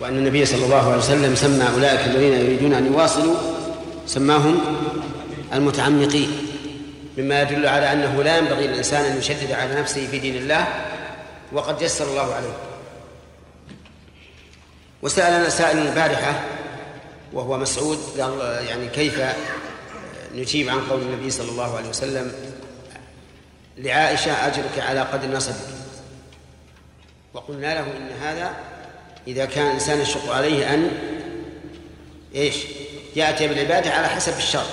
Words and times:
وأن 0.00 0.18
النبي 0.18 0.46
صلى 0.46 0.64
الله 0.64 0.88
عليه 0.88 0.98
وسلم 0.98 1.34
سمى 1.34 1.68
أولئك 1.74 2.00
الذين 2.00 2.32
يريدون 2.32 2.74
أن 2.74 2.86
يواصلوا 2.86 3.36
سماهم 4.06 4.60
المتعمقين 5.52 6.46
مما 7.18 7.42
يدل 7.42 7.66
على 7.66 7.92
أنه 7.92 8.22
لا 8.22 8.38
ينبغي 8.38 8.66
للإنسان 8.66 9.04
أن 9.04 9.18
يشدد 9.18 9.52
على 9.52 9.80
نفسه 9.80 10.06
في 10.06 10.18
دين 10.18 10.36
الله 10.36 10.66
وقد 11.52 11.82
يسر 11.82 12.04
الله 12.10 12.34
عليه. 12.34 12.56
وسألنا 15.02 15.48
سائل 15.48 15.78
البارحة 15.78 16.40
وهو 17.32 17.58
مسعود 17.58 17.98
قال 18.20 18.64
يعني 18.66 18.88
كيف 18.88 19.20
نجيب 20.34 20.68
عن 20.68 20.80
قول 20.80 21.00
النبي 21.00 21.30
صلى 21.30 21.50
الله 21.50 21.76
عليه 21.76 21.88
وسلم 21.88 22.32
لعائشة 23.78 24.46
أجرك 24.46 24.78
على 24.78 25.00
قدر 25.00 25.28
نصبك؟ 25.28 25.79
وقلنا 27.34 27.74
له 27.74 27.96
إن 27.96 28.10
هذا 28.22 28.54
إذا 29.26 29.44
كان 29.44 29.66
الإنسان 29.66 30.00
يشق 30.00 30.32
عليه 30.32 30.74
أن 30.74 30.90
إيش؟ 32.34 32.56
يأتي 33.16 33.48
بالعبادة 33.48 33.90
على 33.90 34.08
حسب 34.08 34.36
الشرط 34.36 34.70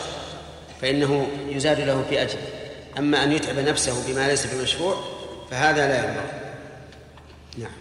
فإنه 0.81 1.27
يزاد 1.49 1.79
له 1.79 2.05
في 2.09 2.21
أجر 2.21 2.37
أما 2.97 3.23
أن 3.23 3.31
يتعب 3.31 3.59
نفسه 3.59 4.13
بما 4.13 4.27
ليس 4.27 4.53
بمشروع 4.53 5.03
فهذا 5.51 5.87
لا 5.87 5.97
ينبغي. 5.97 6.47
نعم. 7.57 7.71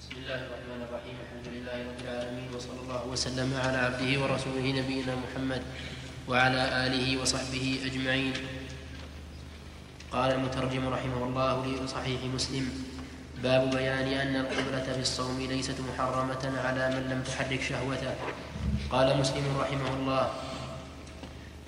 بسم 0.00 0.16
الله 0.16 0.34
الرحمن 0.34 0.82
الرحيم 0.88 1.16
الحمد 1.24 1.54
لله 1.54 1.72
رب 1.72 2.04
العالمين 2.04 2.48
وصلى 2.56 2.80
الله 2.82 3.06
وسلم 3.06 3.60
على 3.64 3.76
عبده 3.78 4.22
ورسوله 4.22 4.80
نبينا 4.80 5.16
محمد 5.16 5.62
وعلى 6.28 6.86
آله 6.86 7.22
وصحبه 7.22 7.78
أجمعين. 7.84 8.32
قال 10.12 10.32
المترجم 10.32 10.88
رحمه 10.88 11.24
الله 11.24 11.66
لصحيح 11.66 12.20
مسلم 12.34 12.68
باب 13.42 13.70
بيان 13.70 14.08
أن 14.08 14.36
القبلة 14.36 14.92
في 14.94 15.00
الصوم 15.00 15.46
ليست 15.50 15.74
محرمة 15.92 16.52
على 16.64 16.88
من 16.88 17.10
لم 17.10 17.22
تحرك 17.22 17.62
شهوته. 17.62 18.14
قال 18.90 19.18
مسلم 19.18 19.58
رحمه 19.60 19.94
الله 20.00 20.30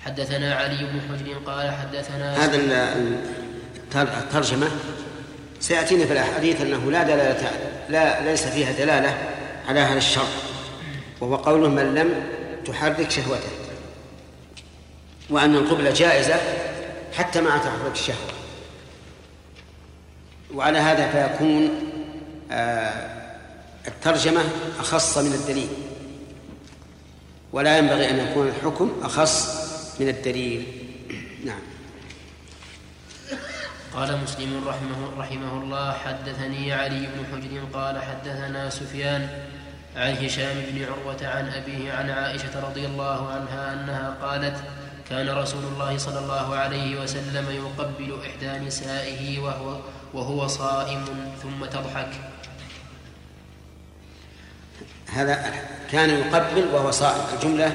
حدثنا 0.05 0.55
علي 0.55 0.77
بن 0.77 1.01
حجر 1.01 1.33
قال 1.45 1.71
حدثنا 1.71 2.45
هذا 2.45 2.57
الترجمة 3.95 4.67
سيأتينا 5.59 6.05
في 6.05 6.13
الأحاديث 6.13 6.61
أنه 6.61 6.91
لا 6.91 7.03
دلالة 7.03 7.51
لا 7.89 8.21
ليس 8.23 8.47
فيها 8.47 8.71
دلالة 8.71 9.17
على 9.67 9.79
هذا 9.79 9.97
الشرط 9.97 10.27
وهو 11.21 11.35
قول 11.35 11.69
من 11.69 11.95
لم 11.95 12.23
تحرك 12.65 13.11
شهوته 13.11 13.49
وأن 15.29 15.55
القبلة 15.55 15.91
جائزة 15.91 16.35
حتى 17.13 17.41
مع 17.41 17.57
تحرك 17.57 17.91
الشهوة. 17.91 18.31
وعلى 20.53 20.79
هذا 20.79 21.11
فيكون 21.11 21.69
آه، 22.51 23.19
الترجمة 23.87 24.41
أخص 24.79 25.17
من 25.17 25.33
الدليل. 25.33 25.69
ولا 27.53 27.77
ينبغي 27.77 28.09
أن 28.09 28.19
يكون 28.19 28.47
الحكم 28.47 28.91
أخص 29.03 29.59
من 29.99 30.09
الدليل. 30.09 30.67
نعم. 31.45 31.59
قال 33.93 34.17
مسلم 34.23 34.67
رحمه, 34.67 35.19
رحمه 35.19 35.63
الله 35.63 35.91
حدثني 35.91 36.73
علي 36.73 37.07
بن 37.07 37.25
حجر 37.31 37.63
قال 37.73 38.01
حدثنا 38.01 38.69
سفيان 38.69 39.29
عن 39.95 40.13
هشام 40.25 40.55
بن 40.71 40.83
عروة 40.83 41.27
عن 41.27 41.49
أبيه 41.49 41.93
عن 41.93 42.09
عائشة 42.09 42.69
رضي 42.69 42.85
الله 42.85 43.31
عنها 43.31 43.73
أنها 43.73 44.17
قالت 44.21 44.63
كان 45.09 45.29
رسول 45.29 45.63
الله 45.73 45.97
صلى 45.97 46.19
الله 46.19 46.55
عليه 46.55 47.01
وسلم 47.01 47.45
يقبل 47.49 48.19
إحدى 48.25 48.65
نسائه 48.65 49.39
وهو, 49.39 49.77
وهو 50.13 50.47
صائم 50.47 51.05
ثم 51.41 51.65
تضحك. 51.65 52.09
هذا 55.07 55.53
كان 55.91 56.09
يقبل 56.09 56.67
وهو 56.73 56.91
صائم. 56.91 57.21
الجملة 57.33 57.73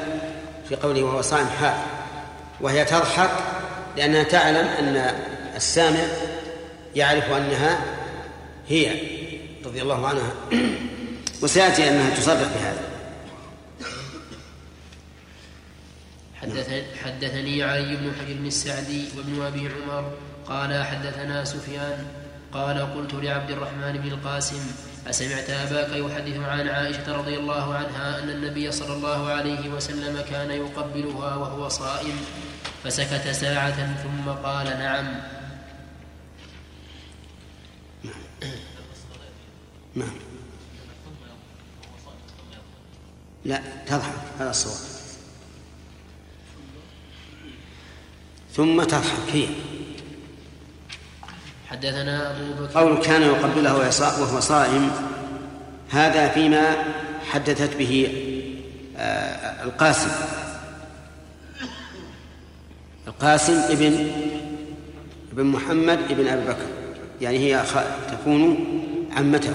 في 0.69 0.77
قوله 0.77 1.03
وهو 1.03 1.23
صائم 1.23 1.47
حال 1.47 1.77
وهي 2.61 2.85
تضحك 2.85 3.31
لأنها 3.97 4.23
تعلم 4.23 4.67
أن 4.67 5.15
السامع 5.57 6.05
يعرف 6.95 7.33
أنها 7.33 7.79
هي 8.69 9.01
رضي 9.65 9.83
الله 9.83 10.07
عنها. 10.07 10.31
وسيأتي 11.43 11.89
أنها 11.89 12.17
تصرح 12.17 12.49
بهذا. 12.55 12.94
حدثني 17.05 17.63
علي 17.63 17.97
بن 17.97 18.13
حجر 18.21 18.47
السعدي 18.47 19.05
وابن 19.17 19.43
أبي 19.43 19.69
عمر 19.69 20.13
قال 20.47 20.85
حدثنا 20.85 21.45
سفيان 21.45 22.07
قال 22.53 22.95
قلت 22.95 23.15
لعبد 23.15 23.51
الرحمن 23.51 23.93
بن 23.93 24.09
القاسم 24.09 24.61
أسمعت 25.07 25.51
أباك 25.51 25.89
يحدث 25.89 26.37
عن 26.37 26.69
عائشة 26.69 27.17
رضي 27.17 27.37
الله 27.39 27.75
عنها 27.75 28.23
أن 28.23 28.31
النبي 28.31 28.73
صلى 28.73 28.95
الله 28.95 29.29
عليه 29.29 29.69
وسلم 29.69 30.21
كان 30.31 30.51
يقبلها 30.51 31.37
وهو 31.37 31.69
صائم 31.69 32.17
فسكت 32.85 33.29
ساعة 33.29 34.03
ثم 34.03 34.31
قال 34.31 34.67
نعم. 34.67 35.21
نعم. 39.95 40.09
لا 43.45 43.63
تضحك 43.87 44.15
هذا 44.39 44.51
الصواب. 44.51 44.94
ثم 48.57 48.83
تضحك 48.83 49.31
هي 49.33 49.47
حدثنا 51.71 52.31
أبو 52.31 52.65
بكر 52.65 52.79
قول 52.79 52.97
كان 53.03 53.23
يقبله 53.23 53.77
وهو 54.21 54.41
صائم. 54.41 54.91
هذا 55.91 56.29
فيما 56.29 56.77
حدثت 57.31 57.77
به 57.77 58.09
آه، 58.97 59.65
القاسم. 59.65 60.11
القاسم 63.07 63.53
ابن 63.53 64.11
ابن 65.33 65.45
محمد 65.45 65.99
ابن 66.11 66.29
أبي 66.29 66.45
بكر. 66.45 66.67
يعني 67.21 67.39
هي 67.39 67.65
تكون 68.11 68.67
عمته. 69.17 69.55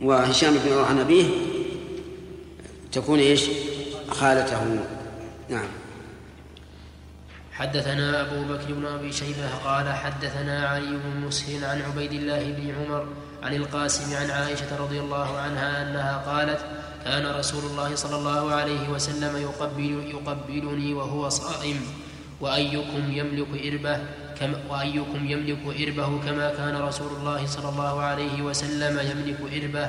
وهشام 0.00 0.54
بن 0.54 0.78
عن 0.78 0.98
أبيه 0.98 1.24
تكون 2.92 3.18
إيش؟ 3.18 3.44
خالته. 4.10 4.84
نعم. 5.50 5.83
حدثنا 7.54 8.20
أبو 8.20 8.54
بكر 8.54 8.74
بن 8.74 8.86
أبي 8.86 9.12
شيبة 9.12 9.48
قال 9.64 9.92
حدثنا 9.92 10.68
علي 10.68 10.86
بن 10.86 11.20
مسهل 11.26 11.64
عن 11.64 11.82
عبيد 11.82 12.12
الله 12.12 12.52
بن 12.52 12.74
عمر 12.74 13.06
عن 13.42 13.54
القاسم 13.54 14.16
عن 14.16 14.30
عائشة 14.30 14.76
رضي 14.80 15.00
الله 15.00 15.38
عنها 15.38 15.82
أنها 15.82 16.16
قالت 16.16 16.60
كان 17.04 17.26
رسول 17.26 17.64
الله 17.64 17.94
صلى 17.94 18.16
الله 18.16 18.54
عليه 18.54 18.88
وسلم 18.88 19.36
يقبل 19.36 20.10
يقبلني 20.14 20.94
وهو 20.94 21.28
صائم 21.28 21.80
وأيكم 22.40 23.12
يملك 23.12 23.48
إربه 23.66 23.98
كما 24.40 24.58
وأيكم 24.70 25.26
يملك 25.26 25.62
إربه 25.80 26.18
كما 26.26 26.54
كان 26.56 26.76
رسول 26.76 27.12
الله 27.20 27.46
صلى 27.46 27.68
الله 27.68 28.02
عليه 28.02 28.42
وسلم 28.42 28.98
يملك 28.98 29.40
إربه. 29.40 29.88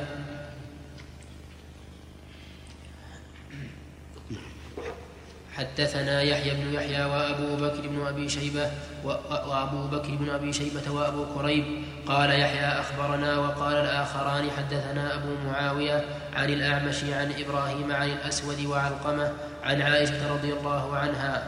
حدثنا 5.58 6.22
يحيى 6.22 6.54
بن 6.54 6.74
يحيى 6.74 7.06
وأبو 7.06 7.56
بكر 7.56 7.88
بن 7.88 8.08
أبي 8.08 8.30
شيبة 8.30 8.72
وأبو 9.04 9.88
بكر 9.88 10.16
بن 10.16 10.30
أبي 10.30 10.54
شيبة 10.54 10.92
وأبو 10.92 11.26
كريب 11.36 11.66
قال 12.08 12.30
يحيى 12.30 12.66
أخبرنا 12.66 13.38
وقال 13.38 13.76
الآخران 13.76 14.52
حدثنا 14.58 15.16
أبو 15.16 15.36
معاوية 15.48 16.06
عن 16.36 16.50
الأعمش 16.50 17.04
عن 17.04 17.34
إبراهيم 17.40 17.92
عن 17.92 18.10
الأسود 18.10 18.66
وعلقمة 18.66 19.32
عن 19.64 19.82
عائشة 19.82 20.34
رضي 20.34 20.54
الله 20.54 20.98
عنها. 20.98 21.44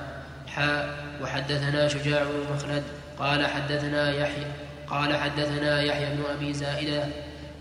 حاء 0.48 1.06
وحدثنا 1.22 1.88
شجاع 1.88 2.24
بن 2.24 2.56
مخلد 2.56 2.84
قال 3.20 3.48
حدثنا 3.48 4.12
يحيى 4.12 4.46
قال 4.88 5.18
حدثنا 5.18 5.82
يحيى 5.82 6.16
بن 6.16 6.24
أبي 6.36 6.54
زائده 6.54 7.04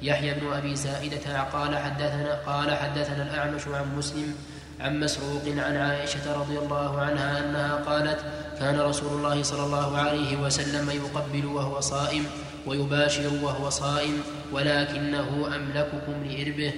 يحيى 0.02 0.34
بن 0.34 0.52
أبي 0.52 0.76
زائدة 0.76 1.42
قال 1.42 1.78
حدثنا 1.78 2.34
قال 2.46 2.76
حدثنا 2.76 3.22
الأعمش 3.22 3.68
عن 3.68 3.96
مسلم 3.96 4.34
عن 4.80 5.00
مسروق 5.00 5.42
عن 5.46 5.76
عائشة 5.76 6.40
رضي 6.40 6.58
الله 6.58 7.00
عنها 7.00 7.38
أنها 7.38 7.74
قالت 7.74 8.18
كان 8.60 8.80
رسول 8.80 9.12
الله 9.12 9.42
صلى 9.42 9.64
الله 9.64 9.98
عليه 9.98 10.36
وسلم 10.36 10.90
يقبل 10.90 11.46
وهو 11.46 11.80
صائم 11.80 12.24
ويباشر 12.66 13.30
وهو 13.42 13.70
صائم 13.70 14.20
ولكنه 14.52 15.50
أملككم 15.56 16.24
لإربه 16.24 16.72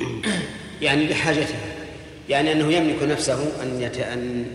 يعني 0.82 1.06
لحاجته 1.06 1.58
يعني 2.28 2.52
أنه 2.52 2.72
يملك 2.72 3.02
نفسه 3.02 3.62
أن. 3.62 3.90
أن 4.12 4.46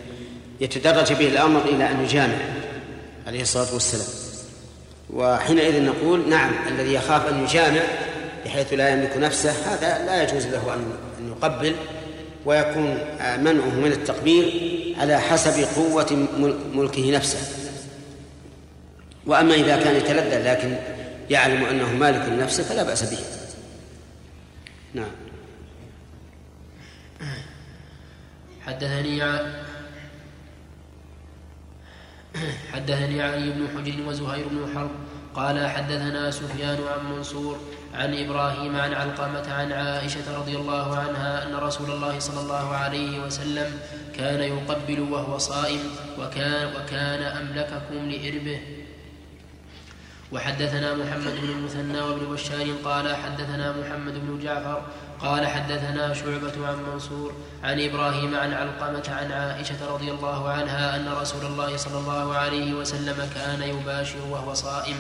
يتدرج 0.62 1.14
به 1.14 1.28
الأمر 1.28 1.62
إلى 1.66 1.92
أن 1.92 2.04
يجامع 2.04 2.38
عليه 3.28 3.42
الصلاة 3.42 3.74
والسلام 3.74 4.08
وحينئذ 5.14 5.84
نقول 5.84 6.30
نعم 6.30 6.52
الذي 6.68 6.94
يخاف 6.94 7.30
أن 7.30 7.44
يجامع 7.44 7.82
بحيث 8.46 8.74
لا 8.74 8.90
يملك 8.90 9.18
نفسه 9.18 9.52
هذا 9.52 10.06
لا 10.06 10.24
يجوز 10.24 10.48
له 10.48 10.74
أن 10.74 11.28
يقبل 11.28 11.76
ويكون 12.46 12.98
منعه 13.22 13.76
من 13.76 13.92
التقبيل 13.92 14.96
على 15.00 15.20
حسب 15.20 15.64
قوة 15.76 16.28
ملكه 16.74 17.12
نفسه. 17.12 17.40
وأما 19.26 19.54
إذا 19.54 19.84
كان 19.84 19.96
يتلذذ 19.96 20.52
لكن 20.52 20.78
يعلم 21.30 21.64
أنه 21.64 21.94
مالك 21.94 22.30
لنفسه 22.30 22.64
فلا 22.64 22.84
بأس 22.84 23.04
به. 23.04 23.20
نعم. 24.94 25.12
حدثني 28.66 29.24
حدثني 32.74 33.22
علي 33.22 33.52
بن 33.52 33.68
حجر 33.78 34.08
وزهير 34.08 34.48
بن 34.48 34.74
حرب 34.76 34.92
قال 35.34 35.68
حدثنا 35.68 36.32
سفيان 36.32 36.78
عن 36.88 37.12
منصور 37.12 37.60
عن 38.00 38.16
إبراهيم 38.16 38.76
عن 38.76 38.94
علقمة 38.94 39.54
عن 39.54 39.72
عائشة 39.72 40.38
رضي 40.40 40.56
الله 40.56 40.98
عنها 40.98 41.48
أن 41.48 41.56
رسول 41.56 41.92
الله 41.92 42.20
صلى 42.20 42.40
الله 42.40 42.76
عليه 42.76 43.20
وسلم 43.20 43.80
كان 44.16 44.40
يقبل 44.40 45.00
وهو 45.00 45.38
صائم 45.38 45.80
وكان 46.20 46.76
وكان 46.76 47.22
أملككم 47.24 48.10
لإربه. 48.10 48.60
وحدثنا 50.32 50.96
محمد 50.96 51.36
بن 51.42 51.50
المثنى 51.50 52.02
وابن 52.02 52.34
بشار 52.34 52.68
قال 52.86 53.16
حدثنا 53.16 53.76
محمد 53.82 54.14
بن 54.14 54.40
جعفر 54.44 54.82
قال 55.20 55.48
حدثنا 55.48 56.14
شعبة 56.14 56.68
عن 56.68 56.84
منصور 56.94 57.34
عن 57.64 57.82
إبراهيم 57.82 58.36
عن 58.36 58.54
علقمة 58.54 59.04
عن 59.10 59.32
عائشة 59.32 59.94
رضي 59.94 60.12
الله 60.12 60.50
عنها 60.50 60.96
أن 60.96 61.08
رسول 61.22 61.46
الله 61.46 61.78
صلى 61.78 61.98
الله 62.00 62.36
عليه 62.36 62.74
وسلم 62.74 63.30
كان 63.36 63.62
يباشر 63.62 64.22
وهو 64.30 64.54
صائم. 64.54 64.98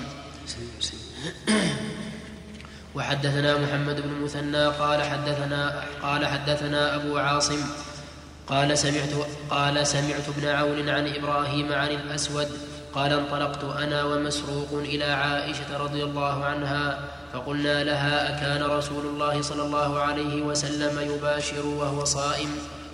وحدثنا 2.99 3.57
محمد 3.57 4.01
بن 4.01 4.09
المثنى 4.09 4.65
قال 4.65 5.03
حدثنا 5.03 5.83
قال 6.01 6.25
حدثنا 6.25 6.95
أبو 6.95 7.17
عاصم 7.17 7.61
قال 8.47 8.77
سمعت 8.77 9.09
قال 9.49 9.87
سمعت 9.87 10.29
ابن 10.37 10.47
عون 10.47 10.89
عن 10.89 11.07
إبراهيم 11.07 11.73
عن 11.73 11.87
الأسود 11.87 12.47
قال 12.93 13.13
انطلقت 13.13 13.63
أنا 13.63 14.03
ومسروق 14.03 14.73
إلى 14.73 15.03
عائشة 15.03 15.77
رضي 15.77 16.03
الله 16.03 16.45
عنها 16.45 16.99
فقلنا 17.33 17.83
لها 17.83 18.37
أكان 18.37 18.63
رسول 18.63 19.05
الله 19.05 19.41
صلى 19.41 19.63
الله 19.63 19.99
عليه 19.99 20.41
وسلم 20.41 21.15
يباشر 21.15 21.65
وهو 21.65 22.05
صائم؟ 22.05 22.49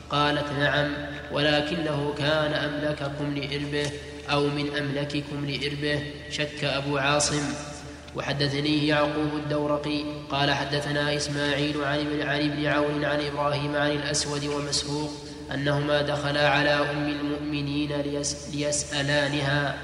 قالت 0.10 0.52
نعم 0.60 0.94
ولكنه 1.32 2.14
كان 2.18 2.54
أملككم 2.54 3.36
لإربه 3.36 3.92
أو 4.32 4.48
من 4.48 4.78
أملككم 4.78 5.46
لإربه 5.46 6.04
شك 6.30 6.64
أبو 6.64 6.98
عاصم. 6.98 7.75
وحدثني 8.16 8.88
يعقوب 8.88 9.34
الدورقي 9.34 10.04
قال 10.30 10.52
حدثنا 10.52 11.16
إسماعيل 11.16 11.84
عن 11.84 12.00
ابن 12.00 12.22
عن 12.22 12.52
ابن 12.52 12.66
عون 12.66 13.06
عن 13.06 13.20
إبراهيم 13.20 13.76
عن 13.76 13.92
الأسود 13.92 14.46
ومسروق 14.46 15.12
أنهما 15.54 16.02
دخلا 16.02 16.50
على 16.50 16.70
أم 16.70 17.10
المؤمنين 17.10 17.92
ليس 18.02 18.56
ليسألانها 18.56 19.76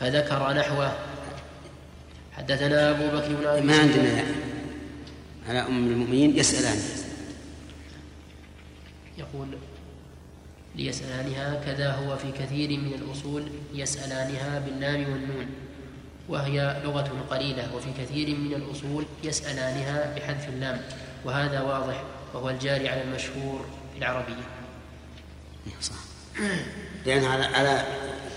فذكر 0.00 0.52
نحوه. 0.52 0.92
حدثنا 2.32 2.90
أبو 2.90 3.16
بكر 3.16 3.34
بن 3.34 3.46
أبي 3.46 3.66
ما 3.66 3.78
عندنا 3.78 4.12
يعني. 4.12 4.34
على 5.48 5.58
أم 5.58 5.86
المؤمنين 5.88 6.38
يسألان. 6.38 6.78
يقول 9.18 9.48
ليسألانها 10.74 11.60
كذا 11.66 11.92
هو 11.92 12.16
في 12.16 12.32
كثير 12.32 12.70
من 12.70 12.92
الأصول 12.94 13.42
يسألانها 13.74 14.58
باللام 14.58 15.00
والنون. 15.12 15.46
وهي 16.28 16.80
لغة 16.84 17.10
قليلة 17.30 17.74
وفي 17.74 17.88
كثير 17.98 18.36
من 18.36 18.54
الأصول 18.54 19.04
يسألانها 19.24 20.14
بحذف 20.16 20.48
اللام 20.48 20.80
وهذا 21.24 21.60
واضح 21.60 22.02
وهو 22.34 22.50
الجاري 22.50 22.88
على 22.88 23.02
المشهور 23.02 23.66
في 23.92 23.98
العربية 23.98 24.44
صح 25.80 25.94
لأن 27.06 27.24
على 27.24 27.44
على 27.44 27.84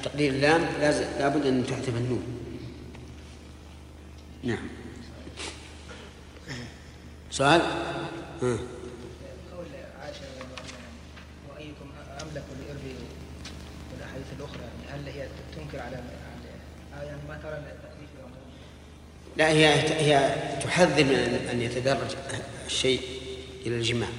تقدير 0.04 0.32
اللام 0.32 0.62
لابد 1.20 1.46
أن 1.46 1.66
تحذف 1.68 1.90
النون 1.90 2.24
نعم 4.44 4.68
سؤال؟ 7.32 7.62
ها. 8.42 8.58
قول 9.56 9.66
عائشة 10.02 10.20
وأيكم 11.50 11.90
أملك 12.22 12.44
لإربي 12.60 12.96
والأحاديث 13.94 14.26
الأخرى 14.40 14.62
يعني 14.62 15.02
هل 15.04 15.10
هي 15.14 15.28
تنكر 15.56 15.80
على 15.82 16.04
يعني 17.04 17.18
ما 17.28 17.38
ترى 17.44 17.54
التأليف 17.54 18.10
لا 19.38 19.50
هي 19.50 19.66
هي 20.00 20.36
تحذر 20.64 21.04
من 21.04 21.48
أن 21.52 21.62
يتدرج 21.62 22.16
الشيء 22.68 23.02
إلى 23.66 23.76
الجماع 23.76 24.10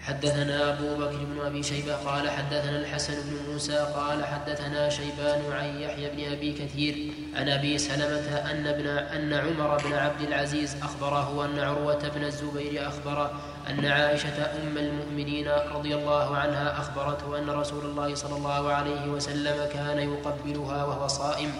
حدثنا 0.00 0.72
أبو 0.72 0.96
بكر 0.96 1.24
بن 1.24 1.40
أبي 1.46 1.62
شيبة 1.62 1.94
قال 1.94 2.30
حدثنا 2.30 2.78
الحسن 2.78 3.14
بن 3.14 3.52
موسى 3.52 3.92
قال 3.96 4.24
حدثنا 4.24 4.88
شيبان 4.88 5.52
عن 5.52 5.80
يحيى 5.80 6.10
بن 6.10 6.32
أبي 6.32 6.52
كثير 6.52 7.12
عن 7.34 7.48
أبي 7.48 7.78
سلمة 7.78 8.50
أن 8.50 8.66
ابن 8.66 8.86
أن 8.86 9.32
عمر 9.32 9.76
بن 9.76 9.92
عبد 9.92 10.20
العزيز 10.20 10.76
أخبره 10.82 11.44
أن 11.44 11.58
عروة 11.58 12.08
بن 12.08 12.24
الزبير 12.24 12.88
أخبره 12.88 13.40
أن 13.68 13.86
عائشة 13.86 14.44
أم 14.62 14.78
المؤمنين 14.78 15.48
رضي 15.48 15.94
الله 15.94 16.36
عنها 16.36 16.80
أخبرته 16.80 17.38
أن 17.38 17.50
رسول 17.50 17.84
الله 17.84 18.14
صلى 18.14 18.36
الله 18.36 18.72
عليه 18.72 19.06
وسلم 19.06 19.68
كان 19.72 19.98
يقبلها 19.98 20.84
وهو 20.84 21.08
صائم. 21.08 21.52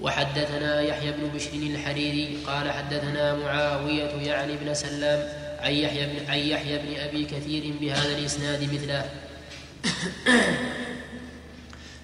وحدثنا 0.00 0.80
يحيى 0.80 1.12
بن 1.12 1.28
بشر 1.34 1.52
الحريري 1.52 2.38
قال 2.46 2.70
حدثنا 2.70 3.34
معاوية 3.34 4.10
يعني 4.10 4.56
بن 4.56 4.74
سلام 4.74 5.28
عن 5.60 5.72
يحيى 5.72 6.06
بن 6.06 6.30
عن 6.30 6.38
يحيى 6.38 6.78
بن 6.78 7.00
أبي 7.00 7.24
كثير 7.24 7.74
بهذا 7.80 8.18
الإسناد 8.18 8.62
مثله. 8.62 9.10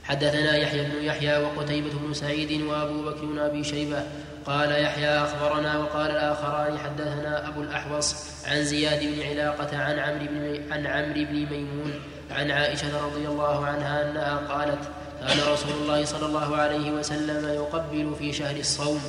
حدثنا 0.04 0.56
يحيى 0.56 0.82
بن 0.82 1.04
يحيى 1.04 1.38
وقتيبة 1.38 1.90
بن 1.90 2.14
سعيد 2.14 2.62
وأبو 2.62 3.02
بكر 3.02 3.24
بن 3.24 3.38
أبي 3.38 3.64
شيبة 3.64 4.04
قال 4.46 4.82
يحيى 4.82 5.08
أخبرنا 5.08 5.78
وقال 5.78 6.10
الآخران 6.10 6.78
حدثنا 6.78 7.48
أبو 7.48 7.62
الأحوص 7.62 8.14
عن 8.46 8.64
زياد 8.64 9.00
بن 9.00 9.22
علاقة 9.22 9.76
عن 9.76 9.98
عمرو 9.98 10.26
بن 10.26 10.72
عن 10.72 10.86
عمرو 10.86 11.24
بن 11.24 11.34
ميمون 11.34 11.94
عن 12.30 12.50
عائشة 12.50 13.06
رضي 13.06 13.28
الله 13.28 13.66
عنها 13.66 14.10
أنها 14.10 14.36
قالت 14.36 14.88
كان 15.20 15.52
رسول 15.52 15.72
الله 15.82 16.04
صلى 16.04 16.26
الله 16.26 16.56
عليه 16.56 16.90
وسلم 16.90 17.48
يقبل 17.48 18.14
في 18.18 18.32
شهر 18.32 18.56
الصوم. 18.56 19.00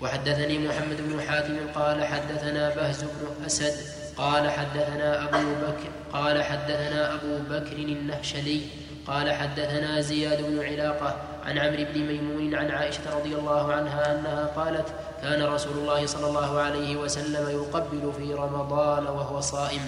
وحدثني 0.00 0.58
محمد 0.58 0.96
بن 1.00 1.20
حاتم 1.20 1.56
قال 1.74 2.04
حدثنا 2.04 2.68
بهز 2.74 3.02
بن 3.02 3.44
أسد 3.46 3.74
قال 4.16 4.50
حدثنا 4.50 5.24
أبو 5.24 5.54
بكر 5.54 5.88
قال 6.12 6.42
حدثنا 6.42 7.14
أبو 7.14 7.38
بكر 7.50 7.76
النهشلي 7.76 8.60
قال 9.06 9.32
حدثنا 9.32 10.00
زياد 10.00 10.42
بن 10.42 10.64
علاقة 10.66 11.16
عن 11.46 11.58
عمرو 11.58 11.84
بن 11.94 12.00
ميمون 12.00 12.54
عن 12.54 12.70
عائشة 12.70 13.18
رضي 13.18 13.34
الله 13.34 13.72
عنها 13.72 14.12
أنها 14.12 14.46
قالت 14.56 14.88
كان 15.22 15.42
رسول 15.42 15.78
الله 15.78 16.06
صلى 16.06 16.26
الله 16.26 16.60
عليه 16.60 16.96
وسلم 16.96 17.48
يقبل 17.50 18.12
في 18.18 18.34
رمضان 18.34 19.06
وهو 19.06 19.40
صائم. 19.40 19.80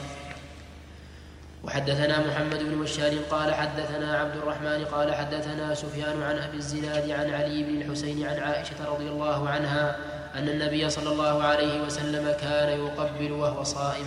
وحدثنا 1.64 2.26
محمد 2.26 2.58
بن 2.58 2.82
بشار 2.82 3.12
قال 3.30 3.54
حدثنا 3.54 4.18
عبد 4.18 4.36
الرحمن 4.36 4.84
قال 4.84 5.14
حدثنا 5.14 5.74
سفيان 5.74 6.22
عن 6.22 6.38
أبي 6.38 6.56
الزناد 6.56 7.10
عن 7.10 7.34
علي 7.34 7.62
بن 7.62 7.80
الحسين 7.80 8.26
عن 8.26 8.38
عائشة 8.38 8.88
رضي 8.88 9.08
الله 9.08 9.48
عنها 9.48 9.96
أن 10.34 10.48
النبي 10.48 10.90
صلى 10.90 11.12
الله 11.12 11.42
عليه 11.42 11.80
وسلم 11.80 12.34
كان 12.40 12.80
يقبل 12.80 13.32
وهو 13.32 13.62
صائم. 13.64 14.06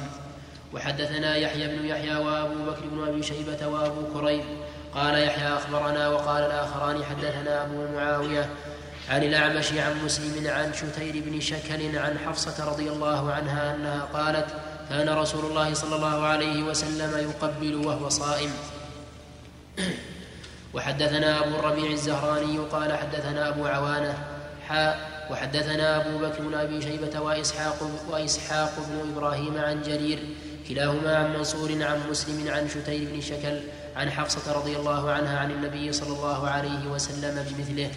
وحدثنا 0.74 1.36
يحيى 1.36 1.78
بن 1.78 1.86
يحيى 1.86 2.16
وأبو 2.16 2.56
بكر 2.68 2.82
بن 2.92 3.08
أبي 3.08 3.24
شيبة 3.24 3.68
وأبو 3.68 4.02
كريب 4.14 4.44
قال 4.98 5.24
يحيى 5.24 5.48
أخبرنا 5.48 6.10
وقال 6.10 6.44
الآخران 6.44 7.04
حدثنا 7.04 7.64
أبو 7.64 7.88
معاوية 7.96 8.50
عن 9.10 9.24
الأعمش 9.24 9.74
عن 9.74 10.06
مسلم 10.06 10.48
عن 10.48 10.74
شتير 10.74 11.24
بن 11.26 11.40
شكل 11.40 11.98
عن 11.98 12.20
حفصة 12.20 12.70
رضي 12.70 12.90
الله 12.90 13.32
عنها 13.32 13.76
أنها 13.76 14.02
قالت 14.14 14.48
كان 14.90 15.10
رسول 15.10 15.46
الله 15.46 15.74
صلى 15.74 15.96
الله 15.96 16.26
عليه 16.26 16.64
وسلم 16.64 17.30
يقبل 17.30 17.76
وهو 17.76 18.10
صائم. 18.10 18.50
وحدثنا 20.74 21.40
أبو 21.40 21.56
الربيع 21.56 21.92
الزهراني 21.92 22.58
قال 22.58 22.98
حدثنا 22.98 23.50
أبو 23.50 23.66
عوانة 23.66 24.18
حاء 24.68 25.28
وحدثنا 25.32 25.96
أبو 25.96 26.18
بكر 26.18 26.44
بن 26.44 26.54
أبي 26.54 26.82
شيبة 26.82 27.20
وإسحاق 27.20 27.92
وإسحاق 28.10 28.74
بن 28.90 29.12
إبراهيم 29.12 29.58
عن 29.58 29.82
جرير 29.82 30.20
كلاهما 30.70 31.16
عن 31.16 31.34
منصور 31.34 31.84
عن 31.84 32.02
مسلم 32.10 32.48
عن 32.48 32.70
شتير 32.70 33.10
بن 33.14 33.22
شكل 33.22 33.60
عن 33.98 34.12
حفصة 34.12 34.54
رضي 34.54 34.78
الله 34.78 35.12
عنها 35.12 35.40
عن 35.40 35.52
النبي 35.52 35.92
صلى 35.92 36.18
الله 36.18 36.50
عليه 36.50 36.88
وسلم 36.88 37.46
بمثله. 37.50 37.92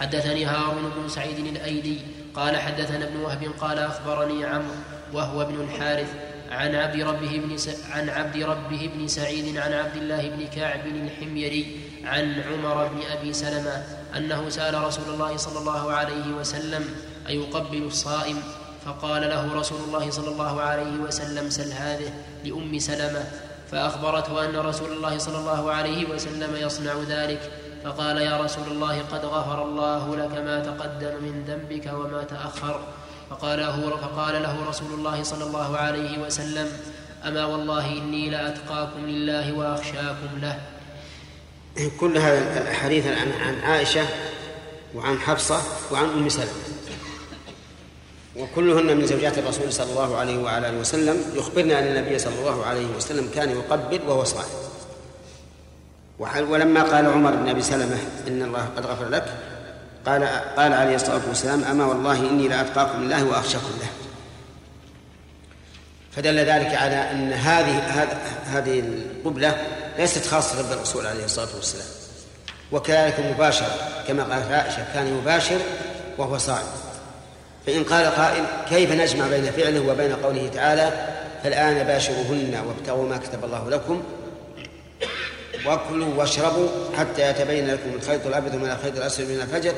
حدثني 0.00 0.44
هارون 0.44 0.90
بن 0.96 1.08
سعيد 1.08 1.38
الأيدي 1.38 1.98
قال 2.34 2.56
حدثنا 2.56 3.04
ابن 3.04 3.16
وهب 3.16 3.52
قال 3.60 3.78
أخبرني 3.78 4.44
عمرو 4.44 4.74
وهو 5.12 5.42
ابن 5.42 5.60
الحارث 5.60 6.14
عن 6.50 6.74
عبد 6.74 7.00
ربه 7.00 7.40
بن 7.44 7.56
س... 7.56 7.68
عن 7.90 8.08
عبد 8.08 8.36
ربه 8.36 8.90
بن 8.94 9.08
سعيد 9.08 9.56
عن 9.56 9.72
عبد 9.72 9.96
الله 9.96 10.28
بن 10.28 10.46
كعب 10.46 10.86
الحميري 10.86 11.80
عن 12.04 12.40
عمر 12.40 12.88
بن 12.88 13.00
أبي 13.18 13.32
سلمة 13.32 13.84
أنه 14.16 14.48
سأل 14.48 14.84
رسول 14.84 15.14
الله 15.14 15.36
صلى 15.36 15.58
الله 15.58 15.92
عليه 15.92 16.26
وسلم 16.40 16.84
أيقبل 17.28 17.82
الصائم؟ 17.82 18.42
فقال 18.84 19.22
له 19.22 19.54
رسول 19.54 19.78
الله 19.86 20.10
صلى 20.10 20.28
الله 20.28 20.60
عليه 20.60 20.96
وسلم 20.96 21.50
سل 21.50 21.72
هذه 21.72 22.12
لأم 22.44 22.78
سلمة 22.78 23.24
فأخبرته 23.70 24.44
أن 24.44 24.56
رسول 24.56 24.92
الله 24.92 25.18
صلى 25.18 25.38
الله 25.38 25.72
عليه 25.72 26.10
وسلم 26.10 26.56
يصنع 26.56 26.94
ذلك 27.08 27.50
فقال 27.84 28.16
يا 28.16 28.40
رسول 28.40 28.68
الله 28.68 29.02
قد 29.02 29.24
غفر 29.24 29.62
الله 29.64 30.16
لك 30.16 30.38
ما 30.38 30.60
تقدم 30.60 31.22
من 31.22 31.44
ذنبك 31.48 31.92
وما 31.92 32.22
تأخر. 32.22 32.80
فقال 33.30 33.58
له, 33.58 33.96
فقال 33.96 34.42
له 34.42 34.68
رسول 34.68 34.92
الله 34.94 35.22
صلى 35.22 35.44
الله 35.44 35.76
عليه 35.76 36.18
وسلم 36.18 36.72
أما 37.26 37.44
والله 37.44 37.86
إني 37.86 38.30
لأتقاكم 38.30 39.06
لله 39.06 39.52
وأخشاكم 39.52 40.28
له. 40.42 40.58
كل 42.00 42.18
هذه 42.18 42.60
الأحاديث 42.62 43.06
عن 43.06 43.32
عن 43.32 43.60
عائشة 43.60 44.06
وعن 44.94 45.18
حفصة 45.18 45.62
وعن 45.92 46.04
أم 46.04 46.28
سلمة. 46.28 46.77
وكلهن 48.38 48.96
من 48.96 49.06
زوجات 49.06 49.38
الرسول 49.38 49.72
صلى 49.72 49.90
الله 49.90 50.16
عليه 50.16 50.38
وعلى 50.38 50.68
آله 50.68 50.78
وسلم 50.78 51.16
يخبرنا 51.34 51.78
أن 51.78 51.84
النبي 51.84 52.18
صلى 52.18 52.34
الله 52.38 52.66
عليه 52.66 52.86
وسلم 52.96 53.30
كان 53.34 53.50
يقبل 53.50 54.00
وهو 54.08 54.24
صائم. 54.24 54.48
ولما 56.50 56.82
قال 56.82 57.06
عمر 57.06 57.30
بن 57.30 57.48
أبي 57.48 57.62
سلمة 57.62 57.98
إن 58.28 58.42
الله 58.42 58.68
قد 58.76 58.86
غفر 58.86 59.08
لك 59.08 59.24
قال 60.06 60.24
قال 60.56 60.72
عليه 60.72 60.94
الصلاة 60.94 61.20
والسلام 61.28 61.64
أما 61.64 61.86
والله 61.86 62.18
إني 62.30 62.48
لاتقاكم 62.48 63.04
لله 63.04 63.24
وأخشاكم 63.24 63.72
له. 63.80 63.88
فدل 66.16 66.38
ذلك 66.38 66.74
على 66.74 67.10
أن 67.10 67.32
هذه 67.32 67.78
هذه 68.44 68.80
القبلة 68.80 69.66
ليست 69.98 70.26
خاصة 70.26 70.68
بالرسول 70.68 71.06
عليه 71.06 71.24
الصلاة 71.24 71.48
والسلام. 71.56 71.86
وكذلك 72.72 73.18
المباشره 73.18 74.02
كما 74.08 74.22
قالت 74.22 74.52
عائشة 74.52 74.84
كان 74.94 75.18
يباشر 75.18 75.58
وهو 76.18 76.38
صائم. 76.38 76.66
فإن 77.68 77.84
قال 77.84 78.06
قائل 78.06 78.44
كيف 78.68 78.92
نجمع 78.92 79.28
بين 79.28 79.44
فعله 79.44 79.80
وبين 79.80 80.12
قوله 80.12 80.48
تعالى 80.54 81.08
فالآن 81.44 81.86
باشروهن 81.86 82.62
وابتغوا 82.66 83.08
ما 83.08 83.16
كتب 83.16 83.44
الله 83.44 83.70
لكم 83.70 84.02
وكلوا 85.66 86.14
واشربوا 86.14 86.68
حتى 86.98 87.30
يتبين 87.30 87.66
لكم 87.66 87.94
الخيط 87.94 88.26
الأبيض 88.26 88.54
من 88.54 88.70
الخيط 88.70 88.96
الأسود 88.96 89.26
من 89.26 89.40
الفجر 89.40 89.72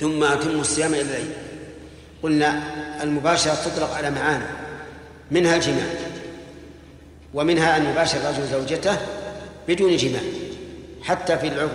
ثم 0.00 0.24
أتموا 0.24 0.60
الصيام 0.60 0.94
إلى 0.94 1.00
الليل. 1.00 1.32
قلنا 2.22 2.62
المباشرة 3.02 3.54
تطلق 3.54 3.94
على 3.94 4.10
معاني 4.10 4.44
منها 5.30 5.56
الجماع 5.56 5.86
ومنها 7.34 7.76
أن 7.76 7.90
يباشر 7.90 8.18
الرجل 8.18 8.46
زوجته 8.46 8.96
بدون 9.68 9.96
جماع 9.96 10.22
حتى 11.02 11.38
في 11.38 11.48
العضو 11.48 11.70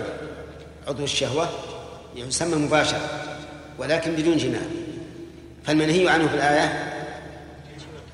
عضو 0.88 1.03
الشهوة 1.03 1.50
يسمى 2.15 2.55
مباشرة. 2.55 3.27
ولكن 3.77 4.12
بدون 4.12 4.38
جماع 4.38 4.62
فالمنهي 5.65 6.10
عنه 6.10 6.27
في 6.27 6.36
الآية 6.36 6.93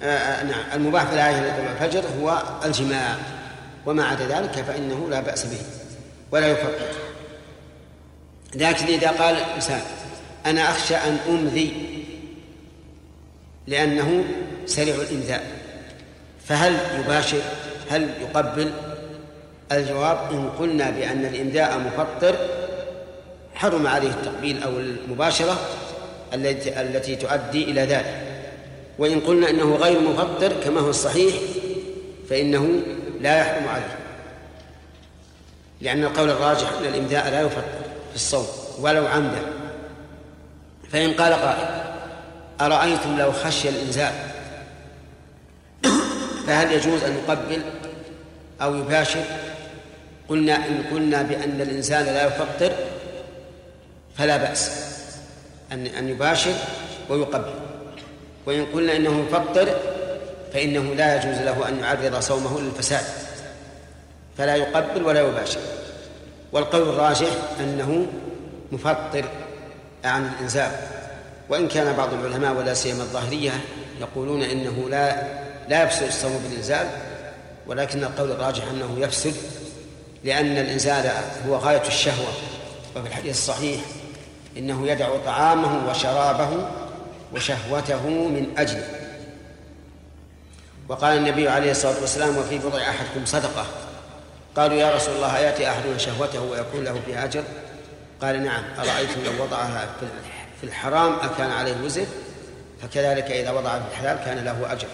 آه, 0.04 0.06
آه، 0.06 0.44
نعم 0.44 0.64
المباح 0.74 1.06
في 1.06 1.14
الآية 1.14 1.40
التي 1.40 1.72
الفجر 1.72 2.04
هو 2.22 2.44
الجماع. 2.66 3.16
وما 3.86 4.06
عدا 4.06 4.28
ذلك 4.28 4.52
فإنه 4.52 5.08
لا 5.10 5.20
بأس 5.20 5.46
به 5.46 5.60
ولا 6.32 6.48
يفرق. 6.48 6.80
لكن 8.56 8.86
إذا 8.86 9.12
قال 9.12 9.36
الإنسان 9.36 9.82
أنا 10.46 10.70
أخشى 10.72 10.96
أن 10.96 11.18
أمذي 11.30 11.74
لأنه 13.68 14.24
سريع 14.66 14.96
الإمذاء 14.96 15.48
فهل 16.46 16.78
يباشر؟ 17.00 17.42
هل 17.90 18.10
يقبل؟ 18.22 18.72
الجواب 19.72 20.18
إن 20.32 20.50
قلنا 20.50 20.90
بأن 20.90 21.26
الإمذاء 21.26 21.80
مفطر 21.80 22.36
حرم 23.56 23.88
عليه 23.88 24.10
التقبيل 24.10 24.64
أو 24.64 24.80
المباشرة 24.80 25.60
التي 26.34 26.82
التي 26.82 27.16
تؤدي 27.16 27.64
إلى 27.64 27.82
ذلك. 27.82 28.22
وإن 29.00 29.20
قلنا 29.20 29.50
إنه 29.50 29.76
غير 29.76 30.00
مفطر 30.00 30.54
كما 30.64 30.82
هو 30.82 30.90
الصحيح 30.90 31.34
فإنه 32.30 32.82
لا 33.22 33.38
يحرم 33.38 33.68
عليه. 33.68 33.98
لأن 35.82 36.04
القول 36.04 36.30
الراجح 36.30 36.72
أن 36.80 36.86
الإمداء 36.86 37.30
لا 37.30 37.42
يفطر 37.42 37.62
في 38.10 38.16
الصوم 38.16 38.48
ولو 38.80 39.08
عمدا. 39.08 39.42
فإن 40.92 41.14
قال 41.14 41.34
قائل 41.34 41.84
أرأيتم 42.62 43.18
لو 43.18 43.32
خشي 43.32 43.70
الإنزال 43.70 44.14
فهل 46.48 46.72
يجوز 46.72 47.04
أن 47.04 47.14
يقبل 47.14 47.62
أو 48.62 48.76
يباشر؟ 48.76 49.24
قلنا 50.30 50.56
إن 50.56 50.84
قلنا 50.92 51.22
بأن 51.22 51.62
الإنسان 51.62 52.06
لا 52.06 52.28
يفطر 52.28 52.72
فلا 54.18 54.38
بأس 54.38 54.72
أن 55.72 55.86
أن 55.86 56.10
يباشر 56.10 56.54
ويقبل. 57.10 57.54
وإن 58.46 58.66
قلنا 58.66 58.96
إنه 58.96 59.26
يفطر 59.28 59.70
فإنه 60.54 60.94
لا 60.94 61.16
يجوز 61.16 61.38
له 61.42 61.68
أن 61.70 61.80
يعرض 61.80 62.20
صومه 62.20 62.62
للفساد. 62.62 63.04
فلا 64.38 64.56
يقبل 64.56 65.04
ولا 65.04 65.22
يباشر. 65.22 65.60
والقول 66.52 66.82
الراجح 66.82 67.28
أنه 67.60 68.08
مفطر 68.72 69.26
عن 70.06 70.26
الإنزال 70.28 70.72
وإن 71.50 71.68
كان 71.68 71.94
بعض 71.96 72.14
العلماء 72.14 72.54
ولا 72.54 72.74
سيما 72.74 73.04
الظاهرية 73.04 73.52
يقولون 74.02 74.42
إنه 74.44 74.90
لا 74.90 75.24
لا 75.70 75.84
يفسد 75.84 76.08
الصوم 76.08 76.38
بالإنزال 76.48 76.88
ولكن 77.68 78.04
القول 78.04 78.32
الراجح 78.32 78.64
أنه 78.72 78.96
يفسد 79.00 79.36
لأن 80.24 80.58
الإنزال 80.58 81.12
هو 81.48 81.56
غاية 81.56 81.88
الشهوة 81.88 82.34
وفي 82.96 83.08
الحديث 83.08 83.36
الصحيح 83.36 83.82
إنه 84.58 84.88
يدع 84.88 85.18
طعامه 85.26 85.90
وشرابه 85.90 86.50
وشهوته 87.34 88.08
من 88.08 88.54
أجله. 88.58 88.88
وقال 90.90 91.18
النبي 91.18 91.50
عليه 91.50 91.72
الصلاة 91.72 92.02
والسلام 92.02 92.38
وفي 92.38 92.58
بضع 92.58 92.80
أحدكم 92.80 93.26
صدقة. 93.26 93.66
قالوا 94.56 94.78
يا 94.78 94.96
رسول 94.96 95.16
الله 95.16 95.38
يأتي 95.38 95.70
أحدنا 95.70 95.98
شهوته 95.98 96.42
ويكون 96.42 96.84
له 96.84 97.00
فيها 97.06 97.26
أجر 97.26 97.44
قال 98.22 98.44
نعم. 98.44 98.64
أرأيتم 98.80 99.24
لو 99.26 99.44
وضعها 99.44 99.90
في 100.62 100.68
الحرام 100.68 101.14
أكان 101.14 101.52
عليه 101.52 101.76
وزر؟ 101.86 102.06
فكذلك 102.82 103.32
إذا 103.32 103.52
وضعها 103.52 103.80
في 103.80 103.86
الحلال 103.92 104.26
كان 104.26 104.46
له 104.46 104.72
أجر. 104.72 104.88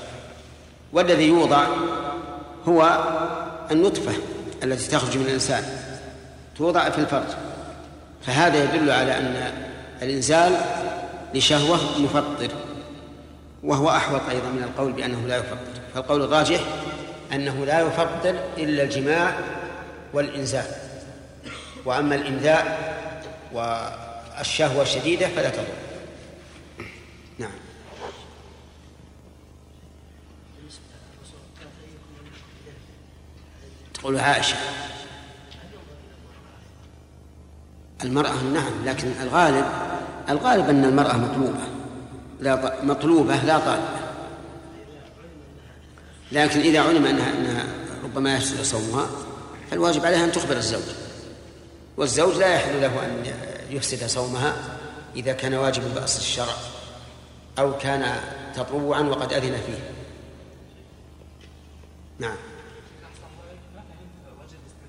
والذي 0.93 1.27
يوضع 1.27 1.67
هو 2.67 3.03
النطفة 3.71 4.11
التي 4.63 4.87
تخرج 4.87 5.17
من 5.17 5.25
الإنسان 5.25 5.63
توضع 6.57 6.89
في 6.89 6.97
الفرج. 6.97 7.48
فهذا 8.25 8.63
يدل 8.63 8.91
على 8.91 9.17
أن 9.17 9.53
الإنزال 10.01 10.61
لشهوة 11.33 11.99
مفطر 11.99 12.49
وهو 13.63 13.89
أحوط 13.89 14.21
أيضا 14.29 14.49
من 14.49 14.63
القول 14.63 14.91
بأنه 14.91 15.27
لا 15.27 15.37
يفطر. 15.37 15.57
فالقول 15.93 16.21
الراجح 16.21 16.59
أنه 17.33 17.65
لا 17.65 17.79
يفطر 17.79 18.35
إلا 18.57 18.83
الجماع 18.83 19.39
والإنزال. 20.13 20.65
وأما 21.85 22.15
الإمذاء 22.15 22.79
والشهوة 23.53 24.81
الشديدة 24.81 25.27
فلا 25.27 25.49
تضر. 25.49 25.63
نعم. 27.39 27.51
تقول 33.93 34.19
عائشة. 34.19 34.55
المرأة 38.03 38.43
نعم 38.53 38.85
لكن 38.85 39.11
الغالب 39.21 39.65
الغالب 40.29 40.69
أن 40.69 40.85
المرأة 40.85 41.17
مطلوبة. 41.17 41.63
لا 42.39 42.83
مطلوبة 42.83 43.35
لا 43.35 43.59
طالبة. 43.59 43.99
لكن 46.31 46.59
إذا 46.59 46.79
علم 46.79 47.05
أنها, 47.05 47.33
أنها 47.33 47.65
ربما 48.03 48.35
يفسد 48.37 48.61
صومها 48.61 49.07
فالواجب 49.71 50.05
عليها 50.05 50.25
أن 50.25 50.31
تخبر 50.31 50.57
الزوج. 50.57 50.83
والزوج 51.97 52.35
لا 52.37 52.55
يحل 52.55 52.81
له 52.81 53.05
أن 53.05 53.23
يفسد 53.69 54.07
صومها 54.07 54.53
إذا 55.15 55.33
كان 55.33 55.53
واجبا 55.53 55.87
بأصل 55.87 56.19
الشرع 56.19 56.55
أو 57.59 57.77
كان 57.77 58.15
تطوعا 58.55 59.01
وقد 59.01 59.33
أذن 59.33 59.57
فيه. 59.65 59.91
نعم. 62.19 62.35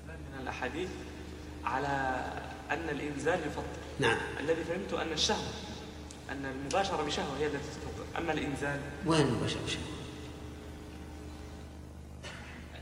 من 0.08 0.42
الأحاديث 0.42 0.88
على 1.64 2.24
أن 2.70 2.88
الإنزال 2.88 3.40
يفطر 3.46 3.62
نعم. 4.00 4.16
الذي 4.40 4.64
فهمت 4.64 4.92
أن 5.02 5.12
الشهوة 5.12 5.48
أن 6.30 6.44
المباشرة 6.44 7.02
بشهوة 7.02 7.38
هي 7.38 7.46
التي 7.46 7.58
تفطر 7.58 8.18
أما 8.18 8.32
الإنزال. 8.32 8.80
وين 9.06 9.20
المباشرة 9.20 9.60
بشهوة؟ 9.66 9.84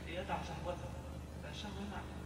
يدع 0.07 0.37
شهوته. 0.47 0.89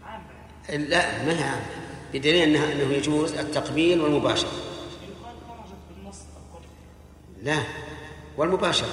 عامة. 0.05 0.87
لا 0.87 1.23
ما 1.23 1.39
هي 1.39 1.43
عامة؟ 1.43 1.65
بدليل 2.13 2.43
أنها 2.43 2.71
أنه 2.73 2.93
يجوز 2.93 3.33
التقبيل 3.33 4.01
والمباشرة. 4.01 4.47
يقال 4.47 5.35
خرجت 5.47 5.75
بالنص 5.89 6.17
لا. 7.43 7.63
والمباشرة 8.37 8.87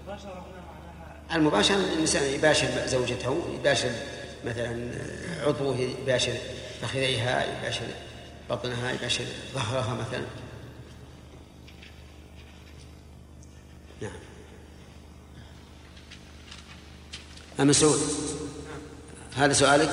المباشرة 0.00 0.30
هنا 0.30 0.62
معناها 0.66 1.36
المباشرة 1.36 1.76
الإنسان 1.76 2.34
يباشر 2.34 2.86
زوجته 2.86 3.42
يباشر 3.54 3.90
مثلا 4.44 4.90
عضوه 5.46 5.76
يباشر 5.76 6.32
فخذيها 6.82 7.58
يباشر 7.58 7.86
بطنها 8.50 8.92
يباشر 8.92 9.24
ظهرها 9.54 9.94
مثلا. 9.94 10.24
نعم. 14.02 14.10
أم 17.60 17.72
سعود 17.72 17.98
هذا 19.36 19.52
سؤالك؟ 19.52 19.88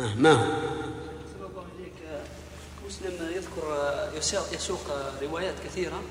آه، 0.00 0.14
ما 0.14 0.32
هو؟ 0.32 0.42
الله 0.42 1.64
مسلم 2.88 3.28
يذكر 3.36 3.88
يسوق 4.52 4.80
روايات 5.22 5.54
كثيرة 5.64 6.02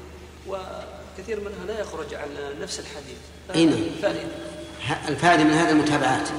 وكثير 0.47 1.39
منها 1.39 1.65
لا 1.67 1.79
يخرج 1.79 2.13
عن 2.13 2.29
نفس 2.61 2.79
الحديث. 2.79 3.17
إي 3.55 3.65
نعم. 3.65 3.77
الفائدة 3.77 4.27
الفائدة 5.07 5.43
من 5.43 5.51
هذه 5.51 5.69
المتابعات؟ 5.69 6.29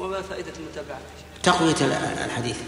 وما 0.00 0.22
فائدة 0.22 0.52
المتابعة؟ 0.58 1.00
تقوية 1.42 1.74
ال- 1.80 1.92
الحديث. 2.24 2.58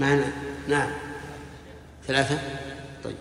معنا؟ 0.00 0.32
نعم. 0.68 0.90
ثلاثة؟ 2.06 2.38
طيب. 3.04 3.16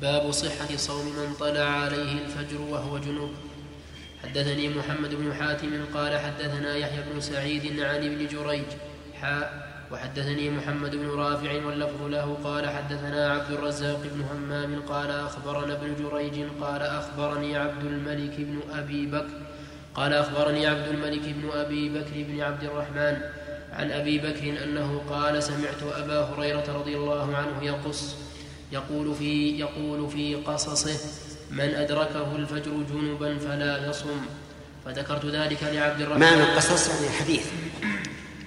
باب 0.00 0.30
صحة 0.32 0.76
صوم 0.76 1.06
من 1.06 1.34
طلع 1.40 1.64
عليه 1.64 2.12
الفجر 2.12 2.60
وهو 2.60 2.98
جنوب. 2.98 3.30
حدثني 4.22 4.68
محمد 4.68 5.14
بن 5.14 5.34
حاتم 5.34 5.84
قال 5.94 6.18
حدثنا 6.18 6.76
يحيى 6.76 7.02
بن 7.12 7.20
سعيد 7.20 7.80
عن 7.80 7.96
ابن 7.96 8.26
جريج 8.26 8.64
حاء 9.20 9.65
وحدثني 9.92 10.50
محمد 10.50 10.96
بن 10.96 11.08
رافع 11.10 11.66
واللفظ 11.66 12.02
له 12.02 12.38
قال 12.44 12.68
حدثنا 12.68 13.32
عبد 13.32 13.50
الرزاق 13.52 14.00
بن 14.14 14.22
همام 14.22 14.82
قال 14.82 15.10
أخبرنا 15.10 15.72
ابن 15.72 15.94
جريج 16.02 16.46
قال 16.60 16.82
أخبرني 16.82 17.56
عبد 17.56 17.84
الملك 17.84 18.34
بن 18.38 18.60
أبي 18.72 19.06
بكر 19.06 19.40
قال 19.94 20.12
أخبرني 20.12 20.66
عبد 20.66 20.88
الملك 20.88 21.22
بن 21.22 21.50
أبي 21.54 21.88
بكر 21.88 22.12
بن 22.14 22.40
عبد 22.40 22.64
الرحمن 22.64 23.16
عن 23.72 23.90
أبي 23.90 24.18
بكر 24.18 24.64
أنه 24.64 25.02
قال 25.10 25.42
سمعت 25.42 25.82
أبا 25.82 26.20
هريرة 26.20 26.72
رضي 26.78 26.96
الله 26.96 27.36
عنه 27.36 27.62
يقص 27.62 28.14
يقول 28.72 29.14
في 29.14 29.58
يقول 29.58 30.10
في 30.10 30.34
قصصه 30.34 30.98
من 31.50 31.74
أدركه 31.74 32.36
الفجر 32.36 32.72
جنبا 32.90 33.38
فلا 33.38 33.90
يصم. 33.90 34.20
فذكرت 34.84 35.26
ذلك 35.26 35.62
لعبد 35.62 36.00
الرحمن. 36.00 36.20
معنى 36.20 36.42
القصص 36.42 36.88
يعني 36.88 37.06
الحديث. 37.06 37.46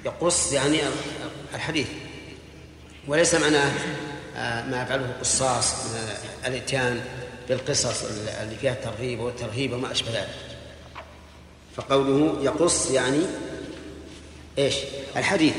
يقص 0.05 0.53
يعني 0.53 0.77
الحديث. 1.55 1.87
وليس 3.07 3.35
معناه 3.35 3.71
آه، 4.37 4.65
ما 4.65 4.83
يفعله 4.83 5.05
القصاص 5.05 5.73
من 5.73 5.99
الإتيان 6.47 7.01
بالقصص 7.49 8.03
اللي 8.41 8.55
فيها 8.55 8.73
الترغيب 8.73 9.19
والترهيب 9.19 9.73
وما 9.73 9.91
أشبه 9.91 10.11
ذلك. 10.11 10.35
فقوله 11.75 12.43
يقص 12.43 12.91
يعني 12.91 13.21
إيش؟ 14.57 14.75
الحديث. 15.15 15.55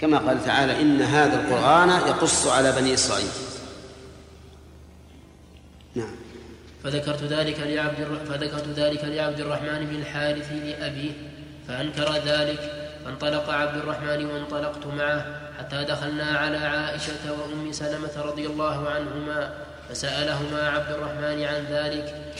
كما 0.00 0.18
قال 0.18 0.44
تعالى 0.44 0.80
إن 0.80 1.02
هذا 1.02 1.40
القرآن 1.40 1.88
يقص 1.88 2.46
على 2.46 2.72
بني 2.72 2.94
إسرائيل. 2.94 3.30
نعم. 5.94 6.14
فذكرت 6.84 7.22
ذلك 7.22 7.60
لعبد. 7.60 8.18
فذكرت 8.28 8.68
ذلك 8.68 9.04
لعبد 9.04 9.40
الرحمن 9.40 9.86
بن 9.86 9.94
الحارث 9.94 10.52
لأبيه 10.52 11.12
فأنكر 11.68 12.12
ذلك 12.26 12.81
فانطلق 13.04 13.50
عبد 13.50 13.76
الرحمن 13.76 14.26
وانطلقت 14.26 14.86
معه 14.86 15.40
حتى 15.58 15.84
دخلنا 15.84 16.38
على 16.38 16.56
عائشة 16.56 17.32
وأم 17.32 17.72
سلمة 17.72 18.22
رضي 18.24 18.46
الله 18.46 18.90
عنهما 18.90 19.50
فسألهما 19.88 20.68
عبد 20.68 20.90
الرحمن 20.92 21.44
عن 21.44 21.64
ذلك. 21.70 22.34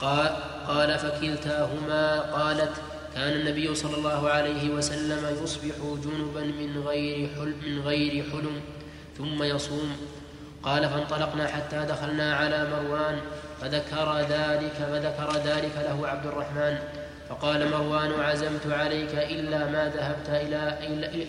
قال, 0.00 0.28
قال 0.68 0.98
فكلتاهما 0.98 2.20
قالت 2.20 2.72
كان 3.14 3.32
النبي 3.32 3.74
صلى 3.74 3.96
الله 3.96 4.30
عليه 4.30 4.70
وسلم 4.70 5.36
يصبح 5.42 5.74
جنبا 6.04 6.40
من 6.40 6.84
غير 6.86 7.28
حلم 7.36 7.56
من 7.66 7.80
غير 7.80 8.24
حلم 8.32 8.60
ثم 9.18 9.42
يصوم. 9.42 9.96
قال 10.62 10.88
فانطلقنا 10.88 11.46
حتى 11.46 11.86
دخلنا 11.88 12.34
على 12.34 12.66
مروان 12.70 13.20
فذكر 13.60 14.18
ذلك 14.18 14.72
فذكر 14.72 15.32
ذلك 15.44 15.72
له 15.76 16.08
عبد 16.08 16.26
الرحمن. 16.26 16.78
فقال 17.28 17.70
مروان 17.70 18.20
عزمت 18.20 18.66
عليك 18.66 19.14
إلا 19.14 19.58
ما 19.58 19.88
ذهبت 19.88 20.28
إلى 20.28 20.78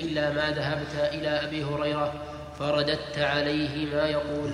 إلا, 0.04 0.30
ما 0.30 0.52
ذهبت 0.52 1.14
إلى 1.14 1.30
أبي 1.30 1.64
هريرة 1.64 2.14
فرددت 2.60 3.20
عليه 3.20 3.96
ما 3.96 4.04
يقول. 4.08 4.52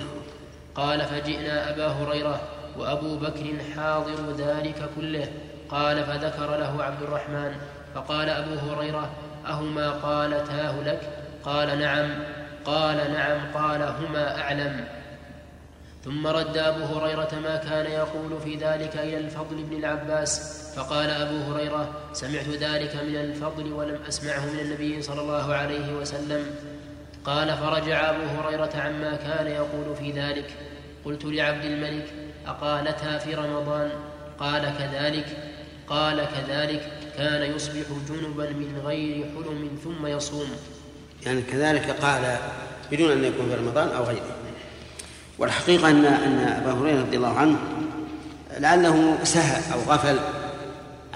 قال 0.74 1.00
فجئنا 1.00 1.70
أبا 1.70 1.86
هريرة 1.86 2.40
وأبو 2.78 3.16
بكر 3.16 3.56
حاضر 3.76 4.32
ذلك 4.38 4.88
كله. 4.96 5.28
قال 5.68 6.04
فذكر 6.04 6.56
له 6.56 6.84
عبد 6.84 7.02
الرحمن. 7.02 7.54
فقال 7.94 8.28
أبو 8.28 8.54
هريرة 8.54 9.10
أهما 9.46 9.90
قالتاه 9.90 10.82
لك؟ 10.86 11.00
قال 11.44 11.78
نعم. 11.78 12.10
قال 12.64 12.96
نعم. 12.96 13.52
قال 13.54 13.82
هما 13.82 14.40
أعلم. 14.40 14.84
ثم 16.04 16.26
رد 16.26 16.56
أبو 16.56 16.84
هريرة 16.84 17.28
ما 17.42 17.56
كان 17.56 17.86
يقول 17.86 18.40
في 18.44 18.56
ذلك 18.56 18.96
إلى 18.96 19.18
الفضل 19.18 19.62
بن 19.62 19.76
العباس. 19.76 20.65
فقال 20.76 21.10
أبو 21.10 21.52
هريرة 21.52 21.88
سمعت 22.12 22.48
ذلك 22.48 22.96
من 22.96 23.16
الفضل 23.16 23.72
ولم 23.72 23.98
أسمعه 24.08 24.44
من 24.46 24.58
النبي 24.60 25.02
صلى 25.02 25.20
الله 25.20 25.54
عليه 25.54 25.96
وسلم. 25.96 26.46
قال 27.24 27.56
فرجع 27.56 28.10
أبو 28.10 28.40
هريرة 28.40 28.70
عما 28.74 29.16
كان 29.16 29.46
يقول 29.46 29.96
في 29.98 30.12
ذلك. 30.12 30.50
قلت 31.04 31.24
لعبد 31.24 31.64
الملك 31.64 32.06
أقالتها 32.46 33.18
في 33.18 33.34
رمضان؟ 33.34 33.90
قال 34.38 34.72
كذلك. 34.78 35.26
قال 35.88 36.26
كذلك. 36.36 36.92
كان 37.16 37.54
يصبح 37.54 37.86
جنبا 38.08 38.50
من 38.50 38.82
غير 38.84 39.24
حلم 39.24 39.78
ثم 39.84 40.06
يصوم. 40.06 40.48
يعني 41.26 41.42
كذلك 41.42 41.90
قال 41.90 42.36
بدون 42.92 43.12
أن 43.12 43.24
يكون 43.24 43.48
في 43.48 43.54
رمضان 43.54 43.88
أو 43.88 44.04
غيره. 44.04 44.36
والحقيقة 45.38 45.90
أن 45.90 46.04
أن 46.04 46.38
أبا 46.38 46.72
هريرة 46.72 47.00
رضي 47.00 47.16
الله 47.16 47.38
عنه 47.38 47.58
لعله 48.58 49.24
سهى 49.24 49.74
أو 49.74 49.80
غفل 49.92 50.18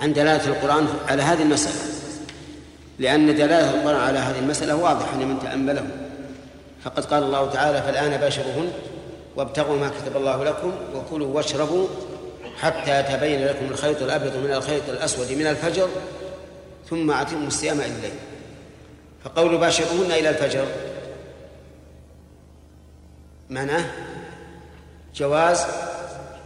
عن 0.01 0.13
دلالة 0.13 0.47
القرآن 0.47 0.89
على 1.09 1.23
هذه 1.23 1.43
المسألة. 1.43 1.77
لأن 2.99 3.27
دلالة 3.35 3.71
القرآن 3.71 4.01
على 4.01 4.19
هذه 4.19 4.39
المسألة 4.39 4.77
واضحه 4.77 5.17
لمن 5.17 5.39
تأمله. 5.43 5.87
فقد 6.85 7.05
قال 7.05 7.23
الله 7.23 7.51
تعالى 7.51 7.83
فالآن 7.83 8.17
باشروهن 8.17 8.73
وابتغوا 9.37 9.77
ما 9.77 9.89
كتب 9.89 10.17
الله 10.17 10.45
لكم 10.45 10.73
وكلوا 10.95 11.35
واشربوا 11.35 11.89
حتى 12.61 13.01
يتبين 13.01 13.47
لكم 13.47 13.67
الخيط 13.71 14.03
الأبيض 14.03 14.37
من 14.37 14.53
الخيط 14.53 14.89
الأسود 14.89 15.33
من 15.33 15.47
الفجر 15.47 15.89
ثم 16.91 17.11
أتموا 17.11 17.47
الصيام 17.47 17.77
إلى 17.77 17.87
الليل. 17.87 18.13
فقول 19.25 19.59
باشرهن 19.59 20.13
إلى 20.13 20.29
الفجر 20.29 20.67
معناه 23.51 23.85
جواز 25.15 25.65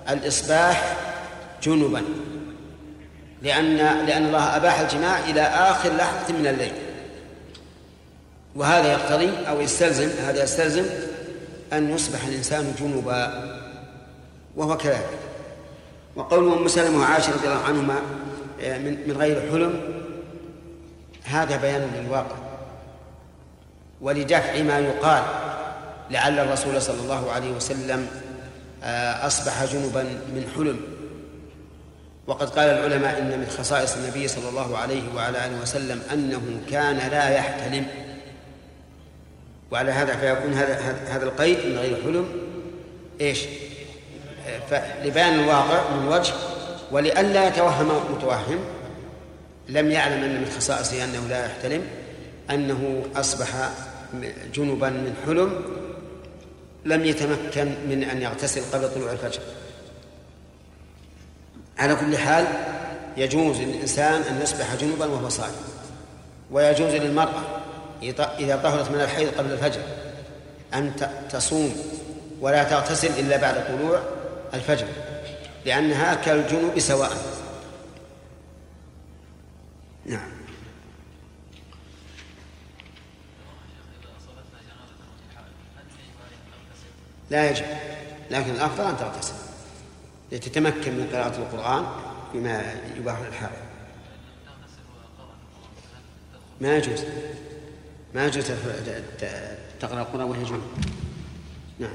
الإصباح 0.09 0.97
جنبا. 1.63 2.03
لأن 3.45 3.77
لأن 4.07 4.27
الله 4.27 4.57
أباح 4.57 4.81
الجماع 4.81 5.19
إلى 5.19 5.41
آخر 5.41 5.97
لحظة 5.97 6.35
من 6.35 6.47
الليل. 6.47 6.73
وهذا 8.55 8.93
يقتضي 8.93 9.31
أو 9.49 9.61
يستلزم 9.61 10.09
هذا 10.27 10.43
يستلزم 10.43 10.85
أن 11.73 11.95
يصبح 11.95 12.25
الإنسان 12.25 12.75
جنبا 12.81 13.51
وهو 14.57 14.77
كذلك. 14.77 15.19
وقول 16.17 16.53
أم 16.53 16.69
سلمة 16.69 16.99
وعائشة 17.01 17.33
رضي 17.33 17.47
الله 17.47 17.65
عنهما 17.65 17.95
من 18.59 19.09
من 19.09 19.17
غير 19.19 19.51
حلم 19.51 19.81
هذا 21.25 21.57
بيان 21.57 21.91
للواقع. 21.95 22.37
ولدفع 24.01 24.63
ما 24.63 24.79
يقال 24.79 25.23
لعل 26.11 26.39
الرسول 26.39 26.83
صلى 26.83 27.01
الله 27.01 27.33
عليه 27.33 27.51
وسلم 27.51 28.09
أصبح 29.27 29.65
جنبا 29.65 30.03
من 30.03 30.51
حلم. 30.57 30.94
وقد 32.27 32.51
قال 32.51 32.69
العلماء 32.69 33.19
إن 33.19 33.39
من 33.39 33.47
خصائص 33.59 33.97
النبي 33.97 34.29
صلى 34.29 34.49
الله 34.49 34.79
عليه 34.79 35.03
وعلى 35.17 35.47
آله 35.47 35.63
وسلم 35.63 36.03
أنه 36.13 36.61
كان 36.71 36.97
لا 36.97 37.29
يحتلم. 37.29 37.87
وعلى 39.71 39.91
هذا 39.91 40.17
فيكون 40.17 40.53
هذا 40.53 40.75
هذا 41.09 41.25
القيد 41.25 41.59
من 41.67 41.79
غير 41.79 41.97
حلم. 42.03 42.29
إيش؟ 43.21 43.45
لبيان 45.05 45.35
الواقع 45.41 45.91
من 45.91 46.09
وجه 46.09 46.33
ولئلا 46.93 47.49
يتوهم 47.49 48.15
متوهم. 48.15 48.59
لم 49.69 49.91
يعلم 49.91 50.25
أن 50.25 50.41
من 50.41 50.51
خصائصه 50.57 51.05
أنه 51.05 51.27
لا 51.29 51.47
يحتلم 51.47 51.83
أنه 52.51 53.03
أصبح 53.17 53.49
جنبا 54.55 54.91
من 54.91 55.15
حلم. 55.27 55.63
لم 56.85 57.05
يتمكن 57.05 57.75
من 57.89 58.05
أن 58.05 58.23
يغتسل 58.23 58.63
قبل 58.73 58.95
طلوع 58.95 59.13
الفجر. 59.13 59.41
على 61.79 61.95
كل 61.95 62.19
حال 62.19 62.47
يجوز 63.17 63.61
للإنسان 63.61 64.23
أن 64.23 64.43
يصبح 64.43 64.75
جنبا 64.75 65.07
وهو 65.07 65.29
صائم 65.29 65.55
ويجوز 66.51 66.95
للمرأة 66.95 67.43
إذا 68.39 68.61
طهرت 68.63 68.91
من 68.91 69.01
الحيض 69.01 69.29
قبل 69.39 69.53
الفجر 69.53 69.81
أن 70.75 70.93
تصوم 71.31 71.77
ولا 72.41 72.65
تغتسل 72.65 73.19
إلا 73.19 73.37
بعد 73.37 73.67
طلوع 73.67 74.03
الفجر 74.55 74.87
لأنها 75.67 76.15
كالجنوب 76.15 76.79
سواء. 76.79 77.13
نعم. 80.07 80.35
لا 87.31 87.51
يجب 87.51 87.65
لكن 88.31 88.51
الأفضل 88.51 88.85
أن 88.85 88.97
تغتسل. 88.97 89.54
لتتمكن 90.35 90.93
من 90.93 91.09
قراءة 91.13 91.37
القرآن 91.37 91.87
بما 92.35 92.75
يباح 92.97 93.21
للحائض 93.21 93.65
ما 96.61 96.77
يجوز. 96.77 97.05
ما 98.15 98.27
يجوز 98.27 98.45
تقرأ 99.81 100.01
القرآن 100.01 100.31
وهي 100.31 100.45
جنب 100.45 100.63
نعم. 101.79 101.91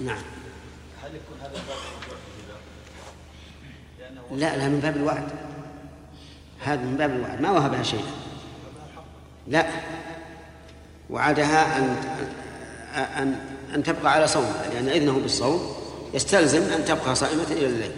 نعم. 0.00 0.22
هل 1.02 1.10
يكون 1.14 1.38
هذا 1.40 1.62
لا 4.30 4.56
لا 4.56 4.68
من 4.68 4.80
باب 4.80 4.96
الوعد. 4.96 5.28
هذا 6.60 6.82
من 6.82 6.96
باب 6.96 7.10
الوعد. 7.10 7.40
ما 7.40 7.50
وهبها 7.50 7.82
شيء. 7.82 8.04
لا. 9.48 9.70
وعدها 11.10 11.78
أن 11.78 11.96
أن 12.94 13.51
أن 13.74 13.82
تبقى 13.82 14.12
على 14.12 14.26
صومها 14.26 14.68
لأن 14.74 14.88
إذنه 14.88 15.18
بالصوم 15.18 15.76
يستلزم 16.14 16.62
أن 16.62 16.84
تبقى 16.84 17.14
صائمة 17.14 17.46
إلى 17.50 17.66
الليل. 17.66 17.92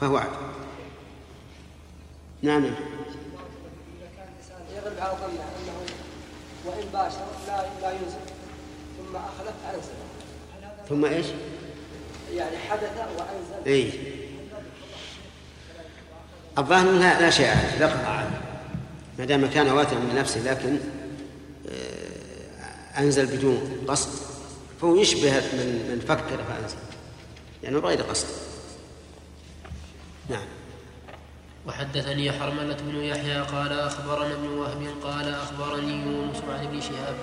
فهو 0.00 0.14
وعد 0.14 0.28
نعم. 2.42 2.64
يغلب 4.76 5.00
على 5.00 5.12
ظنه 5.20 5.28
انه 5.28 5.78
وان 6.64 6.84
باشر 6.92 7.26
لا 7.46 7.62
لا 7.82 7.90
ينزل 7.90 8.18
ثم 8.98 9.16
اخلف 9.16 9.54
انزل 9.74 10.08
ثم 10.88 11.04
إيش؟ 11.04 11.26
يعني 12.34 12.58
حدث 12.58 12.90
وانزل 12.98 13.66
اي 13.66 13.92
الظاهر 16.58 16.92
لا 16.92 17.20
لا 17.20 17.30
شيء 17.30 17.46
عليه 17.46 17.78
لا 17.78 17.86
قطع 17.86 18.08
عليه. 18.08 18.40
ما 19.18 19.24
دام 19.24 19.50
كان 19.50 19.68
واترا 19.68 19.98
من 19.98 20.14
نفسه 20.14 20.40
لكن 20.40 20.78
آه، 21.68 22.98
أنزل 23.00 23.26
بدون 23.26 23.84
قصد. 23.88 24.27
فهو 24.80 24.96
يشبه 24.96 25.30
من 25.30 25.88
من 25.90 26.04
فكر 26.08 26.44
فأنزل. 26.44 26.76
يعني 27.62 27.80
بغير 27.80 28.02
قصد. 28.02 28.26
نعم. 30.30 30.46
وحدثني 31.66 32.32
حرملة 32.32 32.76
بن 32.76 32.96
يحيى 32.96 33.40
قال 33.40 33.72
أخبرنا 33.72 34.34
ابن 34.34 34.46
وهب 34.48 34.86
قال 35.02 35.34
أخبرني 35.34 35.92
يونس 35.92 36.36
عن 36.48 36.66
ابن 36.66 36.80
شهاب. 36.80 37.16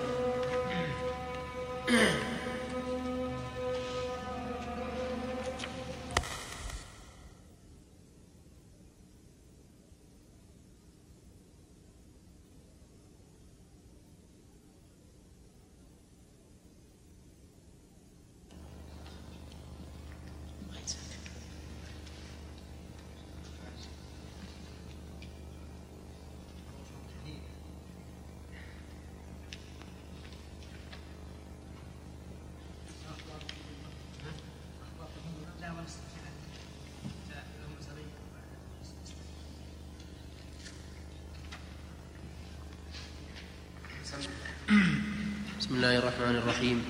الله 45.86 45.98
الرحمن 45.98 46.36
الرحيم 46.36 46.86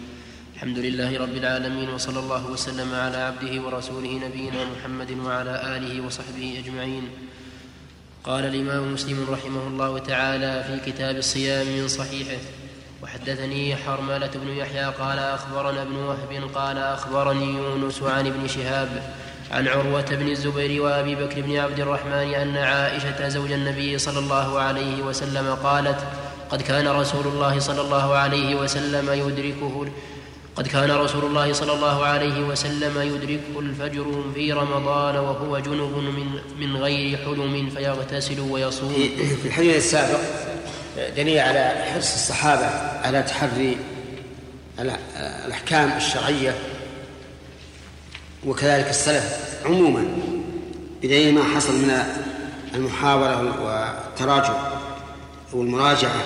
الحمد 0.55 0.77
لله 0.77 1.17
رب 1.19 1.35
العالمين 1.37 1.89
وصلى 1.89 2.19
الله 2.19 2.47
وسلم 2.47 2.95
على 2.95 3.17
عبده 3.17 3.61
ورسوله 3.61 4.21
نبينا 4.27 4.65
محمد 4.65 5.11
وعلى 5.11 5.77
اله 5.77 6.01
وصحبه 6.01 6.63
اجمعين 6.63 7.09
قال 8.23 8.45
الامام 8.45 8.93
مسلم 8.93 9.27
رحمه 9.29 9.67
الله 9.67 9.99
تعالى 9.99 10.63
في 10.63 10.91
كتاب 10.91 11.15
الصيام 11.15 11.67
من 11.67 11.87
صحيحه 11.87 12.41
وحدثني 13.03 13.75
حرمله 13.75 14.31
بن 14.35 14.47
يحيى 14.47 14.85
قال 14.85 15.19
اخبرنا 15.19 15.81
ابن 15.81 15.95
وهب 15.95 16.49
قال 16.55 16.77
اخبرني 16.77 17.45
يونس 17.45 18.03
عن 18.03 18.27
ابن 18.27 18.47
شهاب 18.47 19.13
عن 19.51 19.67
عروه 19.67 20.15
بن 20.15 20.27
الزبير 20.27 20.81
وابي 20.81 21.15
بكر 21.15 21.41
بن 21.41 21.57
عبد 21.57 21.79
الرحمن 21.79 22.33
ان 22.33 22.57
عائشه 22.57 23.27
زوج 23.27 23.51
النبي 23.51 23.97
صلى 23.97 24.19
الله 24.19 24.59
عليه 24.59 25.03
وسلم 25.03 25.55
قالت 25.55 25.99
قد 26.49 26.61
كان 26.61 26.87
رسول 26.87 27.27
الله 27.27 27.59
صلى 27.59 27.81
الله 27.81 28.15
عليه 28.15 28.55
وسلم 28.55 29.09
يدركه 29.09 29.87
قد 30.55 30.67
كان 30.67 30.91
رسول 30.91 31.25
الله 31.25 31.53
صلى 31.53 31.73
الله 31.73 32.05
عليه 32.05 32.39
وسلم 32.39 33.01
يدركه 33.01 33.59
الفجر 33.59 34.23
في 34.33 34.53
رمضان 34.53 35.15
وهو 35.15 35.59
جنب 35.59 35.97
من 35.97 36.27
من 36.59 36.77
غير 36.77 37.17
حلم 37.17 37.69
فيغتسل 37.69 38.39
ويصوم. 38.39 38.93
في 39.41 39.47
الحديث 39.47 39.75
السابق 39.75 40.19
دليل 41.17 41.39
على 41.39 41.85
حرص 41.93 42.13
الصحابة 42.13 42.65
على 43.07 43.23
تحري 43.23 43.77
الأحكام 45.45 45.97
الشرعية 45.97 46.55
وكذلك 48.45 48.89
السلف 48.89 49.39
عموما 49.65 50.05
بدليل 51.03 51.33
ما 51.35 51.43
حصل 51.55 51.73
من 51.73 52.03
المحاوره 52.75 53.61
والتراجع 53.65 54.53
والمراجعة. 55.55 56.21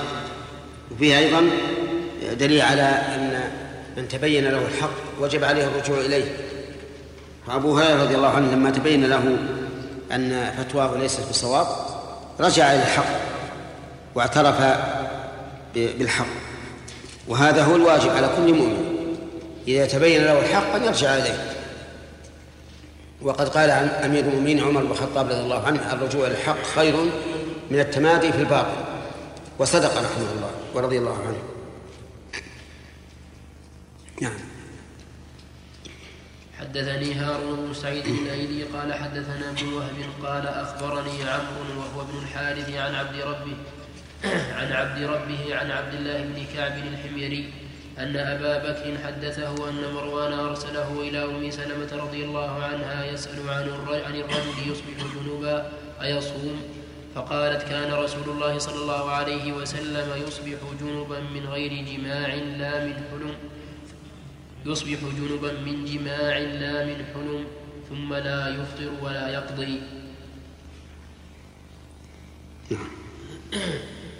وفيها 0.91 1.19
أيضا 1.19 1.49
دليل 2.33 2.61
على 2.61 2.81
أن 2.81 3.51
من 3.97 4.07
تبين 4.07 4.47
له 4.47 4.67
الحق 4.67 4.89
وجب 5.19 5.43
عليه 5.43 5.65
الرجوع 5.65 5.97
إليه. 5.97 6.37
فأبو 7.47 7.77
هريرة 7.77 8.03
رضي 8.03 8.15
الله 8.15 8.29
عنه 8.29 8.51
لما 8.51 8.69
تبين 8.69 9.05
له 9.05 9.37
أن 10.11 10.51
فتواه 10.57 10.97
ليست 10.97 11.29
بصواب 11.29 11.67
رجع 12.39 12.73
إلى 12.73 12.81
الحق 12.81 13.19
واعترف 14.15 14.55
بالحق. 15.75 16.25
وهذا 17.27 17.63
هو 17.63 17.75
الواجب 17.75 18.09
على 18.09 18.29
كل 18.37 18.53
مؤمن. 18.53 18.85
إذا 19.67 19.85
تبين 19.85 20.23
له 20.23 20.39
الحق 20.39 20.75
أن 20.75 20.83
يرجع 20.83 21.17
إليه. 21.17 21.53
وقد 23.21 23.49
قال 23.49 23.71
عن 23.71 23.87
أمير 23.87 24.23
المؤمنين 24.23 24.63
عمر 24.63 24.83
بن 24.83 24.91
الخطاب 24.91 25.29
رضي 25.29 25.39
الله 25.39 25.65
عنه 25.67 25.93
الرجوع 25.93 26.27
إلى 26.27 26.35
الحق 26.35 26.63
خير 26.75 26.95
من 27.71 27.79
التمادي 27.79 28.31
في 28.31 28.39
الباطل. 28.39 28.88
وصدق 29.59 29.91
رحمه 29.97 30.31
الله 30.31 30.51
ورضي 30.73 30.97
الله 30.97 31.17
عنه. 31.27 31.43
نعم. 34.21 34.39
حدثني 36.59 37.13
هارون 37.13 37.67
بن 37.67 37.73
سعيد 37.73 38.05
الأيلي 38.05 38.63
قال 38.63 38.93
حدثنا 38.93 39.49
ابن 39.49 39.73
وهب 39.73 39.95
قال 40.23 40.47
أخبرني 40.47 41.23
عمرو 41.23 41.79
وهو 41.79 42.01
ابن 42.01 42.17
الحارث 42.23 42.69
عن 42.69 42.95
عبد 42.95 43.15
ربه 43.21 43.57
عن 44.55 44.71
عبد 44.71 45.03
ربه 45.03 45.55
عن 45.55 45.71
عبد 45.71 45.93
الله 45.93 46.17
بن 46.23 46.45
كعب 46.55 46.77
الحميري 46.77 47.53
أن 47.99 48.15
أبا 48.15 48.57
بكر 48.57 48.97
حدثه 49.03 49.69
أن 49.69 49.93
مروان 49.93 50.33
أرسله 50.33 51.01
إلى 51.01 51.23
أم 51.23 51.51
سلمة 51.51 52.03
رضي 52.03 52.25
الله 52.25 52.63
عنها 52.63 53.05
يسأل 53.05 53.49
عن 53.49 53.63
الرجل 53.63 54.25
يصبح 54.67 54.97
جنوبا 55.15 55.71
أيصوم. 56.01 56.78
فقالت 57.19 57.63
كان 57.63 57.93
رسول 57.93 58.29
الله 58.29 58.57
صلى 58.57 58.75
الله 58.75 59.11
عليه 59.11 59.53
وسلم 59.53 60.07
يصبح 60.27 60.59
جنبا 60.79 61.19
من 61.19 61.43
غير 61.51 61.71
جماع 61.83 62.27
لا 62.35 62.85
من 62.85 62.93
حلم 63.11 63.35
يصبح 64.65 64.99
جنبا 65.19 65.51
من 65.51 65.85
جماع 65.85 66.37
لا 66.37 66.85
من 66.85 67.05
حلم 67.13 67.43
ثم 67.89 68.13
لا 68.13 68.47
يفطر 68.47 68.91
ولا 69.03 69.29
يقضي. 69.29 69.81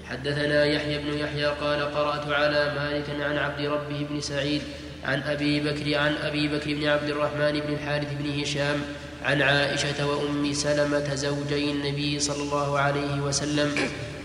حدثنا 0.10 0.66
يحيى 0.66 0.98
بن 0.98 1.18
يحيى 1.18 1.46
قال 1.46 1.80
قرأت 1.96 2.28
على 2.28 2.74
مالك 2.76 3.08
عن 3.22 3.38
عبد 3.38 3.62
ربه 3.66 4.08
بن 4.10 4.22
سعيد 4.22 4.62
عن 5.04 5.22
أبي 5.22 5.60
بكر 5.60 5.98
عن 5.98 6.14
أبي 6.16 6.48
بكر 6.48 6.74
بن 6.74 6.88
عبد 6.88 7.10
الرحمن 7.10 7.60
بن 7.60 7.74
الحارث 7.74 8.14
بن 8.20 8.42
هشام 8.42 8.82
عن 9.24 9.42
عائشة 9.42 10.08
وأم 10.08 10.54
سلمة 10.54 11.16
زوجي 11.16 11.72
النبي 11.72 12.20
صلى 12.20 12.44
الله 12.44 12.80
عليه 12.80 13.22
وسلم 13.22 13.76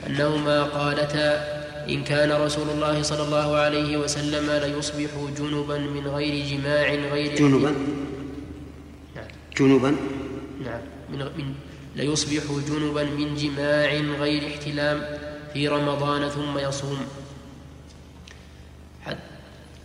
أنهما 0.06 0.62
قالتا 0.62 1.54
إن 1.88 2.04
كان 2.04 2.32
رسول 2.32 2.70
الله 2.70 3.02
صلى 3.02 3.22
الله 3.22 3.56
عليه 3.56 3.96
وسلم 3.96 4.50
ليصبح 4.50 5.10
جنبا 5.38 5.78
من 5.78 6.06
غير 6.06 6.46
جماع 6.46 6.94
غير 7.12 7.34
جنبا؟ 7.34 7.70
نعم. 9.16 9.26
جنبا؟ 9.58 9.96
نعم. 10.64 10.80
من, 11.10 11.18
من 11.18 11.54
ليصبح 11.96 12.42
جنبا 12.68 13.04
من 13.04 13.34
جماع 13.34 13.90
غير 14.20 14.46
احتلام 14.46 15.02
في 15.52 15.68
رمضان 15.68 16.28
ثم 16.28 16.58
يصوم. 16.58 17.06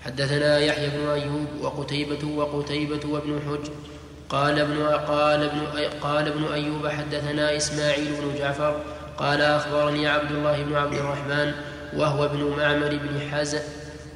حدثنا 0.02 0.60
يحيى 0.60 0.90
بن 0.90 1.08
أيوب 1.08 1.48
وقتيبة 1.62 2.28
وقتيبة 2.28 3.10
وابن 3.10 3.40
حج 3.48 3.72
قال 4.30 4.60
ابن 4.60 4.84
قال 4.84 5.44
ابن 5.44 5.60
قال 6.02 6.28
ابن 6.28 6.54
أيوب 6.54 6.88
حدثنا 6.88 7.58
إسماعيل 7.58 8.14
بن 8.22 8.40
جعفر 8.40 8.76
قال 9.18 9.42
أخبرني 9.42 10.08
عبد 10.08 10.32
الله 10.32 10.64
بن 10.64 10.76
عبد 10.76 10.94
الرحمن 10.94 11.52
وهو 11.96 12.26
ابن 12.26 12.54
معمر 12.58 12.90
بن 12.90 13.22
حزم 13.32 13.60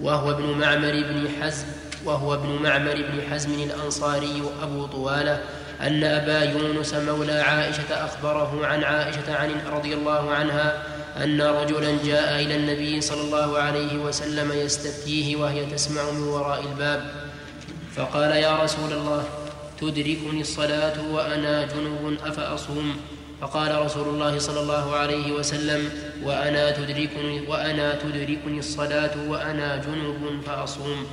وهو 0.01 0.31
ابن 0.31 0.43
معمر 0.43 0.91
بن 0.91 1.27
حزم 1.41 1.65
وهو 2.05 2.33
ابن 2.33 2.59
معمر 2.63 2.93
بن 2.93 3.21
حزم 3.31 3.53
الأنصاري 3.53 4.43
أبو 4.63 4.85
طوالة 4.85 5.41
أن 5.81 6.03
أبا 6.03 6.43
يونس 6.43 6.93
مولى 6.93 7.39
عائشة 7.39 8.05
أخبره 8.05 8.59
عن 8.63 8.83
عائشة 8.83 9.35
عن 9.35 9.51
رضي 9.71 9.93
الله 9.93 10.31
عنها 10.31 10.83
أن 11.23 11.41
رجلا 11.41 11.97
جاء 12.05 12.41
إلى 12.41 12.55
النبي 12.55 13.01
صلى 13.01 13.21
الله 13.21 13.57
عليه 13.57 13.97
وسلم 13.97 14.51
يستفتيه 14.51 15.35
وهي 15.35 15.65
تسمع 15.65 16.11
من 16.11 16.23
وراء 16.23 16.61
الباب 16.61 17.01
فقال 17.95 18.31
يا 18.31 18.63
رسول 18.63 18.93
الله 18.93 19.23
تدركني 19.81 20.41
الصلاة 20.41 20.97
وأنا 21.11 21.65
جنوب 21.65 22.17
أفأصوم. 22.25 22.95
فقال 23.41 23.85
رسول 23.85 24.07
الله 24.07 24.39
صلى 24.39 24.59
الله 24.59 24.95
عليه 24.95 25.31
وسلم 25.31 25.89
وأنا 26.23 26.71
تدركني 26.71 27.47
وأنا 27.47 27.95
تدركني 27.95 28.59
الصلاة 28.59 29.11
وأنا 29.27 29.77
جنوب 29.77 30.41
فأصوم. 30.45 31.05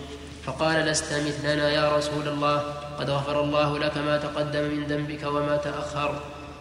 فقال 0.47 0.87
لست 0.87 1.13
مثلنا 1.13 1.71
يا 1.71 1.97
رسول 1.97 2.29
الله. 2.29 2.59
قد 2.99 3.11
غفر 3.11 3.41
الله 3.41 3.79
لك 3.79 3.99
ما 3.99 4.17
تقدم 4.17 4.63
من 4.63 4.87
ذنبك 4.87 5.23
وما 5.27 5.57
تأخر. 5.57 6.21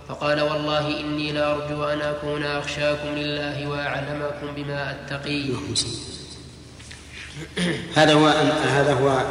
فقال 0.10 0.42
والله 0.42 1.00
إني 1.00 1.32
لأرجو 1.32 1.84
أن 1.84 2.02
أكون 2.02 2.44
أخشاكم 2.44 3.08
لله 3.16 3.70
وأعلمكم 3.70 4.48
بما 4.56 4.92
أتقي. 4.92 5.44
هذا 7.96 8.14
هو 8.14 8.28
هذا 8.64 8.94
هو 8.94 9.26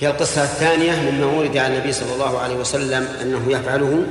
هي 0.00 0.10
القصة 0.10 0.44
الثانية 0.44 1.10
مما 1.10 1.26
ورد 1.26 1.56
عن 1.56 1.72
النبي 1.72 1.92
صلى 1.92 2.14
الله 2.14 2.38
عليه 2.38 2.54
وسلم 2.54 3.02
أنه 3.02 3.52
يفعله 3.52 4.06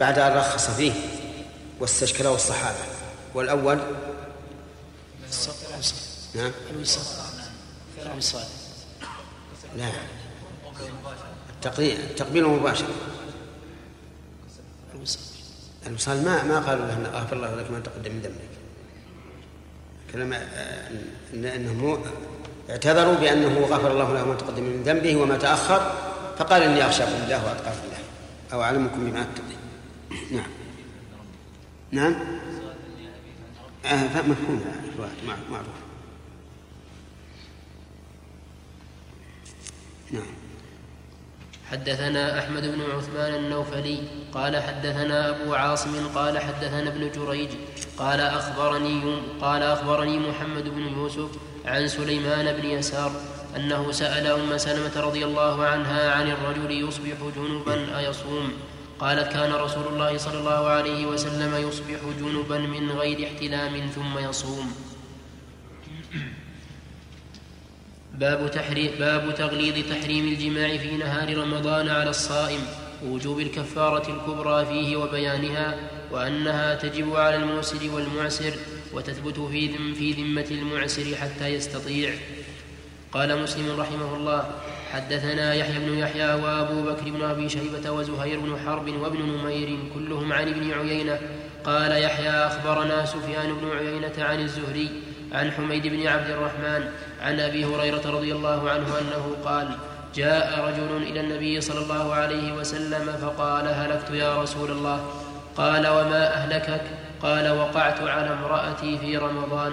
بعد 0.00 0.18
أن 0.18 0.36
رخص 0.36 0.70
فيه 0.70 0.92
واستشكله 1.80 2.34
الصحابة. 2.34 2.78
والأول 3.34 3.78
نعم. 6.34 6.52
لا. 9.76 9.90
التقبيل 11.56 12.00
التقبيل 12.00 12.44
مباشر. 12.44 12.86
الوصال 15.86 16.24
ما 16.24 16.42
ما 16.42 16.60
قالوا 16.60 16.86
له 16.86 17.10
غفر 17.14 17.36
الله 17.36 17.54
لك 17.54 17.70
ما 17.70 17.80
تقدم 17.80 18.12
من 18.12 18.20
ذنبك. 18.20 18.56
كلام 20.12 20.32
انهم 21.54 22.04
اعتذروا 22.70 23.14
بأنه 23.14 23.60
غفر 23.60 23.90
الله 23.90 24.12
له 24.12 24.24
ما 24.24 24.34
تقدم 24.34 24.62
من 24.62 24.82
ذنبه 24.82 25.16
وما 25.16 25.36
تأخر 25.36 25.92
فقال 26.38 26.62
إني 26.62 26.86
اخشاكم 26.86 27.22
الله 27.24 27.44
واتقاكم 27.46 27.78
الله. 27.84 27.98
أو 28.52 28.62
أعلمكم 28.62 29.10
بما 29.10 29.22
اتقي 29.22 29.56
نعم. 30.30 30.50
نعم. 31.90 32.16
آه 33.84 34.22
مفهوم. 34.22 34.64
معروف. 35.50 35.66
نعم. 40.10 40.22
حدثنا 41.70 42.38
أحمد 42.38 42.62
بن 42.62 42.82
عثمان 42.96 43.34
النوفلي 43.34 43.98
قال 44.34 44.62
حدثنا 44.62 45.30
أبو 45.30 45.54
عاصم 45.54 46.08
قال 46.14 46.38
حدثنا 46.38 46.88
ابن 46.88 47.10
جريج 47.10 47.48
قال 47.98 48.20
أخبرني 48.20 49.20
قال 49.40 49.62
أخبرني 49.62 50.18
محمد 50.18 50.64
بن 50.64 50.80
يوسف 50.80 51.30
عن 51.66 51.88
سليمان 51.88 52.56
بن 52.56 52.64
يسار 52.68 53.12
أنه 53.56 53.92
سأل 53.92 54.26
أم 54.26 54.58
سلمة 54.58 55.00
رضي 55.00 55.24
الله 55.24 55.64
عنها 55.64 56.10
عن 56.10 56.30
الرجل 56.30 56.70
يصبح 56.70 57.16
جنبا 57.36 57.98
أيصوم. 57.98 58.52
قالت 59.00 59.32
كان 59.32 59.52
رسول 59.52 59.86
الله 59.86 60.18
صلى 60.18 60.38
الله 60.38 60.66
عليه 60.68 61.06
وسلم 61.06 61.68
يصبح 61.68 62.00
جنبا 62.20 62.58
من 62.58 62.90
غير 62.90 63.26
احتلام 63.26 63.90
ثم 63.94 64.18
يصوم. 64.18 64.72
باب, 68.14 68.50
تحريم 68.50 68.90
باب 68.98 69.34
تغليظ 69.34 69.88
تحريم 69.90 70.28
الجماع 70.28 70.76
في 70.76 70.96
نهار 70.96 71.38
رمضان 71.38 71.88
على 71.88 72.10
الصائم 72.10 72.60
ووجوب 73.04 73.40
الكفارة 73.40 74.10
الكبرى 74.10 74.66
فيه 74.66 74.96
وبيانها 74.96 75.74
وأنها 76.10 76.74
تجب 76.74 77.16
على 77.16 77.36
الموسر 77.36 77.90
والمعسر 77.94 78.54
وتثبت 78.96 79.40
في 79.40 79.66
ذم 79.66 79.94
في 79.94 80.12
ذمة 80.12 80.46
المعسر 80.50 81.16
حتى 81.16 81.46
يستطيع. 81.46 82.10
قال 83.12 83.42
مسلم 83.42 83.80
رحمه 83.80 84.16
الله 84.16 84.50
حدثنا 84.92 85.54
يحيى 85.54 85.78
بن 85.78 85.98
يحيى 85.98 86.34
وأبو 86.34 86.82
بكر 86.82 87.10
بن 87.10 87.22
أبي 87.22 87.48
شيبة 87.48 87.90
وزهير 87.90 88.40
بن 88.40 88.58
حرب 88.66 88.88
وابن 88.88 89.22
نمير 89.22 89.78
كلهم 89.94 90.32
عن 90.32 90.48
ابن 90.48 90.72
عيينة. 90.72 91.18
قال 91.64 92.02
يحيى 92.02 92.30
أخبرنا 92.30 93.04
سفيان 93.04 93.54
بن 93.54 93.70
عيينة 93.78 94.12
عن 94.18 94.40
الزهري 94.40 94.90
عن 95.32 95.50
حميد 95.52 95.86
بن 95.86 96.06
عبد 96.06 96.30
الرحمن 96.30 96.88
عن 97.22 97.40
أبي 97.40 97.64
هريرة 97.64 98.10
رضي 98.10 98.32
الله 98.32 98.70
عنه 98.70 98.86
أنه 98.98 99.36
قال 99.44 99.68
جاء 100.14 100.60
رجل 100.60 101.02
إلى 101.02 101.20
النبي 101.20 101.60
صلى 101.60 101.80
الله 101.80 102.14
عليه 102.14 102.52
وسلم 102.52 103.12
فقال 103.20 103.68
هلكت 103.68 104.10
يا 104.10 104.42
رسول 104.42 104.70
الله؟ 104.70 105.10
قال 105.56 105.86
وما 105.86 106.34
أهلكك؟ 106.34 107.05
قال 107.26 107.50
وقعت 107.50 108.00
على 108.00 108.32
امرأتي 108.32 108.98
في 108.98 109.16
رمضان. 109.16 109.72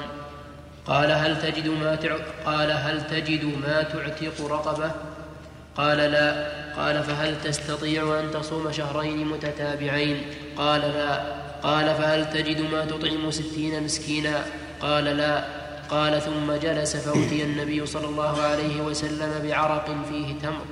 قال 0.88 1.12
هل 1.12 1.42
تجد 1.42 1.68
ما. 1.68 1.98
قال 2.46 2.72
هل 2.72 3.08
تجد 3.08 3.44
ما 3.46 3.84
تعتق 3.84 4.48
رقبة؟ 4.48 4.92
قال 5.78 5.98
لا. 5.98 6.48
قال 6.78 7.04
فهل 7.04 7.42
تستطيع 7.42 8.20
أن 8.20 8.32
تصوم 8.32 8.72
شهرين 8.72 9.28
متتابعين؟ 9.28 10.22
قال 10.58 10.82
لا. 10.82 11.22
قال 11.64 11.86
فهل 11.86 12.30
تجد 12.30 12.72
ما 12.72 12.86
تطعم 12.86 13.32
ستين 13.32 13.84
مسكينا؟ 13.84 14.42
قال 14.82 15.04
لا. 15.04 15.44
قال 15.90 16.22
ثم 16.22 16.54
جلس 16.62 16.96
فأتي 16.96 17.44
النبي 17.44 17.86
صلى 17.86 18.06
الله 18.06 18.42
عليه 18.42 18.82
وسلم 18.82 19.48
بعرق 19.48 19.96
فيه 20.10 20.40
تمر. 20.40 20.66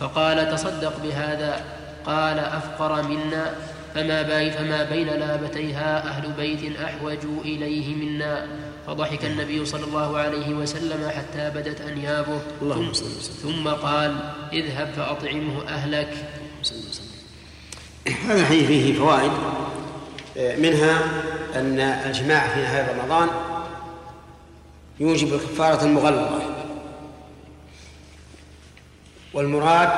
فقال 0.00 0.50
تصدق 0.54 0.92
بهذا. 1.02 1.60
قال 2.06 2.38
أفقر 2.38 3.02
منا؟ 3.02 3.54
فما, 3.94 4.22
بي 4.22 4.50
فما 4.50 4.84
بين 4.84 5.06
لابتيها 5.06 6.08
أهل 6.08 6.32
بيت 6.32 6.80
أحوج 6.80 7.18
إليه 7.44 7.94
منا. 7.94 8.46
فضحك 8.86 9.24
النبي 9.24 9.64
صلى 9.64 9.84
الله 9.84 10.18
عليه 10.18 10.54
وسلم 10.54 11.10
حتى 11.10 11.50
بدت 11.50 11.80
أنيابه. 11.80 12.38
ثم, 12.60 12.92
ثم 13.42 13.68
قال 13.68 14.16
اذهب 14.52 14.92
فأطعمه 14.96 15.68
أهلك. 15.68 16.14
هذا 18.24 18.40
الحديث 18.40 18.66
فيه 18.66 18.98
فوائد. 18.98 19.32
منها 20.36 20.98
أن 21.54 21.80
الجماع 21.80 22.48
في 22.48 22.60
نهاية 22.60 22.92
رمضان 22.92 23.28
يوجب 25.00 25.34
الكفارة 25.34 25.84
المغلظة. 25.84 26.40
والمراد 29.34 29.88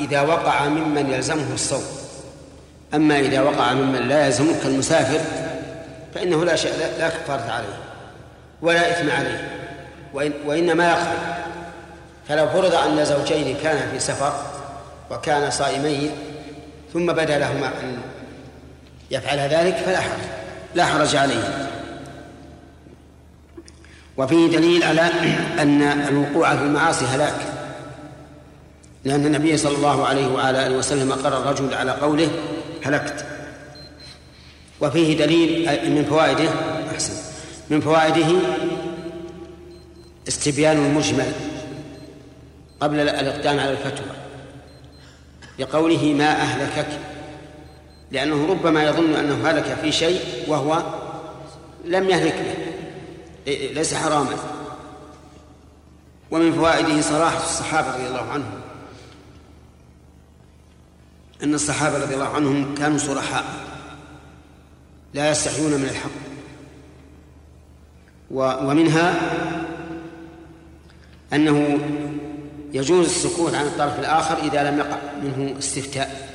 إذا 0.00 0.20
وقع 0.20 0.68
ممن 0.68 1.10
يلزمه 1.10 1.54
الصوم. 1.54 2.05
أما 2.94 3.20
إذا 3.20 3.40
وقع 3.40 3.72
ممن 3.72 4.08
لا 4.08 4.26
يلزمه 4.26 4.62
كالمسافر 4.62 5.20
فإنه 6.14 6.44
لا 6.44 6.56
شيء 6.56 6.72
لا 6.98 7.08
كفارة 7.08 7.50
عليه 7.50 7.78
ولا 8.62 8.90
إثم 8.90 9.10
عليه 9.10 9.48
وإن 10.14 10.32
وإنما 10.46 10.90
يقضي. 10.90 11.36
فلو 12.28 12.48
فرض 12.48 12.74
أن 12.74 13.04
زوجين 13.04 13.56
كانا 13.62 13.90
في 13.92 13.98
سفر 13.98 14.32
وكانا 15.10 15.50
صائمين 15.50 16.10
ثم 16.92 17.12
بدا 17.12 17.38
لهما 17.38 17.66
أن 17.66 17.98
يفعل 19.10 19.38
ذلك 19.38 19.76
فلا 19.76 20.00
حرج 20.00 20.20
لا 20.74 20.84
حرج 20.84 21.16
عليه. 21.16 21.68
وفيه 24.16 24.56
دليل 24.56 24.82
على 24.84 25.02
أن 25.58 25.82
الوقوع 25.82 26.56
في 26.56 26.62
المعاصي 26.62 27.04
هلاك 27.04 27.34
لأن 29.04 29.26
النبي 29.26 29.56
صلى 29.56 29.76
الله 29.76 30.06
عليه 30.06 30.26
وعلى 30.26 30.66
آله 30.66 30.76
وسلم 30.76 31.12
قرر 31.12 31.38
الرجل 31.38 31.74
على 31.74 31.90
قوله 31.90 32.30
هلكت. 32.88 33.26
وفيه 34.80 35.16
دليل 35.16 35.68
من 35.90 36.04
فوائده 36.04 36.50
أحسن. 36.94 37.12
من 37.70 37.80
فوائده 37.80 38.26
استبيان 40.28 40.76
المجمل 40.76 41.32
قبل 42.80 43.00
الإقدام 43.00 43.60
على 43.60 43.70
الفتوى 43.70 44.16
لقوله 45.58 46.04
ما 46.04 46.30
أهلكك 46.30 46.98
لأنه 48.10 48.46
ربما 48.50 48.84
يظن 48.84 49.14
أنه 49.14 49.50
هلك 49.50 49.76
في 49.82 49.92
شيء 49.92 50.20
وهو 50.48 50.82
لم 51.84 52.08
يهلك 52.08 52.34
به 52.34 53.52
ليس 53.74 53.94
حراما. 53.94 54.36
ومن 56.30 56.52
فوائده 56.52 57.00
صراحة 57.00 57.44
الصحابة 57.44 57.94
رضي 57.94 58.06
الله 58.06 58.32
عنهم. 58.32 58.60
أن 61.42 61.54
الصحابة 61.54 61.98
رضي 61.98 62.14
الله 62.14 62.28
عنهم 62.28 62.74
كانوا 62.74 62.98
صرحاء 62.98 63.44
لا 65.14 65.30
يستحيون 65.30 65.72
من 65.72 65.88
الحق. 65.88 66.10
ومنها 68.30 69.14
أنه 71.32 71.78
يجوز 72.72 73.06
السكوت 73.06 73.54
عن 73.54 73.66
الطرف 73.66 73.98
الآخر 73.98 74.38
إذا 74.38 74.70
لم 74.70 74.78
يقع 74.78 74.98
منه 75.22 75.58
استفتاء 75.58 76.28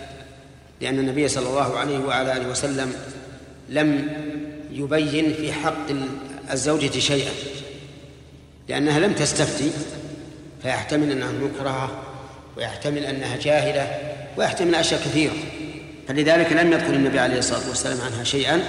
لأن 0.81 0.99
النبي 0.99 1.27
صلى 1.27 1.49
الله 1.49 1.77
عليه 1.77 1.99
وعلى 1.99 2.37
آله 2.37 2.49
وسلم 2.49 2.93
لم 3.69 4.09
يبين 4.71 5.33
في 5.33 5.53
حق 5.53 5.87
الزوجة 6.51 6.99
شيئا 6.99 7.31
لأنها 8.69 8.99
لم 8.99 9.13
تستفتي 9.13 9.71
فيحتمل 10.63 11.11
أنها 11.11 11.31
مكرهة 11.31 11.91
ويحتمل 12.57 13.05
أنها 13.05 13.37
جاهلة. 13.37 14.10
ويحتمل 14.37 14.75
أشياء 14.75 15.01
كثيرة. 15.01 15.33
فلذلك 16.07 16.53
لم 16.53 16.71
يذكر 16.73 16.93
النبي 16.93 17.19
عليه 17.19 17.39
الصلاة 17.39 17.69
والسلام 17.69 18.01
عنها 18.01 18.23
شيئا 18.23 18.61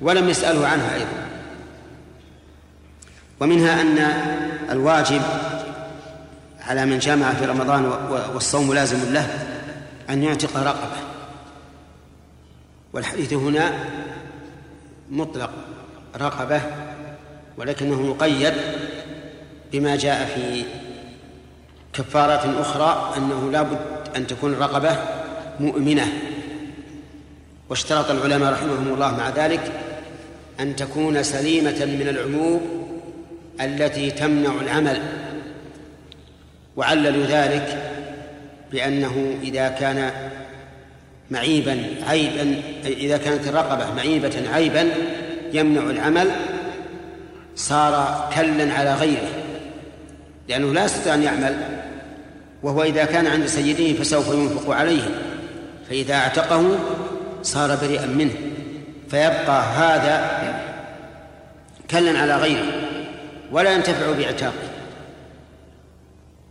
ولم 0.00 0.28
يسأله 0.28 0.66
عنها 0.66 0.94
أيضا. 0.94 1.28
ومنها 3.40 3.82
أن 3.82 3.98
الواجب 4.70 5.22
على 6.60 6.86
من 6.86 6.98
جامع 6.98 7.32
في 7.32 7.44
رمضان 7.44 7.84
والصوم 8.34 8.74
لازم 8.74 9.12
له 9.12 9.28
أن 10.10 10.22
يعتق 10.22 10.56
رقبة. 10.56 10.96
والحديث 12.92 13.32
هنا 13.32 13.72
مطلق 15.10 15.50
رقبة 16.16 16.60
ولكنه 17.58 18.02
مقيد 18.02 18.54
بما 19.72 19.96
جاء 19.96 20.26
في 20.34 20.64
كفارات 21.92 22.40
أخرى 22.44 23.14
أنه 23.16 23.50
لا 23.50 23.62
بد 23.62 23.97
أن 24.18 24.26
تكون 24.26 24.52
الرقبة 24.52 24.96
مؤمنة. 25.60 26.12
واشترط 27.68 28.10
العلماء 28.10 28.52
رحمهم 28.52 28.94
الله 28.94 29.16
مع 29.16 29.30
ذلك 29.30 29.72
أن 30.60 30.76
تكون 30.76 31.22
سليمة 31.22 31.84
من 31.84 32.08
العيوب 32.08 32.62
التي 33.60 34.10
تمنع 34.10 34.52
العمل. 34.62 35.02
وعللوا 36.76 37.26
ذلك 37.26 37.92
بأنه 38.72 39.38
إذا 39.42 39.68
كان 39.68 40.10
معيبا 41.30 41.84
عيبا 42.08 42.62
إذا 42.86 43.16
كانت 43.16 43.48
الرقبة 43.48 43.94
معيبة 43.94 44.50
عيبا 44.52 44.88
يمنع 45.52 45.90
العمل 45.90 46.30
صار 47.56 48.28
كلا 48.34 48.74
على 48.74 48.94
غيره. 48.94 49.28
لأنه 50.48 50.72
لا 50.72 50.84
يستطيع 50.84 51.14
أن 51.14 51.22
يعمل. 51.22 51.77
وهو 52.62 52.82
إذا 52.82 53.04
كان 53.04 53.26
عند 53.26 53.46
سيده 53.46 54.02
فسوف 54.02 54.34
ينفق 54.34 54.74
عليه 54.74 55.02
فإذا 55.88 56.14
اعتقه 56.14 56.78
صار 57.42 57.76
بريئا 57.76 58.06
منه 58.06 58.34
فيبقى 59.10 59.62
هذا 59.62 60.40
كلا 61.90 62.18
على 62.18 62.36
غيره 62.36 62.72
ولا 63.52 63.72
ينتفع 63.72 64.12
باعتاقه 64.12 64.68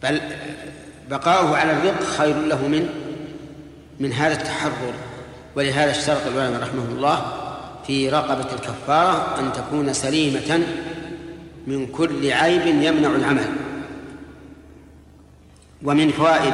بل 0.04 0.22
بقاؤه 1.10 1.58
على 1.58 1.72
الرق 1.72 2.04
خير 2.04 2.36
له 2.36 2.68
من 2.68 2.90
من 4.00 4.14
هذا 4.14 4.34
التحرر. 4.34 4.94
ولهذا 5.56 5.92
اشترط 5.92 6.28
العلماء 6.28 6.62
رحمه 6.62 6.86
الله 6.92 7.26
في 7.88 8.10
رقبة 8.10 8.54
الكفارة 8.54 9.40
أن 9.40 9.54
تكون 9.54 9.94
سليمة 9.94 10.68
من 11.68 11.88
كل 11.88 12.32
عيب 12.32 12.68
يمنع 12.68 13.16
العمل. 13.16 13.48
ومن 15.84 16.12
فوائد 16.12 16.54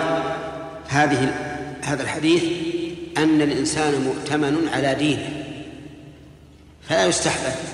هذه 0.88 1.34
هذا 1.82 2.04
الحديث 2.04 2.44
أن 3.18 3.42
الإنسان 3.42 3.94
مؤتمن 3.94 4.70
على 4.74 4.96
دينه 4.96 5.46
فلا 6.90 7.06
يستحدث 7.06 7.74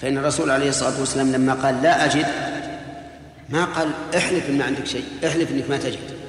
فإن 0.00 0.18
الرسول 0.18 0.50
عليه 0.50 0.68
الصلاة 0.68 1.00
والسلام 1.00 1.32
لما 1.32 1.54
قال 1.54 1.82
لا 1.82 2.04
أجد 2.04 2.26
ما 3.48 3.64
قال 3.64 3.90
احلف 4.16 4.48
إن 4.48 4.58
ما 4.58 4.64
عندك 4.64 4.86
شيء 4.86 5.04
احلف 5.26 5.50
إنك 5.50 5.70
ما 5.70 5.76
تجد. 5.76 6.20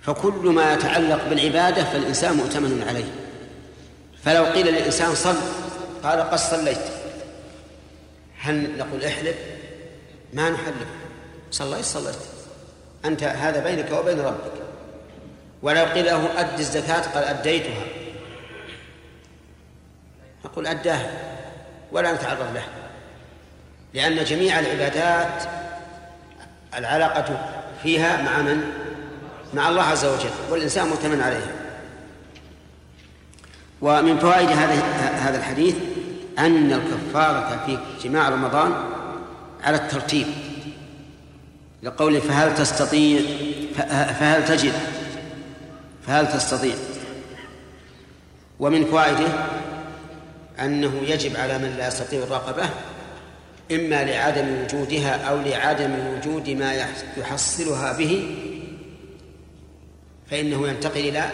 فكل 0.00 0.32
ما 0.32 0.74
يتعلق 0.74 1.28
بالعبادة 1.28 1.84
فالإنسان 1.84 2.36
مؤتمن 2.36 2.84
عليه. 2.88 3.04
فلو 4.24 4.44
قيل 4.44 4.66
للإنسان 4.66 5.14
صل 5.14 5.36
قال 6.02 6.20
قد 6.20 6.38
صليت. 6.38 6.78
هل 8.38 8.78
نقول 8.78 9.04
احلف؟ 9.04 9.36
ما 10.34 10.50
نحلف. 10.50 10.88
صليت 11.50 11.84
صليت. 11.84 12.35
أنت 13.04 13.22
هذا 13.22 13.64
بينك 13.64 13.92
وبين 13.92 14.20
ربك. 14.20 14.52
ولو 15.62 15.84
قيل 15.84 16.04
له 16.04 16.40
أد 16.40 16.58
الزكاة 16.58 17.00
قال 17.00 17.24
أديتها. 17.24 17.84
نقول 20.44 20.66
أداها 20.66 21.10
ولا 21.92 22.12
نتعرض 22.12 22.54
له. 22.54 22.64
لأن 23.94 24.24
جميع 24.24 24.58
العبادات 24.58 25.42
العلاقة 26.74 27.38
فيها 27.82 28.22
مع 28.22 28.42
من؟ 28.42 28.72
مع 29.54 29.68
الله 29.68 29.82
عز 29.82 30.04
وجل 30.04 30.30
والإنسان 30.50 30.88
مؤتمن 30.88 31.20
عليها. 31.20 31.52
ومن 33.80 34.18
فوائد 34.18 34.48
هذا 34.48 34.74
هذا 35.14 35.38
الحديث 35.38 35.76
أن 36.38 36.72
الكفارة 36.72 37.66
في 37.66 37.78
جماع 38.02 38.28
رمضان 38.28 38.74
على 39.64 39.76
الترتيب. 39.76 40.26
لقوله 41.82 42.20
فهل 42.20 42.54
تستطيع 42.54 43.20
فهل 44.18 44.44
تجد 44.44 44.72
فهل 46.06 46.28
تستطيع. 46.28 46.74
ومن 48.60 48.84
فوائده 48.84 49.28
أنه 50.60 51.02
يجب 51.02 51.36
على 51.36 51.58
من 51.58 51.74
لا 51.78 51.88
يستطيع 51.88 52.22
الرقبة 52.22 52.64
إما 53.72 54.04
لعدم 54.04 54.62
وجودها 54.62 55.28
أو 55.28 55.40
لعدم 55.40 55.92
وجود 56.08 56.50
ما 56.50 56.74
يحصلها 57.16 57.92
به 57.92 58.36
فإنه 60.30 60.68
ينتقل 60.68 61.00
إلى 61.00 61.30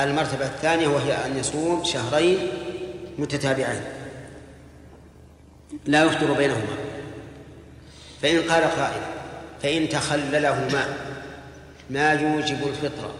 المرتبة 0.00 0.46
الثانية 0.46 0.88
وهي 0.88 1.26
أن 1.26 1.38
يصوم 1.38 1.84
شهرين 1.84 2.38
متتابعين 3.18 3.82
لا 5.86 6.04
يخطر 6.04 6.32
بينهما. 6.32 6.76
فإن 8.22 8.38
قال 8.38 8.64
قائل 8.64 9.02
فإن 9.62 9.88
تخللهما 9.88 10.96
ما 11.90 12.12
يوجب 12.12 12.68
الفطر 12.68 13.10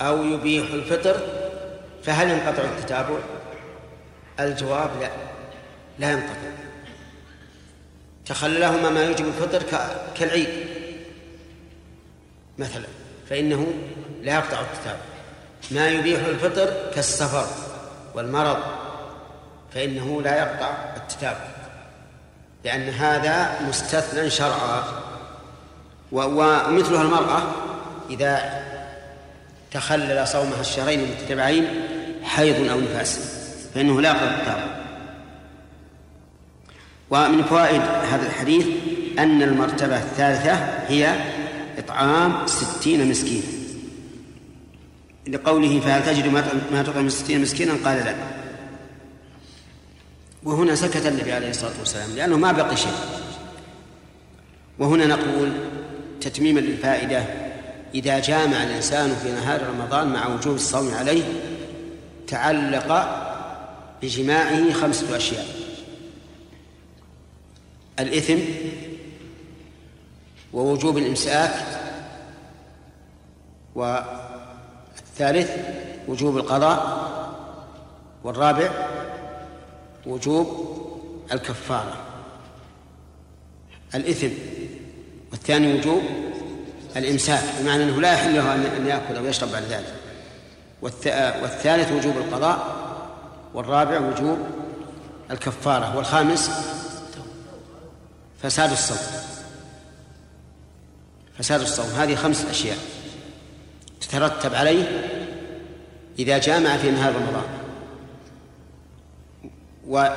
أو 0.00 0.24
يبيح 0.24 0.70
الفطر 0.72 1.20
فهل 2.04 2.30
ينقطع 2.30 2.62
التتابع؟ 2.62 3.18
الجواب 4.40 4.90
لا 5.00 5.10
لا 5.98 6.12
ينقطع. 6.12 6.36
تخللهما 8.26 8.90
ما 8.90 9.04
يوجب 9.04 9.26
الفطر 9.26 9.62
كالعيد 10.16 10.48
مثلا 12.58 12.86
فإنه 13.30 13.72
لا 14.22 14.34
يقطع 14.34 14.60
التتابع. 14.60 15.00
ما 15.70 15.88
يبيح 15.88 16.24
الفطر 16.24 16.92
كالسفر 16.94 17.46
والمرض 18.14 18.58
فإنه 19.74 20.22
لا 20.22 20.38
يقطع 20.38 20.70
التتابع 20.96 21.48
لأن 22.64 22.88
هذا 22.88 23.60
مستثنى 23.68 24.30
شرعا. 24.30 25.05
ومثلها 26.16 27.02
المرأة 27.02 27.42
إذا 28.10 28.62
تخلل 29.72 30.28
صومها 30.28 30.60
الشهرين 30.60 31.00
المتتبعين 31.00 31.66
حيض 32.22 32.70
أو 32.70 32.80
نفاس 32.80 33.20
فإنه 33.74 34.00
لا 34.00 34.08
يقطع 34.08 34.24
التتابع 34.24 34.76
ومن 37.10 37.42
فوائد 37.42 37.80
هذا 37.82 38.26
الحديث 38.26 38.66
أن 39.18 39.42
المرتبة 39.42 39.98
الثالثة 39.98 40.54
هي 40.88 41.14
إطعام 41.78 42.46
ستين 42.46 43.10
مسكين 43.10 43.42
لقوله 45.28 45.80
فهل 45.80 46.04
تجد 46.04 46.28
ما 46.72 46.82
تطعم 46.82 47.08
ستين 47.08 47.40
مسكينا؟ 47.40 47.72
قال 47.84 48.04
لا. 48.04 48.14
وهنا 50.44 50.74
سكت 50.74 51.06
النبي 51.06 51.32
عليه 51.32 51.50
الصلاة 51.50 51.72
والسلام 51.78 52.10
لأنه 52.16 52.36
ما 52.36 52.52
بقي 52.52 52.76
شيء. 52.76 52.92
وهنا 54.78 55.06
نقول 55.06 55.52
تتميما 56.20 56.60
للفائدة 56.60 57.24
إذا 57.94 58.18
جامع 58.18 58.62
الإنسان 58.62 59.14
في 59.22 59.32
نهار 59.32 59.66
رمضان 59.66 60.12
مع 60.12 60.28
وجوب 60.28 60.54
الصوم 60.54 60.94
عليه 60.94 61.24
تعلق 62.26 62.88
بجماعه 64.02 64.72
خمسة 64.72 65.16
أشياء. 65.16 65.46
الإثم 67.98 68.38
ووجوب 70.52 70.98
الإمساك 70.98 71.54
والثالث 73.74 75.50
وجوب 76.08 76.36
القضاء 76.36 77.06
والرابع 78.24 78.70
وجوب 80.06 80.76
الكفارة. 81.32 81.96
الإثم 83.94 84.28
والثاني 85.30 85.78
وجوب 85.78 86.02
الإمساك 86.96 87.42
بمعنى 87.60 87.82
أنه 87.82 88.00
لا 88.00 88.12
يحل 88.12 88.34
له 88.34 88.54
أن 88.54 88.86
يأكل 88.86 89.16
أو 89.16 89.24
يشرب 89.24 89.52
بعد 89.52 89.62
ذلك. 89.62 89.94
والثالث 91.42 91.92
وجوب 91.92 92.16
القضاء 92.16 92.76
والرابع 93.54 94.00
وجوب 94.00 94.38
الكفارة 95.30 95.96
والخامس 95.96 96.50
فساد 98.42 98.72
الصوم. 98.72 98.98
فساد 101.38 101.60
الصوم 101.60 101.86
هذه 101.86 102.14
خمس 102.14 102.44
أشياء 102.44 102.78
تترتب 104.00 104.54
عليه 104.54 104.84
إذا 106.18 106.38
جامع 106.38 106.76
في 106.76 106.90
نهار 106.90 107.14
رمضان. 107.14 107.46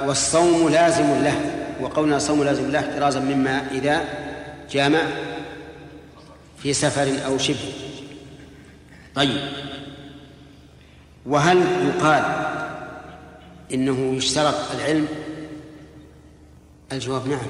والصوم 0.07 0.69
لازم 0.69 1.23
له 1.23 1.55
وقولنا 1.81 2.17
الصوم 2.17 2.43
لازم 2.43 2.71
له 2.71 2.79
احترازا 2.79 3.19
مما 3.19 3.67
إذا 3.71 4.01
جامع 4.71 5.01
في 6.63 6.73
سفر 6.73 7.25
أو 7.25 7.37
شبه. 7.37 7.73
طيب. 9.15 9.41
وهل 11.25 11.57
يقال 11.87 12.23
إنه 13.73 14.15
يشترط 14.17 14.71
العلم؟ 14.75 15.07
الجواب 16.91 17.27
نعم. 17.27 17.47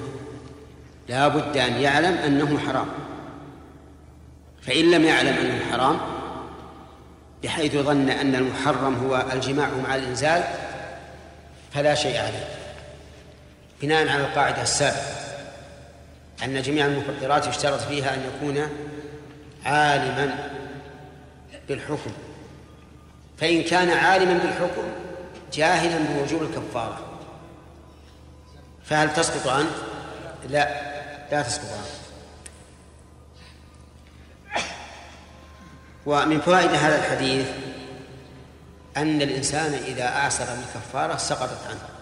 لا 1.09 1.27
بد 1.27 1.57
أن 1.57 1.73
يعلم 1.73 2.13
أنه 2.13 2.59
حرام. 2.59 2.87
فإن 4.61 4.91
لم 4.91 5.03
يعلم 5.03 5.35
أنه 5.37 5.59
حرام 5.71 5.97
بحيث 7.43 7.75
ظن 7.75 8.09
أن 8.09 8.35
المحرم 8.35 8.95
هو 8.95 9.25
الجماع 9.33 9.69
مع 9.83 9.95
الإنزال 9.95 10.43
فلا 11.73 11.95
شيء 11.95 12.17
عليه. 12.17 12.47
بناء 13.81 14.07
على 14.07 14.21
القاعدة 14.21 14.61
السابقة. 14.61 15.28
أن 16.43 16.61
جميع 16.61 16.85
المفطرات 16.85 17.47
يشترط 17.47 17.79
فيها 17.79 18.15
أن 18.15 18.21
يكون 18.21 18.69
عالما 19.65 20.51
بالحكم. 21.67 22.11
فإن 23.37 23.63
كان 23.63 23.89
عالما 23.89 24.33
بالحكم 24.33 24.83
جاهلا 25.53 25.99
بوجوب 26.13 26.43
الكفارة. 26.43 26.99
فهل 28.83 29.13
تسقط 29.13 29.47
عنه؟ 29.47 29.71
لا 30.49 30.89
لا 31.31 31.41
تسقط 31.41 31.67
عنه 31.71 31.99
ومن 36.05 36.41
فوائد 36.41 36.69
هذا 36.69 36.97
الحديث 36.97 37.47
أن 38.97 39.21
الإنسان 39.21 39.73
إذا 39.73 40.07
أعسر 40.07 40.45
بالكفارة 40.45 41.17
سقطت 41.17 41.67
عنه. 41.69 41.98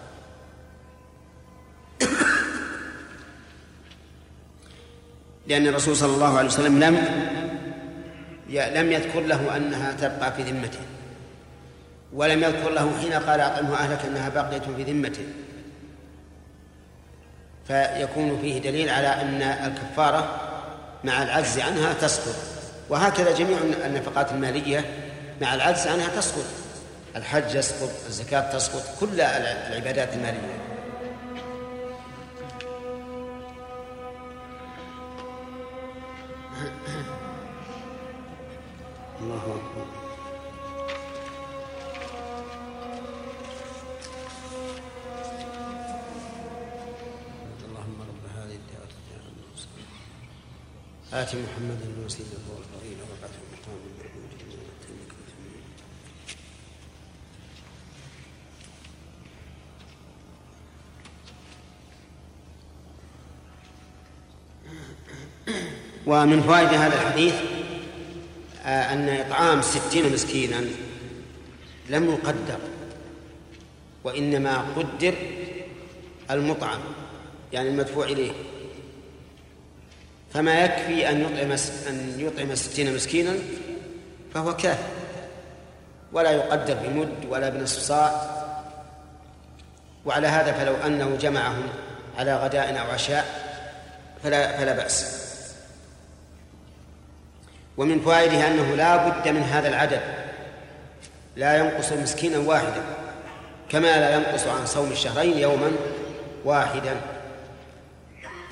لأن 5.48 5.66
الرسول 5.66 5.96
صلى 5.96 6.14
الله 6.14 6.38
عليه 6.38 6.48
وسلم 6.48 6.80
لم 6.84 6.96
لم 8.48 8.92
يذكر 8.92 9.20
له 9.20 9.56
أنها 9.56 9.92
تبقى 9.92 10.32
في 10.32 10.42
ذمته 10.42 10.78
ولم 12.12 12.42
يذكر 12.42 12.70
له 12.70 12.98
حين 13.00 13.12
قال 13.12 13.40
أطعمه 13.40 13.74
أهلك 13.74 14.04
أنها 14.04 14.28
باقية 14.28 14.76
في 14.76 14.82
ذمته. 14.82 15.26
فيكون 17.68 18.38
فيه 18.42 18.58
دليل 18.58 18.90
على 18.90 19.08
أن 19.08 19.42
الكفارة 19.42 20.40
مع 21.04 21.22
العجز 21.22 21.58
عنها 21.58 21.92
تسقط. 21.92 22.34
وهكذا 22.88 23.34
جميع 23.34 23.58
النفقات 23.84 24.32
المالية 24.32 24.84
مع 25.40 25.54
العجز 25.54 25.86
عنها 25.86 26.08
تسقط. 26.16 26.44
الحج 27.16 27.54
يسقط 27.54 27.90
الزكاة 28.06 28.52
تسقط 28.52 28.82
كل 29.00 29.20
العبادات 29.20 30.14
المالية. 30.14 30.67
الله 39.20 39.42
أكبر 39.44 39.86
اللهم 47.68 47.98
رب 48.10 48.24
هذه 48.36 48.56
الدعوة 48.62 48.92
التامة 48.98 49.42
والصلاة 49.50 51.22
آت 51.22 51.34
محمدا 51.34 51.86
الوسيلة 51.98 52.28
والفضيلة 52.48 53.02
وبعثه 53.04 53.42
مقام 53.52 53.78
المحمود 53.86 54.32
إنك 54.32 55.12
ومن 66.06 66.40
فوائد 66.42 66.68
هذا 66.68 66.94
الحديث 66.94 67.57
أن 68.66 69.08
إطعام 69.08 69.62
ستين 69.62 70.12
مسكينا 70.12 70.64
لم 71.88 72.10
يقدر 72.10 72.58
وإنما 74.04 74.64
قدر 74.76 75.14
المطعم 76.30 76.80
يعني 77.52 77.68
المدفوع 77.68 78.04
إليه. 78.04 78.32
فما 80.34 80.64
يكفي 80.64 81.10
أن 81.10 81.20
يطعم 81.20 81.52
أن 81.88 82.14
يطعم 82.18 82.54
ستين 82.54 82.94
مسكينا 82.94 83.34
فهو 84.34 84.56
كافٍ 84.56 84.78
ولا 86.12 86.30
يقدر 86.30 86.74
بمد 86.74 87.24
ولا 87.28 87.48
بنصف 87.48 87.78
صاع 87.78 88.38
وعلى 90.04 90.26
هذا 90.26 90.52
فلو 90.52 90.74
أنه 90.76 91.16
جمعهم 91.16 91.62
على 92.18 92.36
غداء 92.36 92.80
أو 92.80 92.90
عشاء 92.90 93.24
فلا 94.22 94.56
فلا 94.56 94.72
بأس. 94.72 95.27
ومن 97.78 98.00
فوائده 98.00 98.46
أنه 98.46 98.74
لا 98.74 99.08
بد 99.08 99.28
من 99.28 99.42
هذا 99.42 99.68
العدد 99.68 100.00
لا 101.36 101.56
ينقص 101.56 101.92
مسكينا 101.92 102.38
واحدا 102.38 102.82
كما 103.70 103.86
لا 103.86 104.16
ينقص 104.16 104.46
عن 104.46 104.66
صوم 104.66 104.92
الشهرين 104.92 105.38
يوما 105.38 105.72
واحدا. 106.44 106.96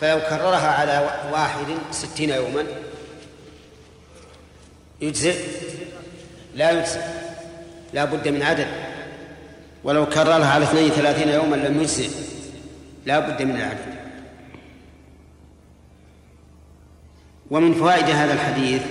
فلو 0.00 0.20
كررها 0.20 0.68
على 0.68 1.10
واحد 1.32 1.66
ستين 1.90 2.30
يوما 2.30 2.64
يجزئ؟ 5.00 5.36
لا 6.54 6.70
يجزئ 6.70 7.00
لا 7.92 8.04
بد 8.04 8.28
من 8.28 8.42
عدد. 8.42 8.66
ولو 9.84 10.06
كررها 10.06 10.50
على 10.50 10.64
اثنين 10.64 10.90
ثلاثين 10.90 11.28
يوما 11.28 11.56
لم 11.56 11.80
يجزئ 11.80 12.10
لا 13.06 13.18
بد 13.18 13.42
من 13.42 13.56
العدد. 13.56 13.96
ومن 17.50 17.74
فوائد 17.74 18.04
هذا 18.04 18.32
الحديث 18.32 18.82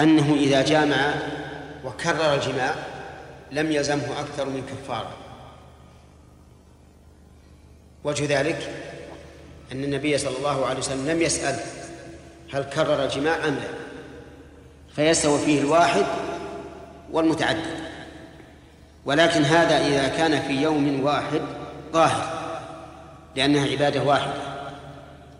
أنه 0.00 0.34
إذا 0.34 0.62
جامع 0.62 1.14
وكرر 1.84 2.34
الجماع 2.34 2.74
لم 3.52 3.72
يلزمه 3.72 4.20
أكثر 4.20 4.48
من 4.48 4.62
كفارة. 4.66 5.16
وجه 8.04 8.40
ذلك 8.40 8.70
أن 9.72 9.84
النبي 9.84 10.18
صلى 10.18 10.36
الله 10.36 10.66
عليه 10.66 10.78
وسلم 10.78 11.08
لم 11.08 11.22
يسأل 11.22 11.60
هل 12.52 12.62
كرر 12.62 13.04
الجماع 13.04 13.48
أم 13.48 13.54
لا 13.54 13.68
فيستوي 14.96 15.38
فيه 15.38 15.60
الواحد 15.60 16.04
والمتعدد. 17.12 17.84
ولكن 19.04 19.42
هذا 19.42 19.86
إذا 19.86 20.08
كان 20.08 20.40
في 20.40 20.52
يوم 20.52 21.04
واحد 21.04 21.40
ظاهر 21.92 22.34
لأنها 23.36 23.66
عبادة 23.66 24.02
واحدة. 24.02 24.54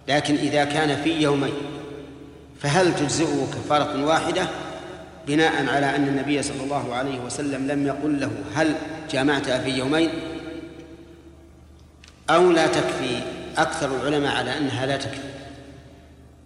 لكن 0.08 0.34
إذا 0.34 0.64
كان 0.64 1.02
في 1.02 1.10
يومين 1.22 1.54
فهل 2.64 2.94
تجزئه 2.96 3.46
كفارة 3.52 4.04
واحدة؟ 4.04 4.46
بناء 5.26 5.66
على 5.68 5.96
أن 5.96 6.08
النبي 6.08 6.42
صلى 6.42 6.64
الله 6.64 6.94
عليه 6.94 7.20
وسلم 7.20 7.66
لم 7.66 7.86
يقل 7.86 8.20
له 8.20 8.30
هل 8.54 8.74
جامعتها 9.10 9.58
في 9.58 9.70
يومين؟ 9.70 10.10
أو 12.30 12.52
لا 12.52 12.66
تكفي 12.66 13.22
أكثر 13.56 13.96
العلماء 13.96 14.36
على 14.36 14.58
أنها 14.58 14.86
لا 14.86 14.96
تكفي 14.96 15.34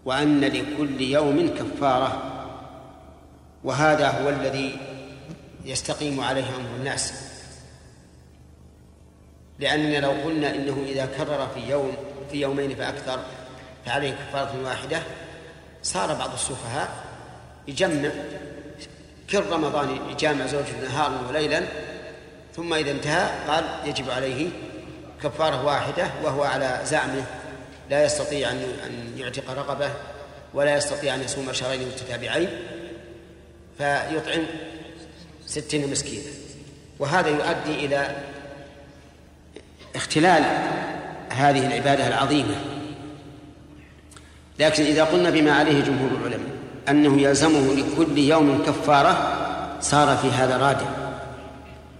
وأن 0.05 0.41
لكل 0.41 1.01
يوم 1.01 1.49
كفارة 1.49 2.23
وهذا 3.65 4.09
هو 4.09 4.29
الذي 4.29 4.77
يستقيم 5.65 6.21
عليه 6.21 6.45
أمر 6.57 6.77
الناس. 6.79 7.13
لأننا 9.59 9.99
لو 9.99 10.11
قلنا 10.11 10.55
إنه 10.55 10.85
إذا 10.89 11.07
كرر 11.07 11.49
في 11.55 11.71
يوم 11.71 11.93
في 12.33 12.41
يومين 12.41 12.75
فأكثر 12.75 13.21
فعليه 13.87 14.11
كفارة 14.11 14.65
واحدة 14.65 15.03
صار 15.83 16.15
بعض 16.15 16.33
السفهاء 16.33 16.89
يجمع 17.69 18.11
كل 19.31 19.47
رمضان 19.51 19.99
يجامع 20.11 20.47
زوجته 20.47 20.81
نهارا 20.89 21.29
وليلا 21.29 21.63
ثم 22.57 22.75
إذا 22.75 22.91
انتهى 22.91 23.29
قال 23.49 23.65
يجب 23.85 24.11
عليه 24.11 24.51
كفارة 25.23 25.65
واحدة 25.65 26.11
وهو 26.23 26.43
على 26.43 26.81
زعمه 26.85 27.25
لا 27.91 28.05
يستطيع 28.05 28.51
أن 28.51 29.13
يعتق 29.17 29.51
رقبة 29.51 29.91
ولا 30.55 30.77
يستطيع 30.77 31.15
أن 31.15 31.23
يصوم 31.23 31.53
شهرين 31.53 31.89
متتابعين 31.89 32.49
فيطعم 33.79 34.47
ستين 35.47 35.91
مسكينا. 35.91 36.31
وهذا 36.99 37.29
يؤدي 37.29 37.87
إلى 37.87 38.17
اختلال 39.97 40.45
هذه 41.31 41.67
العبادة 41.67 42.09
العظيمة. 42.09 42.55
لكن 44.59 44.83
إذا 44.83 45.05
قلنا 45.05 45.31
بما 45.31 45.53
عليه 45.53 45.81
جمهور 45.81 46.11
العلماء 46.11 46.49
أنه 46.89 47.21
يلزمه 47.21 47.75
لكل 47.75 48.19
يوم 48.19 48.63
كفارة 48.67 49.39
صار 49.81 50.17
في 50.17 50.29
هذا 50.29 50.57
رادع 50.57 50.87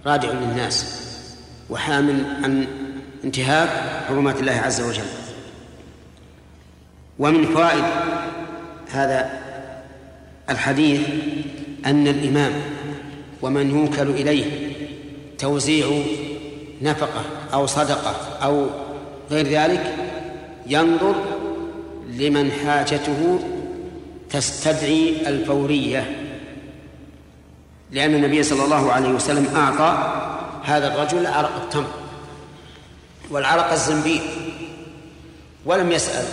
رادع 0.05 0.31
للناس 0.31 0.99
وحامل 1.69 2.23
عن 2.43 2.67
انتهاك 3.23 3.69
حرمات 4.07 4.39
الله 4.39 4.51
عز 4.51 4.81
وجل. 4.81 5.03
ومن 7.19 7.45
فوائد 7.45 7.83
هذا 8.91 9.29
الحديث 10.49 11.01
أن 11.85 12.07
الإمام 12.07 12.51
ومن 13.41 13.69
يوكل 13.69 14.09
إليه 14.09 14.45
توزيع 15.37 15.87
نفقة 16.81 17.21
أو 17.53 17.65
صدقة 17.65 18.15
أو 18.43 18.67
غير 19.31 19.47
ذلك 19.47 19.95
ينظر 20.67 21.15
لمن 22.09 22.51
حاجته 22.51 23.39
تستدعي 24.29 25.27
الفورية. 25.27 26.25
لأن 27.91 28.15
النبي 28.15 28.43
صلى 28.43 28.63
الله 28.65 28.91
عليه 28.91 29.09
وسلم 29.09 29.55
أعطى 29.55 30.13
هذا 30.63 30.93
الرجل 30.93 31.27
عرق 31.27 31.55
التمر 31.63 31.93
والعرق 33.29 33.71
الزنبيل. 33.71 34.21
ولم 35.65 35.91
يسأل 35.91 36.25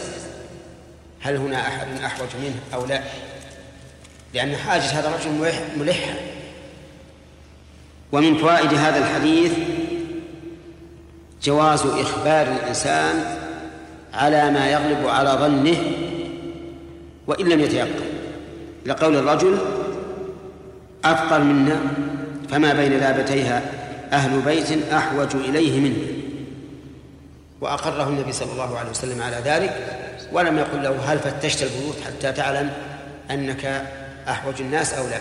هل 1.21 1.37
هنا 1.37 1.69
أحد 1.69 1.87
أحوج 2.05 2.29
منه 2.43 2.61
أو 2.75 2.87
لا 2.87 3.03
لأن 4.35 4.57
حاجة 4.57 4.83
هذا 4.83 5.09
الرجل 5.09 5.53
ملحة. 5.79 6.15
ومن 8.13 8.39
فوائد 8.39 8.75
هذا 8.75 8.99
الحديث 8.99 9.53
جواز 11.43 11.81
إخبار 11.81 12.47
الإنسان 12.47 13.46
على 14.17 14.51
ما 14.51 14.71
يغلب 14.71 15.07
على 15.07 15.31
ظنه 15.31 15.77
وإن 17.27 17.49
لم 17.49 17.61
يتيقن. 17.61 18.05
لقول 18.87 19.17
الرجل 19.17 19.59
أفقر 21.05 21.39
منا 21.39 21.81
فما 22.51 22.73
بين 22.73 22.99
لابتيها 22.99 23.63
أهل 24.13 24.41
بيت 24.41 24.93
أحوج 24.93 25.35
إليه 25.35 25.81
منه. 25.81 26.07
وأقره 27.61 28.09
النبي 28.09 28.33
صلى 28.33 28.53
الله 28.53 28.79
عليه 28.79 28.91
وسلم 28.91 29.23
على 29.23 29.37
ذلك 29.45 29.87
ولم 30.33 30.59
يقل 30.59 30.83
له 30.83 31.13
هل 31.13 31.19
فتشت 31.19 31.63
البيوت 31.63 31.97
حتى 32.07 32.33
تعلم 32.33 32.71
أنك 33.31 33.83
أحوج 34.29 34.55
الناس 34.61 34.95
أو 34.95 35.09
لا. 35.09 35.19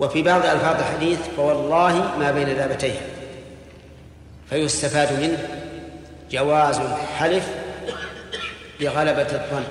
وفي 0.00 0.22
بعض 0.22 0.46
ألفاظ 0.46 0.76
الحديث 0.76 1.18
فوالله 1.36 2.18
ما 2.18 2.30
بين 2.30 2.48
لابتيها 2.48 3.02
فيستفاد 4.50 5.20
منه. 5.22 5.61
جواز 6.32 6.78
الحلف 6.78 7.48
بغلبة 8.80 9.22
الظن. 9.22 9.64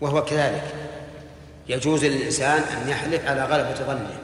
وهو 0.00 0.24
كذلك. 0.24 0.74
يجوز 1.68 2.04
للإنسان 2.04 2.62
أن 2.62 2.88
يحلف 2.88 3.26
على 3.26 3.44
غلبة 3.44 3.74
ظنه. 3.74 4.18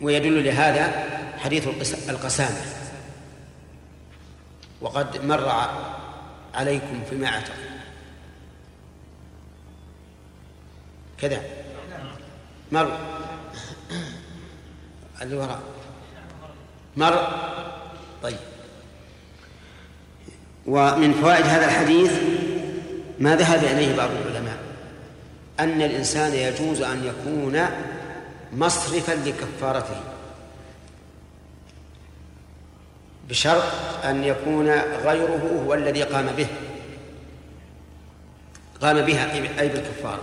ويدل 0.00 0.44
لهذا 0.44 1.04
حديث 1.38 1.68
القسامة. 2.08 2.60
وقد 4.80 5.24
مر 5.24 5.68
عليكم 6.54 7.04
فيما 7.10 7.28
اعتقد 7.28 7.72
كذا. 11.18 11.42
مر. 12.72 12.98
اللي 15.22 15.36
وراء 15.36 15.62
مر. 16.96 17.28
طيب. 18.22 18.51
ومن 20.66 21.12
فوائد 21.12 21.46
هذا 21.46 21.64
الحديث 21.64 22.12
ما 23.18 23.36
ذهب 23.36 23.64
إليه 23.64 23.96
بعض 23.96 24.10
العلماء 24.10 24.58
أن 25.60 25.82
الإنسان 25.82 26.34
يجوز 26.34 26.82
أن 26.82 27.04
يكون 27.04 27.60
مصرفا 28.52 29.12
لكفارته 29.12 30.00
بشرط 33.28 33.62
أن 34.04 34.24
يكون 34.24 34.70
غيره 35.04 35.62
هو 35.66 35.74
الذي 35.74 36.02
قام 36.02 36.26
به 36.26 36.46
قام 38.82 39.00
بها 39.00 39.32
أي 39.60 39.68
بالكفارة. 39.68 40.22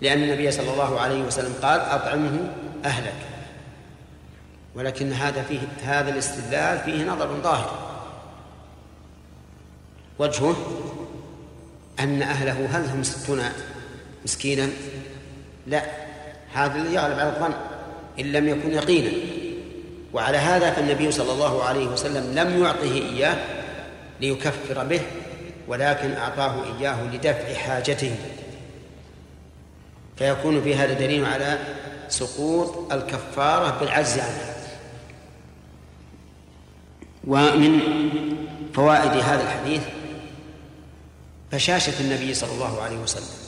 لأن 0.00 0.22
النبي 0.22 0.50
صلى 0.50 0.72
الله 0.72 1.00
عليه 1.00 1.22
وسلم 1.22 1.54
قال 1.62 1.80
أطعمه 1.80 2.52
أهلك. 2.84 3.29
ولكن 4.74 5.12
هذا 5.12 5.42
فيه 5.42 5.60
هذا 5.84 6.10
الاستدلال 6.10 6.78
فيه 6.78 7.04
نظر 7.04 7.40
ظاهر. 7.42 7.90
وجهه 10.18 10.56
أن 12.00 12.22
أهله 12.22 12.78
هل 12.78 12.84
هم 12.90 13.02
ستون 13.02 13.42
مسكينا؟ 14.24 14.68
لا. 15.66 15.82
هذا 16.52 16.78
الذي 16.78 16.94
يغلب 16.94 17.18
على 17.18 17.28
الظن 17.28 17.54
إن 18.20 18.32
لم 18.32 18.48
يكن 18.48 18.70
يقينا. 18.70 19.10
وعلى 20.12 20.38
هذا 20.38 20.70
فالنبي 20.70 21.12
صلى 21.12 21.32
الله 21.32 21.64
عليه 21.64 21.86
وسلم 21.86 22.38
لم 22.38 22.62
يعطه 22.62 22.92
إياه 22.92 23.36
ليكفر 24.20 24.84
به 24.84 25.00
ولكن 25.68 26.12
أعطاه 26.12 26.64
إياه 26.64 27.04
لدفع 27.04 27.54
حاجته. 27.54 28.16
فيكون 30.16 30.62
في 30.62 30.74
هذا 30.74 30.92
دليل 30.92 31.24
على 31.24 31.58
سقوط 32.08 32.92
الكفارة 32.92 33.78
بالعجز 33.80 34.18
عنها 34.18 34.59
ومن 37.26 37.80
فوائد 38.74 39.10
هذا 39.10 39.42
الحديث 39.42 39.82
بشاشة 41.52 42.00
النبي 42.00 42.34
صلى 42.34 42.52
الله 42.52 42.82
عليه 42.82 42.98
وسلم 42.98 43.40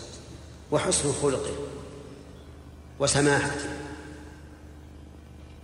وحسن 0.70 1.12
خلقه 1.12 1.54
وسماحته. 2.98 3.70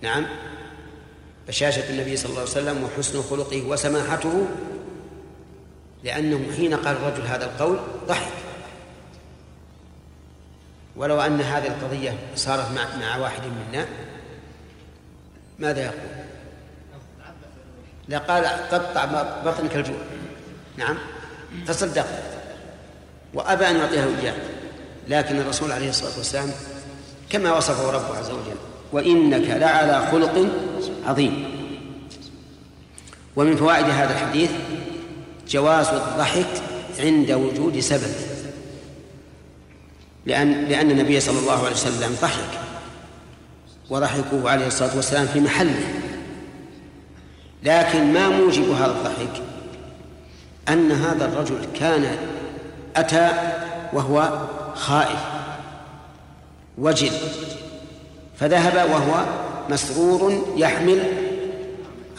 نعم. 0.03 0.27
بشاشة 1.49 1.91
النبي 1.91 2.17
صلى 2.17 2.31
الله 2.31 2.41
عليه 2.41 2.51
وسلم 2.51 2.85
وحسن 2.85 3.23
خلقه 3.23 3.63
وسماحته 3.63 4.47
لأنه 6.05 6.53
حين 6.57 6.75
قال 6.75 6.97
الرجل 6.97 7.23
هذا 7.23 7.45
القول 7.45 7.79
ضحك. 8.09 8.33
ولو 10.97 11.21
أن 11.21 11.41
هذه 11.41 11.67
القضية 11.67 12.19
صارت 12.37 12.73
مع, 12.73 12.97
مع 12.97 13.17
واحد 13.17 13.43
منا 13.43 13.87
ماذا 15.59 15.85
يقول؟ 15.85 16.28
لا 18.09 18.19
قال 18.19 18.45
قطع 18.45 19.05
بطنك 19.45 19.77
الجوع 19.77 19.97
نعم. 20.77 20.97
تصدق 21.67 22.07
وأبى 23.35 23.67
أن 23.71 23.77
يعطيه 23.77 24.05
إياه 24.23 24.35
لكن 25.09 25.37
الرسول 25.37 25.73
عليه 25.73 25.89
الصلاة 25.89 26.17
والسلام 26.17 26.51
كما 27.31 27.57
وصفه 27.57 27.91
ربه 27.91 28.19
عز 28.19 28.31
وجل 28.31 28.57
وإنك 28.93 29.51
لعلى 29.51 30.09
خلق 30.11 30.49
عظيم. 31.07 31.45
ومن 33.37 33.57
فوائد 33.57 33.85
هذا 33.85 34.13
الحديث 34.13 34.51
جواز 35.49 35.89
الضحك 35.89 36.63
عند 36.99 37.31
وجود 37.31 37.81
سبب. 37.81 38.13
لأن 40.27 40.65
لأن 40.65 40.91
النبي 40.91 41.21
صلى 41.21 41.39
الله 41.39 41.59
عليه 41.59 41.77
وسلم 41.77 42.17
ضحك. 42.23 42.61
وضحكه 43.91 44.51
عليه 44.51 44.67
الصلاة 44.67 44.97
والسلام 44.97 45.27
في 45.27 45.41
محله. 45.41 46.08
لكن 47.63 48.13
ما 48.13 48.29
موجب 48.29 48.71
هذا 48.71 48.87
الضحك؟ 48.87 49.43
أن 50.69 50.93
هذا 50.93 51.25
الرجل 51.25 51.59
كان 51.81 52.17
أتى 52.97 53.31
وهو 53.93 54.39
خائف 54.75 55.21
وجل 56.79 57.13
فذهب 58.41 58.91
وهو 58.91 59.25
مسرور 59.71 60.47
يحمل 60.57 61.03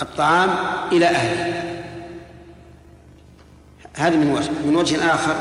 الطعام 0.01 0.49
إلى 0.91 1.05
أهله. 1.05 1.63
هذا 3.95 4.15
من 4.15 4.31
وجه 4.31 4.49
من 4.65 4.75
وجه 4.75 5.13
آخر 5.13 5.35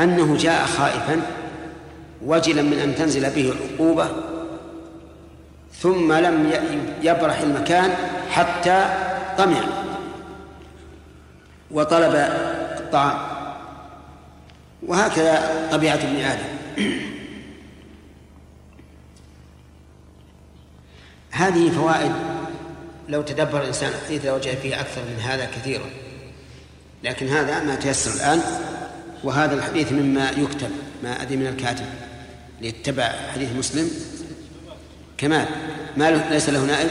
أنه 0.00 0.36
جاء 0.36 0.66
خائفا 0.66 1.22
وجلا 2.26 2.62
من 2.62 2.78
أن 2.78 2.94
تنزل 2.94 3.30
به 3.30 3.54
عقوبة 3.74 4.08
ثم 5.80 6.12
لم 6.12 6.50
يبرح 7.02 7.40
المكان 7.40 7.90
حتى 8.30 8.84
طمع 9.38 9.60
وطلب 11.70 12.14
الطعام. 12.78 13.18
وهكذا 14.86 15.68
طبيعة 15.72 15.94
ابن 15.94 16.16
آدم. 16.16 16.52
هذه 21.30 21.70
فوائد 21.70 22.12
لو 23.08 23.22
تدبر 23.22 23.62
الإنسان 23.62 23.88
الحديث 23.88 24.26
لوجد 24.26 24.58
فيه 24.58 24.80
أكثر 24.80 25.00
من 25.00 25.20
هذا 25.20 25.44
كثيرا. 25.44 25.90
لكن 27.04 27.28
هذا 27.28 27.62
ما 27.62 27.74
تيسر 27.74 28.14
الآن 28.14 28.40
وهذا 29.24 29.54
الحديث 29.54 29.92
مما 29.92 30.30
يكتب 30.30 30.70
ما 31.02 31.22
أدري 31.22 31.36
من 31.36 31.46
الكاتب 31.46 31.86
ليتبع 32.60 33.12
حديث 33.34 33.52
مسلم. 33.52 33.90
كمال 35.18 35.46
ما 35.96 36.10
ليس 36.10 36.48
له 36.48 36.64
نائب؟ 36.64 36.90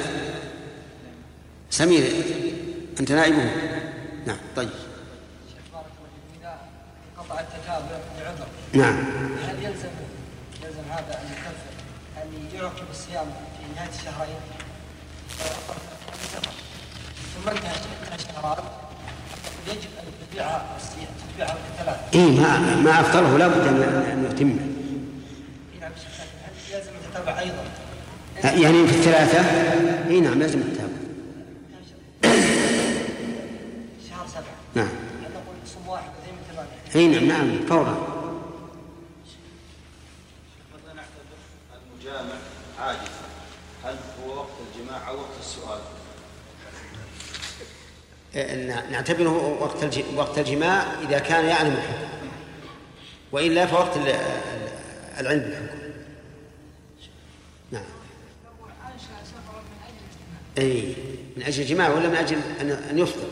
سمير 1.72 2.04
أنت 3.00 3.12
نائبه؟ 3.12 3.52
نعم 4.26 4.38
طيب. 4.56 4.70
قطع 7.18 7.40
التتابع 7.40 7.98
لعذر 8.20 8.48
نعم. 8.74 8.96
هل 9.48 9.56
يلزم 9.64 9.90
يلزم 10.64 10.84
هذا 10.90 11.20
أن 11.22 11.26
يكفر 11.32 11.54
أن 12.18 12.60
يعقب 12.60 12.86
الصيام 12.92 13.26
في 13.26 13.76
نهاية 13.76 13.90
الشهرين؟ 13.90 14.36
ثم 17.36 17.50
انتهى 17.50 17.72
الشهران 18.16 18.64
يجب 19.68 19.90
أن 20.00 20.06
تتبعها 20.32 20.78
تتبعها 21.32 21.58
ثلاث 21.78 21.98
إيه 22.14 22.40
ما 22.40 22.76
ما 22.76 23.02
أفطره 23.02 23.38
لا 23.38 23.48
بد 23.48 23.68
أن 23.68 24.28
يتم 24.32 24.58
يعني 28.44 28.88
في 28.88 28.94
الثلاثة؟ 28.94 29.40
اي 30.10 30.20
نعم 30.20 30.40
لازم 30.40 30.60
التابع 30.60 31.01
شهر 34.22 34.28
سبعة 34.28 34.56
نعم. 34.76 34.88
هل 34.88 35.32
نقول 35.34 35.56
صوم 35.66 35.88
واحد 35.88 36.10
زي 36.26 36.32
من 36.32 36.38
ثمانية 36.52 37.16
أي 37.16 37.20
نعم 37.28 37.28
نعم 37.28 37.66
فورا 37.68 37.92
متى 40.74 40.96
نعتبر 40.96 41.38
المجامع 41.94 42.36
عاجزا 42.80 43.02
هل 43.84 43.96
هو 44.26 44.38
وقت 44.38 44.50
الجماع 44.76 45.08
أو 45.10 45.16
وقت 45.18 45.30
السؤال؟ 45.40 45.80
آه، 48.36 48.90
نعتبره 48.92 49.58
وقت 49.62 49.84
الج- 49.84 50.16
وقت 50.16 50.38
الجماع 50.40 50.86
إذا 51.02 51.20
كان 51.20 51.46
يعلم 51.46 51.74
الحكم 51.74 52.28
وإلا 53.32 53.66
فوقت 53.68 53.98
ال- 53.98 54.08
ال- 54.08 54.72
العلم 55.20 55.40
بالحكم. 55.42 55.78
نعم. 57.72 57.84
أي 60.58 60.94
من 61.38 61.44
أجل 61.44 61.62
الجماع 61.62 61.90
ولا 61.90 62.10
من 62.10 62.16
أجل 62.16 62.38
أن 62.62 62.70
أن 62.72 63.00
يفطر؟ 63.00 63.28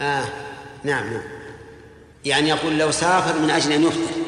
آه 0.00 0.24
نعم 0.84 1.12
نعم. 1.12 1.22
يعني 2.24 2.48
يقول 2.48 2.78
لو 2.78 2.90
سافر 2.90 3.38
من 3.38 3.50
أجل 3.50 3.72
أن 3.72 3.82
يفطر. 3.82 4.20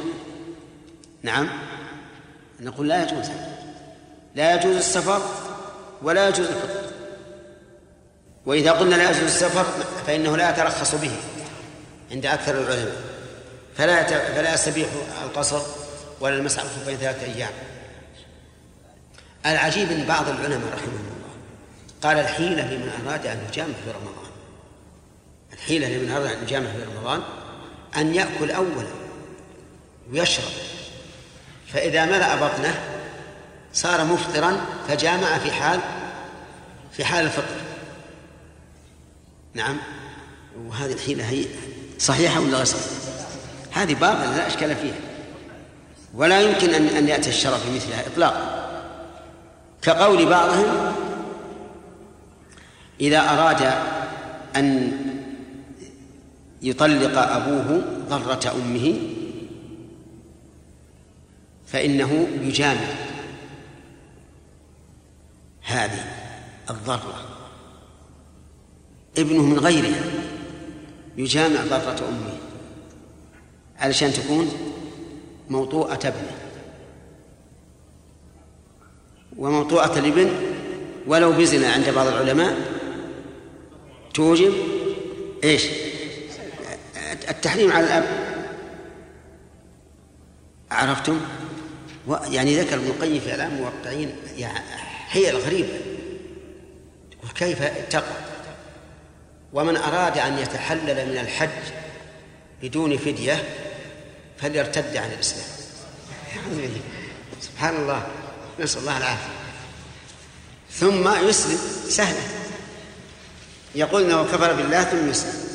نعم. 1.23 1.49
نقول 2.61 2.89
لا 2.89 3.03
يجوز. 3.03 3.27
لا 4.35 4.55
يجوز 4.55 4.77
السفر 4.77 5.23
ولا 6.03 6.29
يجوز 6.29 6.47
الفطر. 6.47 6.83
وإذا 8.47 8.73
قلنا 8.73 8.95
لا 8.95 9.11
يجوز 9.11 9.23
السفر 9.23 9.65
فإنه 10.07 10.37
لا 10.37 10.51
يترخص 10.51 10.95
به 10.95 11.13
عند 12.11 12.27
أكثر 12.27 12.59
العلماء. 12.59 13.03
فلا. 13.77 14.03
فلا 14.35 14.55
يستبيح 14.55 14.89
القصر 15.25 15.63
ولا 16.21 16.35
المسح 16.35 16.61
على 16.61 16.69
الخفين 16.69 16.97
ثلاثة 16.97 17.35
أيام. 17.35 17.53
العجيب 19.47 19.91
أن 19.91 20.05
بعض 20.05 20.29
العلماء 20.29 20.69
رحمهم 20.75 21.07
الله 21.17 21.33
قال 22.03 22.19
الحيلة 22.19 22.63
لمن 22.63 23.07
أراد 23.07 23.27
أن 23.27 23.39
يجامع 23.49 23.75
في 23.85 23.91
رمضان. 23.91 24.32
الحيلة 25.63 25.89
لمن 25.89 26.11
أراد 26.11 26.27
أن 26.27 26.43
يجامع 26.43 26.67
في 26.67 26.83
رمضان 26.97 27.23
أن 27.97 28.15
يأكل 28.15 28.51
أولا 28.51 28.89
ويشرب. 30.11 30.53
فإذا 31.73 32.07
ملأ 32.07 32.35
بطنه 32.35 32.81
صار 33.73 34.05
مفطرا 34.05 34.61
فجامع 34.89 35.39
في 35.39 35.51
حال 35.51 35.81
في 36.93 37.05
حال 37.05 37.25
الفطر. 37.25 37.61
نعم. 39.55 39.77
وهذه 40.67 40.93
الحيلة 40.93 41.31
هي 41.31 41.45
صحيحة 41.99 42.41
ولا 42.41 42.57
غير 42.57 42.65
صحيحة؟ 42.65 42.87
هذه 43.73 43.95
باطلة 43.95 44.37
لا 44.37 44.47
إشكال 44.47 44.77
فيها. 44.77 45.01
ولا 46.15 46.41
يمكن 46.41 46.75
أن 46.75 46.87
أن 46.87 47.09
يأتي 47.09 47.31
الشرع 47.31 47.57
في 47.57 47.71
مثلها 47.71 48.07
إطلاقا. 48.07 48.63
كقول 49.83 50.27
بعضهم 50.27 50.95
إذا 53.01 53.19
أراد 53.19 53.73
أن 54.57 55.12
يطلق 56.63 57.19
أبوه 57.19 57.83
ضرة 58.09 58.53
أمه 58.57 58.97
فإنه 61.67 62.29
يجامع 62.43 62.89
هذه 65.63 66.05
الضرة 66.71 67.15
ابنه 69.19 69.43
من 69.43 69.59
غيرها 69.59 70.03
يجامع 71.17 71.65
ضرة 71.65 72.09
أمه 72.09 72.39
علشان 73.79 74.13
تكون 74.13 74.53
موطوءة 75.51 76.01
ابنه 76.05 76.37
وموطوءة 79.37 79.99
الابن 79.99 80.31
ولو 81.07 81.33
بزنا 81.33 81.73
عند 81.73 81.91
بعض 81.91 82.07
العلماء 82.07 82.57
توجب 84.15 84.53
إيش؟ 85.45 85.63
التحريم 87.29 87.73
على 87.73 87.87
الأب. 87.87 88.05
عرفتم؟ 90.71 91.21
يعني 92.09 92.61
ذكر 92.61 92.75
ابن 92.77 92.87
القيم 92.87 93.21
في 93.21 93.31
اعلام 93.31 93.53
الموقعين 93.53 94.17
يعني 94.37 94.59
حيل 95.09 95.37
غريبه 95.37 95.81
يقول 97.13 97.31
كيف 97.35 97.63
اتقى 97.63 98.17
ومن 99.53 99.77
أراد 99.77 100.19
أن 100.19 100.39
يتحلل 100.39 101.09
من 101.09 101.19
الحج 101.19 101.49
بدون 102.63 102.97
فدية 102.97 103.45
فليرتد 104.39 104.97
عن 104.97 105.13
الإسلام. 105.13 105.47
سبحان 107.41 107.77
الله. 107.77 108.07
نسأل 108.61 108.81
الله 108.81 108.99
العافية. 108.99 109.33
ثم 110.71 111.29
يسلم 111.29 111.59
سهله 111.89 112.23
يقول 113.75 114.03
إنه 114.03 114.23
كفر 114.25 114.53
بالله 114.53 114.85
ثم 114.85 115.11
يسلم. 115.11 115.52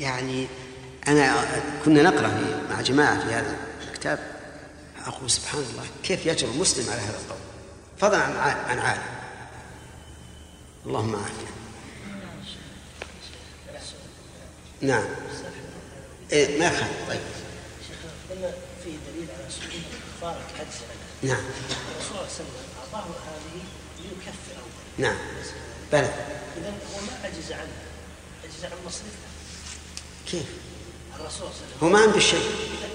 يعني 0.00 0.46
أنا 1.08 1.44
كنا 1.84 2.02
نقرأ 2.02 2.28
في- 2.28 2.74
مع 2.74 2.80
جماعة 2.80 3.26
في 3.26 3.34
هذا 3.34 3.56
الكتاب. 3.88 4.18
أقول 5.06 5.30
سبحان 5.30 5.60
الله 5.70 5.84
كيف 6.02 6.26
يجرؤ 6.26 6.50
المسلم 6.50 6.90
على 6.90 7.00
هذا 7.00 7.18
القول؟ 7.18 7.38
فضلا 7.98 8.18
عن 8.22 8.56
عن 8.70 8.78
عالم. 8.78 9.02
اللهم 10.86 11.16
عافيه 11.16 11.48
نعم. 14.80 15.04
إيه 16.32 16.58
ما 16.58 16.66
يخالف. 16.66 17.08
طيب. 17.08 17.20
قلنا 18.30 18.50
فيه 18.84 18.96
دليل 19.12 19.28
على 19.30 19.44
عجز 20.58 20.78
عنها 20.90 21.34
نعم. 21.34 21.44
الرسول 21.90 22.08
صلى 22.08 22.16
الله 22.16 22.20
عليه 22.20 22.32
وسلم 22.32 22.46
أعطاه 22.94 23.04
هذه 23.08 23.62
ليكفر 24.02 24.62
نعم. 24.98 25.16
بلى. 25.92 26.14
إذا 26.56 26.68
هو 26.70 27.00
ما 27.06 27.12
عجز 27.24 27.52
عنها 27.52 27.82
عجز 28.44 28.64
عن 28.64 28.70
مصرفها 28.86 29.27
كيف؟ 30.30 30.46
الرسول 31.20 31.30
صلى 31.30 31.48
الله 31.48 31.54
عليه 31.56 31.66
وسلم. 31.66 31.82
هو 31.82 31.88
ما 31.88 31.98
عنده 31.98 32.18
شيء. 32.20 32.50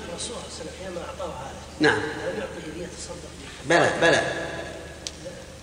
الرسول 0.10 0.20
صلى 0.20 0.38
الله 0.38 0.44
عليه 0.44 0.56
وسلم 0.56 0.72
حينما 0.80 1.02
أعطاه 1.02 1.34
هذا. 1.34 1.62
نعم. 1.80 2.00
لم 2.00 2.40
يعطيه 2.40 2.74
ليتصدق 2.78 3.32
به 3.42 3.70
بلى 3.70 4.00
بلى. 4.02 4.22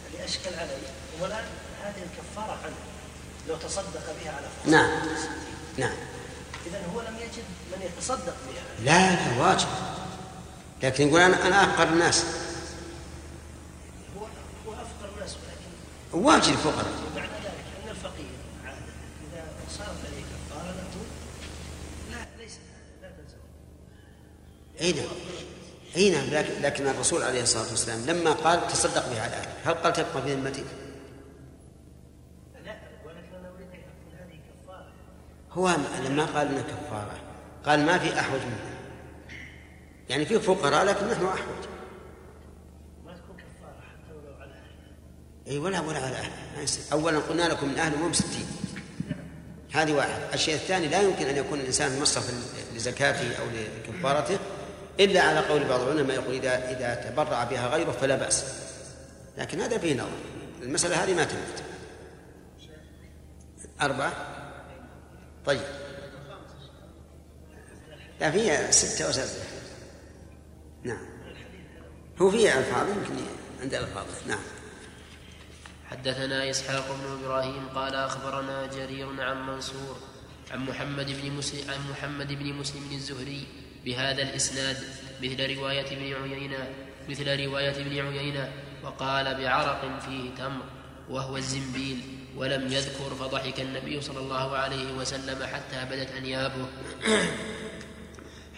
اللي 0.06 0.24
أشكل 0.24 0.54
علي. 0.54 0.76
والآن 1.20 1.44
هذه 1.82 2.02
الكفارة 2.02 2.58
عنه. 2.64 2.76
لو 3.48 3.56
تصدق 3.56 4.16
بها 4.22 4.32
على 4.32 4.46
فقراء 4.46 4.70
نعم. 4.70 5.08
نعم. 5.78 5.96
إذا 6.66 6.82
هو 6.94 7.00
لم 7.00 7.16
يجد 7.16 7.44
من 7.72 7.82
يتصدق 7.82 8.36
بها. 8.48 8.84
لا 8.84 9.14
لا 9.14 9.42
واجب. 9.42 9.68
لكن 10.82 11.08
يقول 11.08 11.20
أنا 11.20 11.46
أنا 11.46 11.64
أفقر 11.64 11.88
الناس. 11.88 12.24
هو 14.16 14.24
هو 14.66 14.72
أفقر 14.72 15.14
الناس 15.16 15.30
ولكن 15.30 16.24
واجب 16.26 16.52
الفقراء 16.52 16.92
معنى 17.16 17.32
ذلك 17.44 17.64
أن 17.84 17.90
الفقير 17.90 18.30
عادة 18.64 18.92
إذا 19.32 19.44
صارت 19.78 19.98
عليه 20.06 20.22
كفارة 20.22 20.72
له 20.76 21.04
لا 22.10 22.42
ليس 22.42 22.52
لا 23.02 23.08
تلزم 23.08 23.38
اي 24.80 24.92
نعم. 24.92 25.04
اي 25.96 26.10
نعم 26.10 26.30
لكن 26.30 26.62
لكن 26.62 26.86
الرسول 26.86 27.22
عليه 27.22 27.42
الصلاة 27.42 27.70
والسلام 27.70 28.06
لما 28.06 28.32
قال 28.32 28.68
تصدق 28.68 29.08
بها 29.08 29.22
على 29.22 29.32
اهلك 29.32 29.56
هل 29.64 29.74
قال 29.74 29.92
تبقى 29.92 30.22
في 30.22 30.34
كفارة. 34.64 34.86
هو 35.52 35.76
لما 36.04 36.24
قال 36.24 36.48
إنها 36.48 36.62
كفارة 36.62 37.20
قال 37.66 37.86
ما 37.86 37.98
في 37.98 38.20
أحوج 38.20 38.40
منها. 38.40 38.70
يعني 40.08 40.26
في 40.26 40.40
فقراء 40.40 40.84
لكن 40.84 41.06
نحن 41.06 41.24
أحوج. 41.24 41.64
ما 43.06 43.12
تكون 43.12 43.36
كفارة 43.36 43.80
حتى 43.80 44.12
ولو 44.12 44.34
على 44.40 44.52
أهلها 44.52 45.46
اي 45.46 45.58
ولا 45.58 45.80
ولا 45.80 45.98
على 45.98 46.16
أهل. 46.16 46.30
اولا 46.92 47.18
قلنا 47.18 47.42
لكم 47.42 47.68
من 47.68 47.78
أهل 47.78 47.94
هم 47.94 48.12
ستين. 48.12 48.46
هذه 49.72 49.92
واحد. 49.92 50.20
الشيء 50.34 50.54
الثاني 50.54 50.88
لا 50.88 51.02
يمكن 51.02 51.26
أن 51.26 51.36
يكون 51.36 51.60
الإنسان 51.60 52.00
مصرف 52.00 52.34
لزكاته 52.74 53.34
أو 53.36 53.44
لكفارته. 53.88 54.38
إلا 55.00 55.20
على 55.20 55.40
قول 55.40 55.64
بعض 55.64 55.80
العلماء 55.80 56.16
يقول 56.16 56.34
اذا 56.34 56.70
إذا 56.70 57.10
تبرع 57.10 57.44
بها 57.44 57.68
غيره 57.68 57.90
فلا 57.90 58.16
بأس. 58.16 58.44
لكن 59.38 59.60
هذا 59.60 59.78
فيه 59.78 59.94
نظر. 59.94 60.10
المسألة 60.62 61.04
هذه 61.04 61.14
ما 61.14 61.24
تمت. 61.24 61.64
أربعة؟ 63.80 64.12
طيب. 65.46 65.60
لا 68.20 68.30
فيها 68.30 68.70
ستة 68.70 69.06
أو 69.06 69.12
سبعة. 69.12 69.46
نعم. 70.84 71.06
هو 72.22 72.30
فيها 72.30 72.58
ألفاظ 72.58 72.88
يمكن 72.88 73.24
عند 73.62 73.74
ألفاظ. 73.74 74.06
نعم. 74.26 74.42
حدثنا 75.90 76.50
إسحاق 76.50 76.86
بن 76.88 77.24
إبراهيم 77.24 77.68
قال 77.74 77.94
أخبرنا 77.94 78.66
جرير 78.66 79.22
عن 79.22 79.46
منصور 79.46 79.96
عن 80.50 80.66
محمد 80.66 81.06
بن 81.06 81.30
مسلم 81.30 81.70
عن 81.70 81.90
محمد 81.90 82.32
بن 82.32 82.52
مسلم 82.52 82.82
الزهري 82.92 83.46
بهذا 83.84 84.22
الإسناد 84.22 84.76
مثل 85.22 85.56
رواية 85.56 85.86
ابن 85.86 86.22
عيينة 86.22 86.68
مثل 87.08 87.44
رواية 87.44 87.70
ابن 87.70 87.98
عيينة 87.98 88.52
وقال 88.82 89.34
بعرق 89.34 90.00
فيه 90.00 90.30
تمر 90.38 90.64
وهو 91.08 91.36
الزنبيل 91.36 92.00
ولم 92.36 92.72
يذكر 92.72 93.14
فضحك 93.14 93.60
النبي 93.60 94.00
صلى 94.00 94.18
الله 94.18 94.56
عليه 94.56 94.92
وسلم 94.92 95.46
حتى 95.46 95.84
بدت 95.90 96.10
أنيابه. 96.10 96.66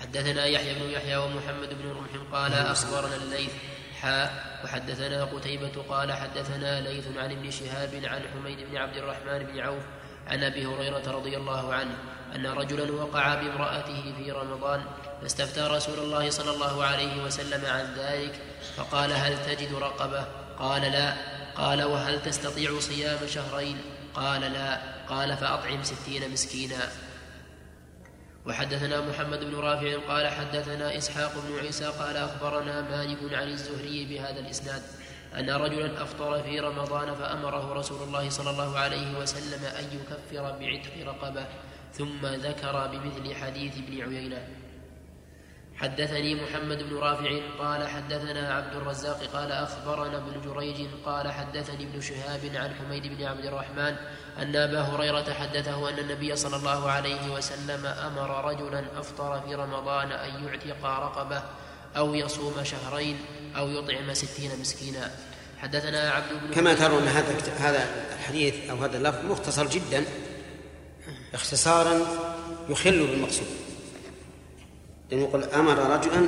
حدثنا 0.00 0.46
يحيى 0.46 0.74
بن 0.74 0.90
يحيى 0.90 1.16
ومحمد 1.16 1.68
بن 1.68 1.90
رمح 1.90 2.32
قال 2.32 2.52
أخبرنا 2.52 3.16
الليث 3.16 3.52
حاء 4.00 4.60
وحدثنا 4.64 5.24
قتيبة 5.24 5.82
قال 5.88 6.12
حدثنا 6.12 6.80
ليث 6.80 7.06
عن 7.16 7.30
ابن 7.30 7.50
شهاب 7.50 8.00
عن 8.04 8.22
حميد 8.34 8.58
بن 8.70 8.76
عبد 8.76 8.96
الرحمن 8.96 9.38
بن 9.38 9.60
عوف 9.60 9.82
عن 10.26 10.44
أبي 10.44 10.66
هريرة 10.66 11.10
رضي 11.10 11.36
الله 11.36 11.74
عنه 11.74 11.98
أن 12.34 12.46
رجلا 12.46 12.92
وقع 12.92 13.34
بامرأته 13.34 14.14
في 14.18 14.32
رمضان 14.32 14.84
فاستفتى 15.22 15.60
رسول 15.60 15.98
الله 15.98 16.30
صلى 16.30 16.50
الله 16.50 16.84
عليه 16.84 17.24
وسلم 17.24 17.66
عن 17.66 17.94
ذلك 17.94 18.40
فقال 18.76 19.12
هل 19.12 19.46
تجد 19.46 19.74
رقبة؟ 19.74 20.24
قال 20.58 20.82
لا. 20.82 21.14
قال 21.56 21.82
وهل 21.82 22.22
تستطيع 22.22 22.80
صيام 22.80 23.18
شهرين؟ 23.26 23.80
قال 24.14 24.40
لا. 24.40 24.80
قال 25.08 25.36
فأطعم 25.36 25.82
ستين 25.82 26.32
مسكينا. 26.32 26.88
وحدثنا 28.46 29.00
محمد 29.00 29.40
بن 29.44 29.54
رافع 29.54 29.96
قال 30.08 30.28
حدثنا 30.28 30.98
إسحاق 30.98 31.32
بن 31.48 31.58
عيسى 31.58 31.86
قال 31.86 32.16
أخبرنا 32.16 32.80
مالك 32.80 33.34
عن 33.34 33.48
الزهري 33.48 34.04
بهذا 34.04 34.40
الإسناد 34.40 34.82
أن 35.38 35.50
رجلا 35.50 36.02
أفطر 36.02 36.42
في 36.42 36.60
رمضان 36.60 37.14
فأمره 37.14 37.72
رسول 37.72 38.02
الله 38.02 38.30
صلى 38.30 38.50
الله 38.50 38.78
عليه 38.78 39.18
وسلم 39.18 39.64
أن 39.64 39.84
يكفر 39.84 40.58
بعتق 40.60 41.06
رقبة. 41.06 41.46
ثم 41.94 42.26
ذكر 42.26 42.86
بمثل 42.86 43.34
حديث 43.34 43.72
ابن 43.76 44.00
عيينة. 44.00 44.48
حدثني 45.76 46.34
محمد 46.34 46.82
بن 46.82 46.96
رافع 46.96 47.40
قال 47.58 47.88
حدثنا 47.88 48.54
عبد 48.54 48.76
الرزاق 48.76 49.20
قال 49.32 49.52
أخبرنا 49.52 50.16
ابن 50.16 50.40
جريج 50.44 50.86
قال 51.06 51.32
حدثني 51.32 51.84
ابن 51.84 52.00
شهاب 52.00 52.40
عن 52.54 52.74
حميد 52.74 53.06
بن 53.06 53.24
عبد 53.24 53.44
الرحمن 53.44 53.96
أن 54.38 54.56
أبا 54.56 54.80
هريرة 54.80 55.32
حدثه 55.32 55.88
أن 55.88 55.98
النبي 55.98 56.36
صلى 56.36 56.56
الله 56.56 56.90
عليه 56.90 57.32
وسلم 57.32 57.86
أمر 57.86 58.44
رجلا 58.44 58.84
أفطر 58.98 59.40
في 59.40 59.54
رمضان 59.54 60.12
أن 60.12 60.44
يعتق 60.44 60.84
رقبة 60.84 61.42
أو 61.96 62.14
يصوم 62.14 62.64
شهرين 62.64 63.16
أو 63.56 63.68
يطعم 63.68 64.14
ستين 64.14 64.60
مسكينا. 64.60 65.10
حدثنا 65.58 66.10
عبد 66.10 66.32
بن 66.42 66.54
كما 66.54 66.74
ترون 66.74 67.02
هذا 67.02 67.34
هذا 67.58 67.88
الحديث 68.14 68.70
أو 68.70 68.76
هذا 68.76 68.96
اللفظ 68.96 69.24
مختصر 69.24 69.66
جدا. 69.66 70.04
اختصارا 71.34 72.00
يخل 72.68 73.06
بالمقصود. 73.06 73.46
لأنه 75.10 75.22
يقول 75.22 75.44
أمر 75.44 75.78
رجلا 75.78 76.26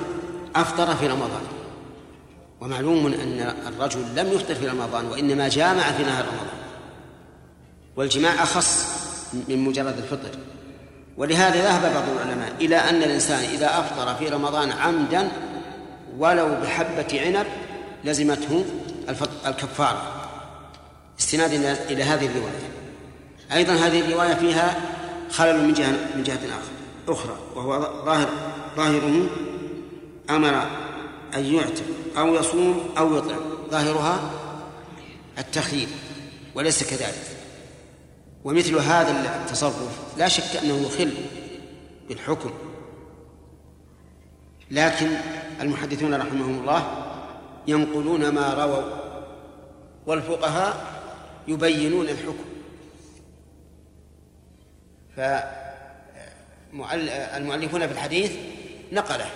أفطر 0.56 0.94
في 0.96 1.06
رمضان. 1.06 1.42
ومعلوم 2.60 3.06
أن 3.06 3.54
الرجل 3.66 4.14
لم 4.14 4.32
يفطر 4.32 4.54
في 4.54 4.68
رمضان 4.68 5.06
وإنما 5.06 5.48
جامع 5.48 5.92
في 5.92 6.02
نهار 6.02 6.24
رمضان. 6.24 6.58
والجماع 7.96 8.42
أخص 8.42 8.86
من 9.48 9.58
مجرد 9.58 9.98
الفطر. 9.98 10.38
ولهذا 11.16 11.62
ذهب 11.62 11.94
بعض 11.94 12.04
العلماء 12.16 12.52
إلى 12.60 12.76
أن 12.76 13.02
الإنسان 13.02 13.44
إذا 13.44 13.78
أفطر 13.78 14.14
في 14.14 14.28
رمضان 14.28 14.72
عمدا 14.72 15.28
ولو 16.18 16.48
بحبة 16.62 17.20
عنب 17.20 17.46
لزمته 18.04 18.64
الكفارة. 19.46 20.28
استنادا 21.20 21.72
إلى 21.90 22.02
هذه 22.02 22.26
الرواية. 22.26 22.70
أيضا 23.52 23.72
هذه 23.72 24.00
الرواية 24.00 24.34
فيها 24.34 24.80
خلل 25.30 25.64
من 25.64 25.72
جهة 25.72 25.90
من 26.16 26.22
جهة 26.22 26.38
أخرى 27.08 27.36
وهو 27.54 28.04
ظاهر 28.04 28.28
ظاهره 28.76 29.26
أمر 30.30 30.66
أن 31.34 31.44
يعتق 31.44 31.84
أو 32.18 32.34
يصوم 32.34 32.90
أو 32.98 33.16
يطعم 33.16 33.40
ظاهرها 33.70 34.30
التخيير 35.38 35.88
وليس 36.54 36.84
كذلك. 36.84 37.24
ومثل 38.44 38.76
هذا 38.76 39.40
التصرف 39.42 39.98
لا 40.18 40.28
شك 40.28 40.56
أنه 40.62 40.86
يخل 40.86 41.14
بالحكم. 42.08 42.50
لكن 44.70 45.08
المحدثون 45.60 46.14
رحمهم 46.14 46.60
الله 46.60 47.04
ينقلون 47.66 48.28
ما 48.28 48.54
رووا 48.54 48.82
والفقهاء 50.06 51.00
يبينون 51.48 52.08
الحكم. 52.08 52.53
فالمؤلفون 55.16 57.86
في 57.86 57.92
الحديث 57.92 58.32
نقله. 58.92 59.26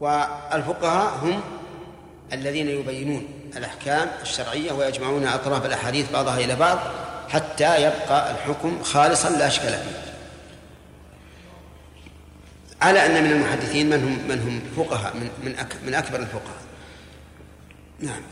والفقهاء 0.00 1.14
هم 1.14 1.40
الذين 2.32 2.68
يبينون 2.68 3.28
الأحكام 3.56 4.08
الشرعية 4.22 4.72
ويجمعون 4.72 5.26
أطراف 5.26 5.66
الأحاديث 5.66 6.12
بعضها 6.12 6.38
إلى 6.38 6.56
بعض 6.56 6.78
حتى 7.28 7.82
يبقى 7.82 8.30
الحكم 8.30 8.82
خالصا 8.82 9.30
لا 9.30 9.46
أشكال 9.46 9.72
فيه. 9.72 10.04
على 12.82 13.06
أن 13.06 13.24
من 13.24 13.32
المحدثين 13.32 13.90
من 13.90 14.04
هم 14.04 14.28
من 14.28 14.40
هم 14.40 14.60
فقهاء 14.84 15.16
من 15.16 15.30
من, 15.42 15.56
من 15.86 15.94
أكبر 15.94 16.18
الفقهاء. 16.18 16.64
نعم. 18.00 18.22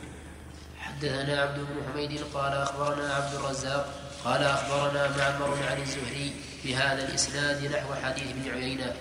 حدثنا 0.81 1.43
عبد 1.43 1.59
بن 1.59 1.93
حميد 1.93 2.21
قال 2.35 2.53
أخبرنا 2.53 3.15
عبد 3.15 3.35
الرزاق 3.35 4.02
قال 4.25 4.43
أخبرنا 4.43 5.17
معمر 5.17 5.59
عن 5.71 5.83
الزهري 5.83 6.33
بهذا 6.65 7.09
الإسناد 7.09 7.65
نحو 7.65 7.95
حديث 7.95 8.25
ابن 8.31 8.51
عيينة. 8.51 8.95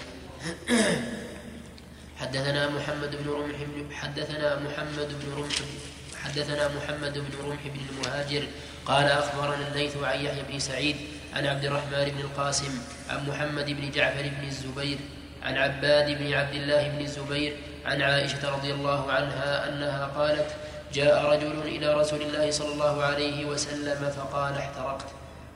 حدثنا 2.21 2.69
محمد 2.69 3.15
بن 3.15 3.29
رمح 3.29 3.55
حدثنا 3.91 4.59
محمد 4.59 5.09
بن 5.21 5.33
رمح 5.37 5.55
حدثنا 6.23 6.67
محمد 6.67 7.13
بن 7.13 7.31
رمح 7.45 7.59
بن 7.65 7.79
المهاجر 7.89 8.43
قال 8.85 9.05
أخبرنا 9.05 9.67
الليث 9.67 9.97
عن 9.97 10.19
يحيى 10.19 10.43
بن 10.49 10.59
سعيد 10.59 10.95
عن 11.33 11.45
عبد 11.45 11.65
الرحمن 11.65 12.05
بن 12.05 12.19
القاسم 12.19 12.81
عن 13.09 13.29
محمد 13.29 13.65
بن 13.65 13.91
جعفر 13.91 14.21
بن 14.21 14.47
الزبير 14.47 14.97
عن 15.43 15.57
عباد 15.57 16.17
بن 16.17 16.33
عبد 16.33 16.53
الله 16.53 16.87
بن 16.87 17.01
الزبير 17.01 17.57
عن 17.85 18.01
عائشة 18.01 18.49
رضي 18.49 18.71
الله 18.73 19.11
عنها 19.11 19.69
أنها 19.69 20.05
قالت 20.05 20.55
جاء 20.93 21.25
رجل 21.25 21.61
إلى 21.61 21.93
رسول 21.93 22.21
الله 22.21 22.51
صلى 22.51 22.73
الله 22.73 23.03
عليه 23.03 23.45
وسلم 23.45 24.13
فقال 24.17 24.53
احترقت. 24.57 25.05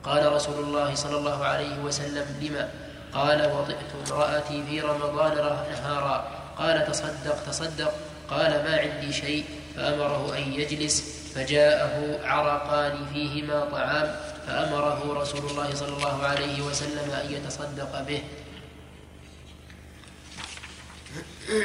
قال 0.04 0.32
رسول 0.32 0.64
الله 0.64 0.94
صلى 0.94 1.16
الله 1.16 1.44
عليه 1.44 1.78
وسلم 1.78 2.26
لما؟ 2.40 2.68
قال 3.14 3.52
وطئت 3.52 4.10
امرأتي 4.12 4.62
في 4.70 4.80
رمضان 4.80 5.36
نهارا. 5.72 6.30
قال 6.58 6.86
تصدق 6.86 7.44
تصدق. 7.46 7.94
قال 8.30 8.50
ما 8.50 8.76
عندي 8.76 9.12
شيء. 9.12 9.44
فأمره 9.76 10.38
أن 10.38 10.52
يجلس. 10.52 11.04
فجاءه 11.34 12.18
عرقان 12.24 13.06
فيهما 13.12 13.64
طعام. 13.64 14.16
فأمره 14.46 15.22
رسول 15.22 15.50
الله 15.50 15.74
صلى 15.74 15.96
الله 15.96 16.22
عليه 16.22 16.62
وسلم 16.62 17.10
أن 17.10 17.32
يتصدق 17.32 18.00
به. 18.00 18.22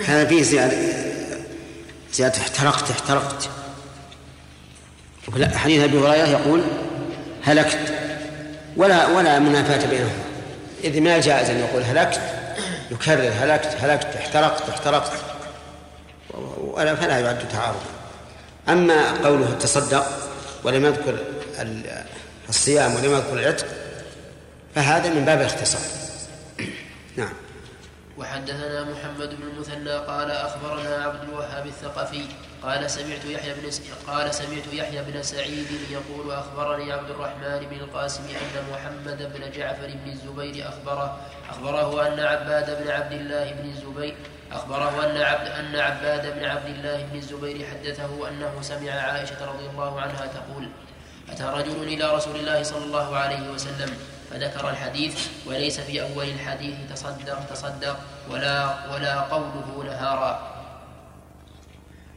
هذا 0.05 0.25
فيه 0.25 0.43
زيادة. 0.43 0.77
زيادة. 2.13 2.37
احترقت 2.41 2.91
احترقت. 2.91 3.49
حديث 5.55 5.83
أبي 5.83 5.97
هريرة 5.99 6.27
يقول 6.27 6.61
هلكت 7.43 7.93
ولا 8.77 9.07
ولا 9.07 9.39
منافاة 9.39 9.89
بينهما. 9.89 10.23
إذ 10.83 11.01
ما 11.01 11.19
جائز 11.19 11.49
أن 11.49 11.59
يقول 11.59 11.83
هلكت 11.83 12.21
يكرر 12.91 13.31
هلكت 13.39 13.77
هلكت 13.81 14.15
احترقت 14.15 14.69
احترقت 14.69 15.11
ولا 16.57 16.95
فلا 16.95 17.19
يعد 17.19 17.49
تعارضا. 17.49 17.79
أما 18.69 19.11
قوله 19.23 19.57
تصدق 19.59 20.05
ولم 20.63 20.85
يذكر 20.85 21.17
الصيام 22.49 22.95
ولم 22.95 23.11
يذكر 23.11 23.33
العتق 23.33 23.65
فهذا 24.75 25.09
من 25.09 25.25
باب 25.25 25.39
الاختصار. 25.39 25.81
نعم. 27.17 27.33
وحدثنا 28.17 28.83
محمد 28.83 29.29
بن 29.29 29.43
المثنى 29.43 29.91
قال 29.91 30.31
أخبرنا 30.31 30.95
عبد 30.95 31.23
الوهاب 31.29 31.65
الثقفي 31.65 32.25
قال 32.63 32.91
سمعت 32.91 33.25
يحيى 33.25 33.53
بن 33.53 33.69
قال 34.07 34.33
سمعت 34.33 34.73
يحيى 34.73 35.03
بن 35.03 35.23
سعيد 35.23 35.67
يقول 35.89 36.31
أخبرني 36.31 36.91
عبد 36.91 37.09
الرحمن 37.09 37.59
بن 37.69 37.75
القاسم 37.75 38.23
أن 38.23 38.63
محمد 38.73 39.33
بن 39.33 39.51
جعفر 39.51 39.87
بن 39.87 40.11
الزبير 40.11 40.67
اخبره 40.67 41.17
أخبره 41.49 42.07
أن 42.07 42.19
عباد 42.19 42.83
بن 42.83 42.91
عبد 42.91 43.11
الله 43.11 43.51
بن 43.51 43.69
الزبير 43.69 44.15
أخبره 44.51 45.05
أن 45.05 45.17
عبد 45.17 45.47
أن 45.47 45.75
عباد 45.75 46.39
بن 46.39 46.45
عبد 46.45 46.69
الله 46.69 47.03
بن 47.11 47.17
الزبير 47.17 47.67
حدثه 47.67 48.29
أنه 48.29 48.61
سمع 48.61 48.91
عائشة 48.91 49.45
رضي 49.45 49.65
الله 49.65 50.01
عنها 50.01 50.25
تقول 50.25 50.69
أتى 51.29 51.43
رجل 51.43 51.83
إلى 51.83 52.15
رسول 52.15 52.35
الله 52.35 52.63
صلى 52.63 52.85
الله 52.85 53.17
عليه 53.17 53.49
وسلم 53.49 53.97
فذكر 54.31 54.69
الحديث 54.69 55.27
وليس 55.45 55.79
في 55.79 56.01
أول 56.01 56.25
الحديث 56.25 56.75
تصدق 56.93 57.45
تصدق 57.49 57.97
ولا 58.29 58.75
ولا 58.93 59.21
قوله 59.21 59.83
نهارا. 59.85 60.50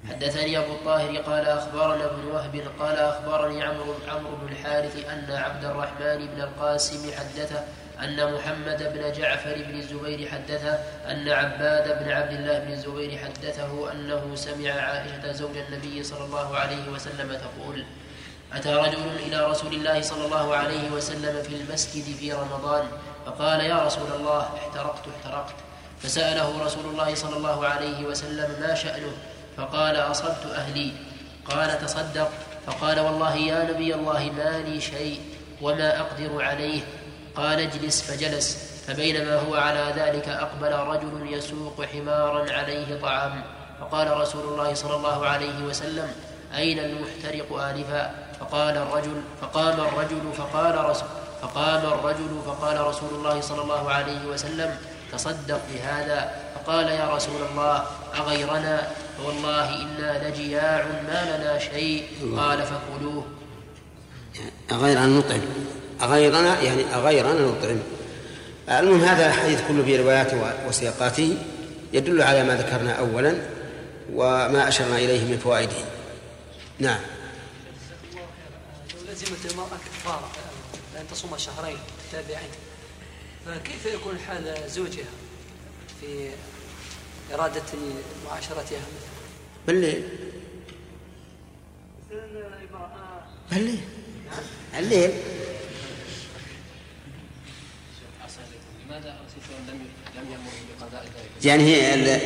حدثني 0.08 0.58
أبو 0.58 0.72
الطاهر 0.72 1.16
قال 1.16 1.46
أخبرنا 1.46 2.04
ابن 2.04 2.24
وهب 2.32 2.62
قال 2.78 2.96
أخبرني 2.96 3.62
عمرو 3.62 3.94
عمرو 4.08 4.36
بن 4.36 4.52
الحارث 4.52 5.08
أن 5.08 5.36
عبد 5.36 5.64
الرحمن 5.64 6.26
بن 6.26 6.40
القاسم 6.40 7.12
حدثه 7.12 7.64
أن 8.00 8.34
محمد 8.34 8.92
بن 8.94 9.12
جعفر 9.12 9.54
بن 9.68 9.78
الزبير 9.78 10.28
حدثه 10.28 10.74
أن 11.10 11.28
عباد 11.28 12.04
بن 12.04 12.10
عبد 12.10 12.32
الله 12.32 12.58
بن 12.58 12.72
الزبير 12.72 13.18
حدثه 13.18 13.92
أنه 13.92 14.34
سمع 14.34 14.70
عائشة 14.70 15.32
زوج 15.32 15.56
النبي 15.56 16.02
صلى 16.02 16.24
الله 16.24 16.56
عليه 16.56 16.88
وسلم 16.88 17.38
تقول 17.38 17.84
أتى 18.52 18.74
رجل 18.74 19.16
إلى 19.26 19.46
رسول 19.46 19.74
الله 19.74 20.02
صلى 20.02 20.24
الله 20.24 20.56
عليه 20.56 20.90
وسلم 20.90 21.42
في 21.42 21.54
المسجد 21.56 22.16
في 22.16 22.32
رمضان 22.32 22.84
فقال 23.26 23.60
يا 23.60 23.86
رسول 23.86 24.12
الله 24.20 24.40
احترقت 24.40 25.04
احترقت. 25.16 25.54
فسأله 26.02 26.64
رسول 26.64 26.84
الله 26.84 27.14
صلى 27.14 27.36
الله 27.36 27.66
عليه 27.66 28.04
وسلم 28.04 28.60
ما 28.60 28.74
شأنه؟ 28.74 29.12
فقال 29.56 29.96
أصبت 29.96 30.46
أهلي. 30.54 30.92
قال 31.50 31.86
تصدق. 31.86 32.30
فقال 32.66 33.00
والله 33.00 33.34
يا 33.34 33.64
نبي 33.70 33.94
الله 33.94 34.30
ما 34.36 34.58
لي 34.58 34.80
شيء 34.80 35.20
وما 35.62 36.00
أقدر 36.00 36.42
عليه. 36.42 36.82
قال 37.36 37.60
اجلس. 37.60 38.02
فجلس. 38.02 38.74
فبينما 38.86 39.36
هو 39.38 39.54
على 39.54 39.92
ذلك 39.96 40.28
أقبل 40.28 40.72
رجل 40.72 41.32
يسوق 41.32 41.84
حمارا 41.84 42.52
عليه 42.52 43.00
طعام. 43.02 43.42
فقال 43.80 44.20
رسول 44.20 44.44
الله 44.44 44.74
صلى 44.74 44.96
الله 44.96 45.26
عليه 45.26 45.64
وسلم 45.64 46.12
أين 46.56 46.78
المحترق 46.78 47.60
آنفا؟ 47.60 48.14
فقال 48.40 48.76
الرجل 48.76 49.22
فقام 49.40 49.80
الرجل 49.80 50.32
فقال 50.38 50.84
رسول 50.84 51.08
فقام 51.42 51.92
الرجل 51.92 52.42
فقال 52.46 52.86
رسول 52.86 53.08
الله 53.14 53.40
صلى 53.40 53.62
الله 53.62 53.90
عليه 53.90 54.26
وسلم 54.26 54.76
تصدق 55.12 55.60
بهذا؟ 55.72 56.32
فقال 56.54 56.88
يا 56.88 57.14
رسول 57.14 57.42
الله 57.50 57.84
أغيرنا؟ 58.14 58.90
فوالله 59.18 59.82
إنا 59.82 60.28
لجياع 60.28 60.86
ما 61.08 61.36
لنا 61.36 61.58
شيء. 61.58 62.06
قال 62.36 62.62
فكلوه 62.62 63.24
أغير 64.72 65.04
أن 65.04 65.18
نطعم. 65.18 65.40
أغيرنا 66.02 66.60
يعني 66.60 66.94
أغيرنا 66.94 67.40
نطعم. 67.40 67.78
المهم 68.70 69.00
هذا 69.00 69.26
الحديث 69.26 69.60
كله 69.68 69.82
برواياته 69.82 70.52
وسياقاته 70.68 71.36
يدل 71.92 72.22
على 72.22 72.44
ما 72.44 72.56
ذكرنا 72.56 72.92
أولا 72.92 73.34
وما 74.12 74.68
أشرنا 74.68 74.96
إليه 74.96 75.24
من 75.24 75.38
فوائده. 75.38 75.76
نعم. 76.78 77.00
لو 78.14 79.12
لزمت 79.12 79.52
المرأة 79.52 79.78
كفارة 79.86 80.30
لأن 80.94 81.04
تصوم 81.10 81.36
شهرين 81.36 81.78
متتابعين 82.06 82.50
فكيف 83.46 83.86
يكون 83.94 84.18
حال 84.18 84.54
زوجها 84.68 85.04
في 86.00 86.30
إرادة 87.32 87.62
معاشرتها 88.26 88.80
بالليل 89.66 90.02
بالليل 93.50 93.80
الليل؟ 94.78 95.10
يعني 101.44 101.62
هي 101.64 101.94
ال- 101.94 102.20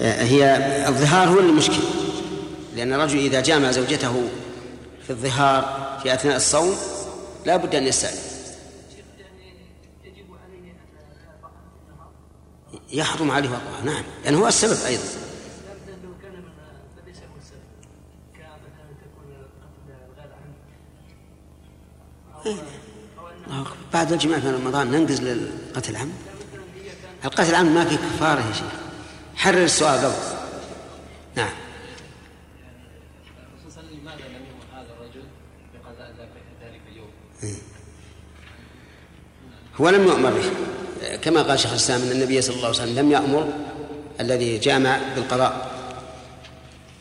هي 0.00 0.56
الظهار 0.88 1.28
هو 1.28 1.38
المشكل. 1.40 1.82
لأن 2.76 2.92
الرجل 2.92 3.18
إذا 3.18 3.40
جامع 3.40 3.70
زوجته 3.70 4.28
في 5.04 5.10
الظهار 5.10 5.98
في 6.02 6.14
أثناء 6.14 6.36
الصوم 6.36 6.76
لا 7.46 7.56
بد 7.56 7.74
أن 7.74 7.86
يستأذن 7.86 8.35
يحرم 12.92 13.30
عليه 13.30 13.48
وقعها 13.48 13.84
نعم. 13.84 14.04
لأنه 14.24 14.38
هو 14.38 14.48
السبب 14.48 14.86
أيضا. 14.86 15.02
ليس 17.06 17.16
هو 17.18 17.36
السبب 17.38 17.60
أو 23.18 23.28
أن 23.28 23.64
بعد 23.92 24.12
الجماع 24.12 24.40
في 24.40 24.50
رمضان 24.50 24.90
ننقز 24.90 25.20
للقتل 25.20 25.90
العمد 25.90 26.14
القتل 27.24 27.50
العمد 27.50 27.70
ما 27.70 27.84
في 27.84 27.96
كفارة 27.96 28.40
يا 28.40 28.52
شيخ. 28.52 28.72
حرر 29.36 29.64
السؤال 29.64 29.98
قبل. 30.04 30.14
نعم. 31.36 31.52
الله 33.66 33.82
لماذا 33.92 34.28
لم 34.28 34.34
يامر 34.34 34.64
هذا 34.74 34.92
الرجل؟ 34.92 35.24
بقضاء 35.74 36.14
ذلك 36.62 36.80
اليوم؟ 36.92 37.10
هو 39.80 39.88
لم 39.88 40.06
يؤمر 40.06 40.30
به. 40.30 40.75
كما 41.22 41.42
قال 41.42 41.60
شيخ 41.60 41.70
الإسلام 41.70 42.02
أن 42.02 42.10
النبي 42.10 42.42
صلى 42.42 42.56
الله 42.56 42.66
عليه 42.66 42.78
وسلم 42.78 42.98
لم 42.98 43.12
يأمر 43.12 43.48
الذي 44.20 44.58
جامع 44.58 44.98
بالقضاء. 45.14 45.70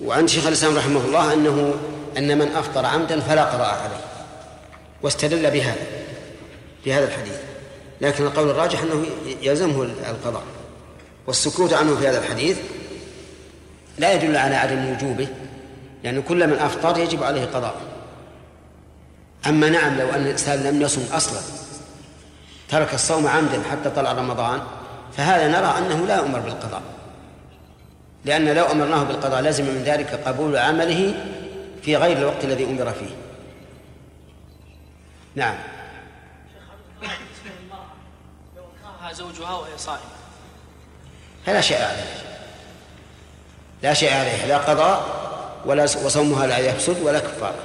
وعند 0.01 0.29
شيخ 0.29 0.47
الإسلام 0.47 0.77
رحمه 0.77 1.05
الله 1.05 1.33
أنه 1.33 1.73
أن 2.17 2.37
من 2.37 2.47
أفطر 2.47 2.85
عمدا 2.85 3.19
فلا 3.19 3.43
قضاء 3.43 3.73
عليه 3.83 4.01
واستدل 5.01 5.51
بهذا 5.51 5.85
بهذا 6.85 7.05
الحديث. 7.05 7.35
لكن 8.01 8.25
القول 8.25 8.49
الراجح 8.49 8.81
أنه 8.81 9.05
يلزمه 9.41 9.83
القضاء. 9.83 10.43
والسكوت 11.27 11.73
عنه 11.73 11.95
في 11.95 12.07
هذا 12.07 12.19
الحديث 12.19 12.57
لا 13.97 14.13
يدل 14.13 14.37
على 14.37 14.55
عدم 14.55 14.91
وجوبه 14.91 15.27
لأن 16.03 16.21
كل 16.21 16.47
من 16.47 16.53
أفطر 16.53 16.97
يجب 16.97 17.23
عليه 17.23 17.45
قضاء. 17.45 17.75
أما 19.47 19.69
نعم 19.69 19.97
لو 19.99 20.09
أن 20.09 20.21
الإنسان 20.21 20.63
لم 20.63 20.81
يصم 20.81 21.01
أصلا 21.13 21.39
ترك 22.69 22.93
الصوم 22.93 23.27
عمدا 23.27 23.63
حتى 23.71 23.89
طلع 23.89 24.11
رمضان 24.11 24.61
فهذا 25.17 25.47
نرى 25.47 25.77
أنه 25.77 26.07
لا 26.07 26.15
يؤمر 26.15 26.39
بالقضاء. 26.39 26.81
لأن 28.25 28.55
لو 28.55 28.65
أمرناه 28.65 29.03
بالقضاء 29.03 29.41
لازم 29.41 29.65
من 29.65 29.83
ذلك 29.83 30.27
قبول 30.27 30.57
عمله 30.57 31.13
في 31.81 31.95
غير 31.95 32.17
الوقت 32.17 32.43
الذي 32.43 32.65
أمر 32.65 32.91
فيه. 32.91 33.15
نعم. 35.35 35.55
زوجها 39.11 39.53
وهي 39.53 39.77
صائمة؟ 39.77 40.01
فلا 41.45 41.61
شيء 41.61 41.77
عليه. 41.77 42.13
لا 43.83 43.93
شيء 43.93 44.13
عليه. 44.13 44.45
لا 44.45 44.57
قضاء 44.57 45.05
ولا 45.65 45.83
وصومها 45.83 46.47
لا 46.47 46.57
يفسد 46.57 47.01
ولا 47.01 47.19
كفارة. 47.19 47.59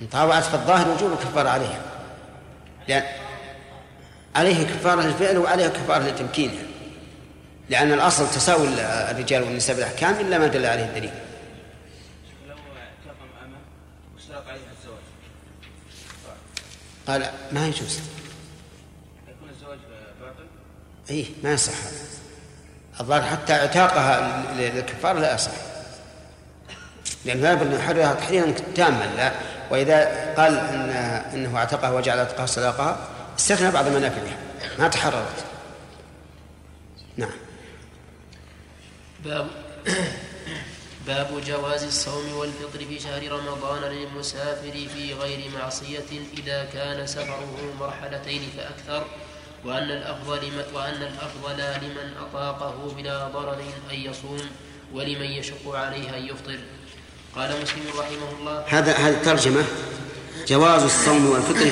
إن 0.00 0.06
طاوعت 0.06 0.42
فالظاهر 0.42 0.88
وجوب 0.88 1.12
الكفارة 1.12 1.48
عليها. 1.48 1.80
لأن 2.88 3.04
عليه 4.34 4.64
كفارة 4.64 5.04
الفعل 5.04 5.38
وعليها 5.38 5.68
كفارة 5.68 6.02
لتمكينها 6.02 6.62
لأن 7.70 7.92
الأصل 7.92 8.30
تساوي 8.30 8.68
الرجال 9.10 9.42
والنساء 9.42 9.76
بالأحكام 9.76 10.14
إلا 10.20 10.38
ما 10.38 10.46
دل 10.46 10.66
عليه 10.66 10.84
الدليل. 10.84 11.12
قال 17.06 17.30
ما 17.52 17.66
يجوز 17.66 18.00
يكون 19.28 19.48
الزواج 19.50 19.78
باطل 20.20 20.46
اي 21.10 21.26
ما 21.42 21.52
يصح. 21.52 21.72
الظاهر 23.00 23.22
حتى 23.22 23.52
اعتاقها 23.52 24.44
للكفارة 24.54 25.18
لا 25.18 25.34
يصح. 25.34 25.52
لأنه 27.24 27.42
لا 27.42 27.54
بد 27.54 27.66
أن 27.66 27.80
يحررها 27.80 28.14
تحريرا 28.14 28.54
تاما 28.76 29.10
لا. 29.16 29.32
وإذا 29.70 30.34
قال 30.36 30.58
إن 30.58 30.90
إنه 31.34 31.58
اعتقها 31.58 31.90
وجعل 31.90 32.18
اعتقها 32.18 32.46
صداقها 32.46 33.08
استثنى 33.38 33.70
بعض 33.70 33.88
منافذها 33.88 34.36
ما 34.78 34.88
تحررت. 34.88 35.44
نعم. 37.16 37.30
باب 39.24 39.46
باب 41.06 41.40
جواز 41.46 41.84
الصوم 41.84 42.32
والفطر 42.36 42.78
في 42.78 42.98
شهر 43.00 43.32
رمضان 43.32 43.82
للمسافر 43.82 44.72
في 44.94 45.14
غير 45.14 45.50
معصية 45.58 46.10
إذا 46.38 46.64
كان 46.64 47.06
سفره 47.06 47.74
مرحلتين 47.80 48.42
فأكثر 48.56 49.06
وأن 49.64 49.90
الأفضل 49.90 50.52
وأن 50.74 51.02
الأفضل 51.02 51.86
لمن 51.86 52.12
أطاقه 52.20 52.94
بلا 52.96 53.28
ضرر 53.28 53.62
أن 53.90 53.96
يصوم 53.96 54.50
ولمن 54.94 55.26
يشق 55.26 55.74
عليه 55.74 56.16
أن 56.16 56.24
يفطر. 56.24 56.58
قال 57.36 57.50
مسلم 57.62 57.98
رحمه 57.98 58.38
الله. 58.40 58.64
هذا 58.68 58.92
هذه 58.92 59.12
الترجمة 59.14 59.64
جواز 60.48 60.82
الصوم 60.82 61.30
والفطر 61.30 61.70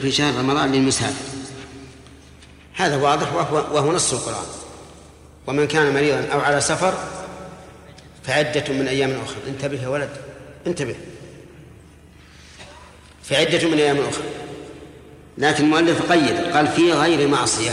في 0.00 0.12
شهر- 0.12 0.38
رمضان 0.38 0.72
للمسافر 0.72 1.24
هذا 2.74 2.96
واضح 2.96 3.34
وهو, 3.34 3.56
وهو 3.56 3.92
نص 3.92 4.12
القرآن. 4.12 4.46
ومن 5.46 5.66
كان 5.66 5.94
مريضا 5.94 6.28
أو 6.32 6.40
على 6.40 6.60
سفر 6.60 6.94
فعدة 8.24 8.72
من 8.72 8.88
أيام 8.88 9.10
أخرى 9.24 9.36
انتبه 9.48 9.82
يا 9.82 9.88
ولد. 9.88 10.10
انتبه. 10.66 10.94
فعدة 13.22 13.68
من 13.68 13.78
أيام 13.78 13.98
أخرى 13.98 14.24
لكن 15.38 15.64
المؤلف 15.64 16.12
قيد. 16.12 16.36
قال 16.56 16.68
في 16.68 16.92
غير 16.92 17.28
معصية. 17.28 17.72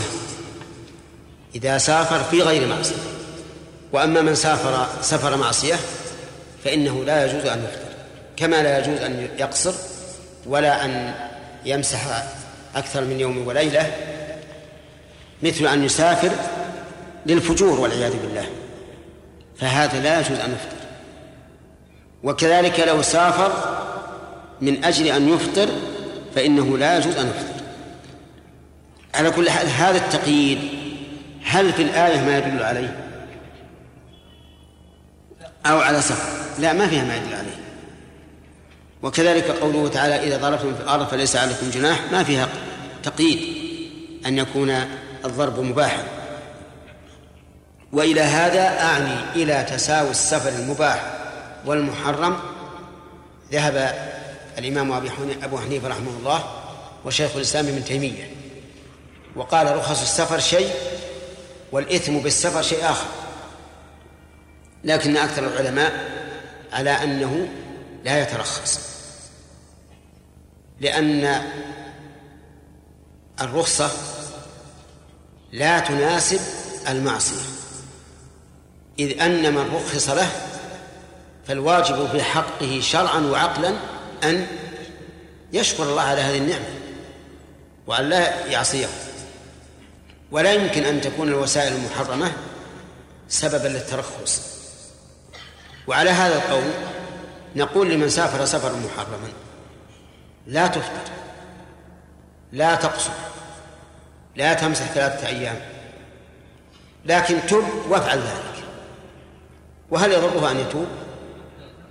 إذا 1.54 1.78
سافر 1.78 2.22
في 2.24 2.42
غير 2.42 2.68
معصية. 2.68 2.96
وأما 3.92 4.22
من 4.22 4.34
سافر 4.34 4.86
سفر 5.02 5.36
معصية 5.36 5.74
فإنه 6.64 7.04
لا 7.04 7.26
يجوز 7.26 7.46
أن 7.46 7.64
يفطر 7.64 7.96
كما 8.36 8.62
لا 8.62 8.78
يجوز 8.78 9.00
أن 9.00 9.28
يقصر 9.38 9.74
ولا 10.46 10.84
أن 10.84 11.14
يمسح 11.64 12.24
أكثر 12.76 13.04
من 13.04 13.20
يوم 13.20 13.46
وليلة 13.46 13.92
مثل 15.42 15.66
أن 15.66 15.84
يسافر 15.84 16.30
للفجور 17.26 17.80
والعياذ 17.80 18.12
بالله. 18.22 18.46
فهذا 19.56 20.00
لا 20.00 20.20
يجوز 20.20 20.38
أن 20.38 20.52
يفطر. 20.52 20.86
وكذلك 22.22 22.80
لو 22.80 23.02
سافر 23.02 23.52
من 24.60 24.84
أجل 24.84 25.06
أن 25.06 25.28
يفطر 25.28 25.68
فإنه 26.34 26.78
لا 26.78 26.98
يجوز 26.98 27.16
أن 27.16 27.26
يفطر. 27.26 27.62
على 29.14 29.30
كل 29.30 29.50
حال 29.50 29.68
هذا 29.68 29.96
التقييد 29.96 30.58
هل 31.44 31.72
في 31.72 31.82
الآية 31.82 32.20
ما 32.20 32.38
يدل 32.38 32.62
عليه؟ 32.62 33.05
أو 35.70 35.80
على 35.80 36.02
سفر. 36.02 36.28
لا 36.58 36.72
ما 36.72 36.88
فيها 36.88 37.04
ما 37.04 37.16
يدل 37.16 37.34
عليه. 37.34 37.56
وكذلك 39.02 39.50
قوله 39.50 39.88
تعالى 39.88 40.24
إذا 40.24 40.36
ضربتم 40.36 40.74
في 40.74 40.80
الأرض 40.80 41.08
فليس 41.08 41.36
عليكم 41.36 41.70
جناح 41.70 42.00
ما 42.12 42.24
فيها 42.24 42.48
تقييد 43.02 43.56
أن 44.26 44.38
يكون 44.38 44.70
الضرب 45.24 45.60
مباحا. 45.60 46.04
وإلى 47.92 48.20
هذا 48.20 48.80
أعني 48.82 49.42
إلى 49.42 49.66
تساوي 49.70 50.10
السفر 50.10 50.48
المباح 50.48 51.14
والمحرم. 51.66 52.38
ذهب 53.52 53.94
الإمام 54.58 54.92
أبو 55.42 55.58
حنيفة 55.58 55.88
رحمه 55.88 56.10
الله 56.18 56.44
وشيخ 57.04 57.30
الإسلام 57.36 57.66
ابن 57.66 57.84
تيمية 57.84 58.30
وقال 59.36 59.76
رخص 59.76 60.00
السفر 60.02 60.38
شيء 60.38 60.70
والإثم 61.72 62.18
بالسفر 62.18 62.62
شيء 62.62 62.84
آخر. 62.84 63.06
لكن 64.86 65.16
أكثر 65.16 65.46
العلماء 65.46 65.92
على 66.72 66.90
أنه 66.90 67.48
لا 68.04 68.22
يترخص. 68.22 68.80
لأن 70.80 71.42
الرخصة 73.40 73.90
لا 75.52 75.78
تناسب 75.80 76.40
المعصية. 76.88 77.46
إذ 78.98 79.20
أن 79.20 79.54
من 79.54 79.74
رخص 79.74 80.08
له 80.08 80.28
فالواجب 81.46 82.08
في 82.12 82.22
حقه 82.22 82.80
شرعا 82.82 83.20
وعقلا 83.20 83.76
أن 84.24 84.46
يشكر 85.52 85.82
الله 85.82 86.02
على 86.02 86.20
هذه 86.20 86.38
النعمة 86.38 86.64
وأن 87.86 88.08
لا 88.08 88.46
يعصيه. 88.46 88.86
ولا 90.30 90.52
يمكن 90.52 90.82
أن 90.82 91.00
تكون 91.00 91.28
الوسائل 91.28 91.72
المحرمة 91.72 92.32
سببا 93.28 93.68
للترخص. 93.68 94.55
وعلى 95.86 96.10
هذا 96.10 96.36
القول 96.36 96.70
نقول 97.56 97.90
لمن 97.90 98.08
سافر 98.08 98.44
سفرا 98.44 98.72
محرما 98.72 99.28
لا 100.46 100.66
تفطر 100.66 101.12
لا 102.52 102.74
تقصر 102.74 103.12
لا 104.36 104.54
تمسح 104.54 104.84
ثلاثة 104.84 105.26
أيام 105.26 105.60
لكن 107.04 107.36
تب 107.48 107.64
وافعل 107.88 108.18
ذلك 108.18 108.64
وهل 109.90 110.12
يضره 110.12 110.50
أن 110.50 110.60
يتوب؟ 110.60 110.86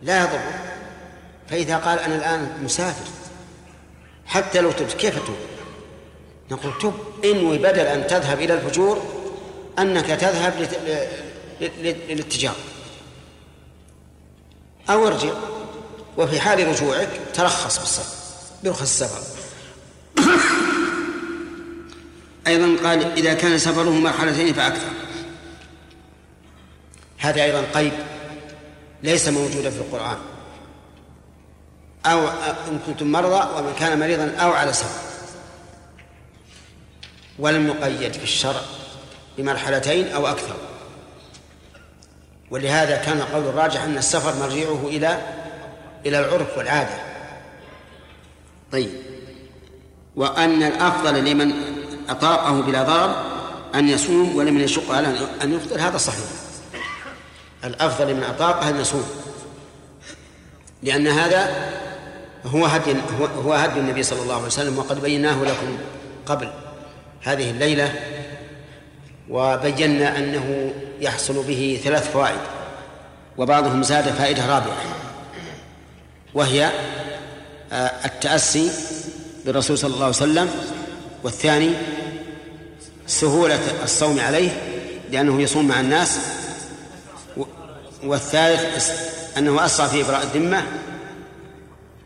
لا 0.01 0.19
يضره 0.19 0.59
فإذا 1.49 1.77
قال 1.77 1.99
أنا 1.99 2.15
الآن 2.15 2.51
مسافر 2.63 3.11
حتى 4.25 4.61
لو 4.61 4.71
تبت 4.71 4.93
كيف 4.93 5.27
تب؟ 5.27 5.35
نقول 6.51 6.71
تب 6.81 6.93
انوي 7.25 7.57
بدل 7.57 7.79
أن 7.79 8.07
تذهب 8.07 8.39
إلى 8.41 8.53
الفجور 8.53 9.01
أنك 9.79 10.05
تذهب 10.05 10.67
للاتجار 11.61 12.55
أو 14.89 15.07
ارجع. 15.07 15.33
وفي 16.17 16.39
حال 16.39 16.67
رجوعك 16.67 17.09
ترخص 17.33 17.79
بالسفر 17.79 18.15
برخص 18.63 18.81
السفر. 18.81 19.21
أيضا 22.47 22.89
قال 22.89 23.11
إذا 23.11 23.33
كان 23.33 23.57
سفره 23.57 23.89
مرحلتين 23.89 24.53
فأكثر. 24.53 24.91
هذا 27.17 27.43
أيضا 27.43 27.63
قيد 27.73 27.93
ليس 29.03 29.27
موجودا 29.27 29.69
في 29.69 29.77
القرآن. 29.77 30.17
أو 32.05 32.27
إن 32.67 32.79
كنتم 32.87 33.11
مرضى 33.11 33.59
ومن 33.59 33.73
كان 33.79 33.99
مريضا 33.99 34.35
أو 34.39 34.51
على 34.51 34.73
سفر. 34.73 35.05
ولم 37.39 37.67
يقيد 37.67 38.13
في 38.13 38.23
الشرع 38.23 38.61
بمرحلتين 39.37 40.07
أو 40.07 40.27
أكثر. 40.27 40.55
ولهذا 42.55 42.97
كان 42.97 43.17
القول 43.17 43.43
الراجح 43.43 43.83
أن 43.83 43.97
السفر 43.97 44.39
مرجعه 44.39 44.87
إلى 44.87 45.17
إلى 46.05 46.19
العرف 46.19 46.57
والعادة. 46.57 46.93
طيب. 48.71 48.89
وأن 50.15 50.63
الأفضل 50.63 51.25
لمن 51.25 51.53
أطاقه 52.09 52.61
بلا 52.61 52.83
ضرر 52.83 53.15
أن 53.75 53.89
يصوم 53.89 54.35
ولمن 54.35 54.61
يشق 54.61 54.91
على 54.91 55.07
أن 55.43 55.53
يفطر 55.53 55.79
هذا 55.79 55.97
صحيح. 55.97 56.25
الأفضل 57.63 58.11
لمن 58.11 58.23
أطاقه 58.23 58.69
أن 58.69 58.79
يصوم. 58.79 59.05
لأن 60.83 61.07
هذا 61.07 61.71
هو 62.45 62.65
هدي 62.65 62.95
هو 63.45 63.53
هدي 63.53 63.79
النبي 63.79 64.03
صلى 64.03 64.21
الله 64.21 64.35
عليه 64.35 64.45
وسلم 64.45 64.77
وقد 64.77 65.01
بيناه 65.01 65.43
لكم 65.43 65.77
قبل 66.25 66.49
هذه 67.21 67.49
الليلة 67.51 67.93
وبينا 69.29 70.17
أنه 70.17 70.73
يحصل 71.01 71.43
به 71.43 71.81
ثلاث 71.83 72.11
فوائد 72.11 72.39
وبعضهم 73.37 73.83
زاد 73.83 74.03
فائدة 74.03 74.45
رابعة 74.45 74.77
وهي 76.33 76.71
آه، 77.71 77.91
التأسي 78.05 78.71
بالرسول 79.45 79.77
صلى 79.77 79.93
الله 79.93 80.05
عليه 80.05 80.15
وسلم 80.15 80.49
والثاني 81.23 81.73
سهولة 83.07 83.59
الصوم 83.83 84.19
عليه 84.19 84.49
لأنه 85.11 85.41
يصوم 85.41 85.67
مع 85.67 85.79
الناس 85.79 86.19
والثالث 88.03 88.91
أنه 89.37 89.65
أسرع 89.65 89.87
في 89.87 90.01
إبراء 90.01 90.23
الذمة 90.23 90.63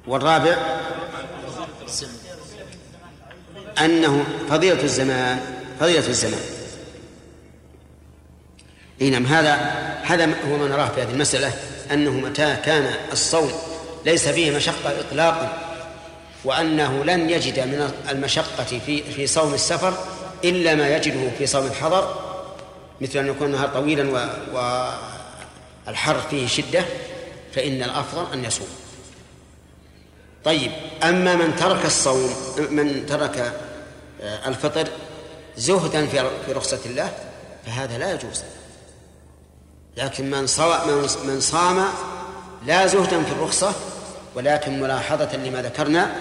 والرابع 0.07 0.57
أنه 3.79 4.25
فضيلة 4.49 4.83
الزمان 4.83 5.39
فضيلة 5.79 6.07
الزمان. 6.07 6.58
إي 9.01 9.09
نعم 9.09 9.25
هذا 9.25 9.53
هذا 10.03 10.25
هو 10.25 10.57
ما 10.57 10.67
نراه 10.67 10.87
في 10.87 11.01
هذه 11.01 11.11
المسألة 11.11 11.53
أنه 11.91 12.11
متى 12.11 12.55
كان 12.65 12.93
الصوم 13.11 13.51
ليس 14.05 14.27
فيه 14.27 14.51
مشقة 14.51 14.99
إطلاقا 14.99 15.69
وأنه 16.45 17.03
لن 17.03 17.29
يجد 17.29 17.59
من 17.59 17.93
المشقة 18.09 18.63
في 18.63 19.03
في 19.03 19.27
صوم 19.27 19.53
السفر 19.53 19.93
إلا 20.43 20.75
ما 20.75 20.95
يجده 20.95 21.29
في 21.37 21.47
صوم 21.47 21.65
الحضر 21.65 22.29
مثل 23.01 23.19
أن 23.19 23.27
يكون 23.27 23.47
النهار 23.47 23.67
طويلا 23.67 24.29
والحر 25.87 26.19
فيه 26.29 26.47
شدة 26.47 26.85
فإن 27.55 27.83
الأفضل 27.83 28.33
أن 28.33 28.45
يصوم. 28.45 28.67
طيب 30.45 30.71
أما 31.03 31.35
من 31.35 31.55
ترك 31.55 31.85
الصوم 31.85 32.35
من 32.69 33.05
ترك 33.05 33.53
آه، 34.21 34.47
الفطر 34.47 34.87
زهدا 35.57 36.07
في 36.45 36.51
رخصة 36.51 36.79
الله 36.85 37.11
فهذا 37.65 37.97
لا 37.97 38.13
يجوز. 38.13 38.43
لكن 39.99 40.29
من 40.29 40.47
صام 40.47 40.89
من 41.27 41.39
صام 41.39 41.85
لا 42.65 42.87
زهدا 42.87 43.23
في 43.23 43.31
الرخصة 43.31 43.75
ولكن 44.35 44.79
ملاحظة 44.79 45.37
لما 45.37 45.61
ذكرنا 45.61 46.15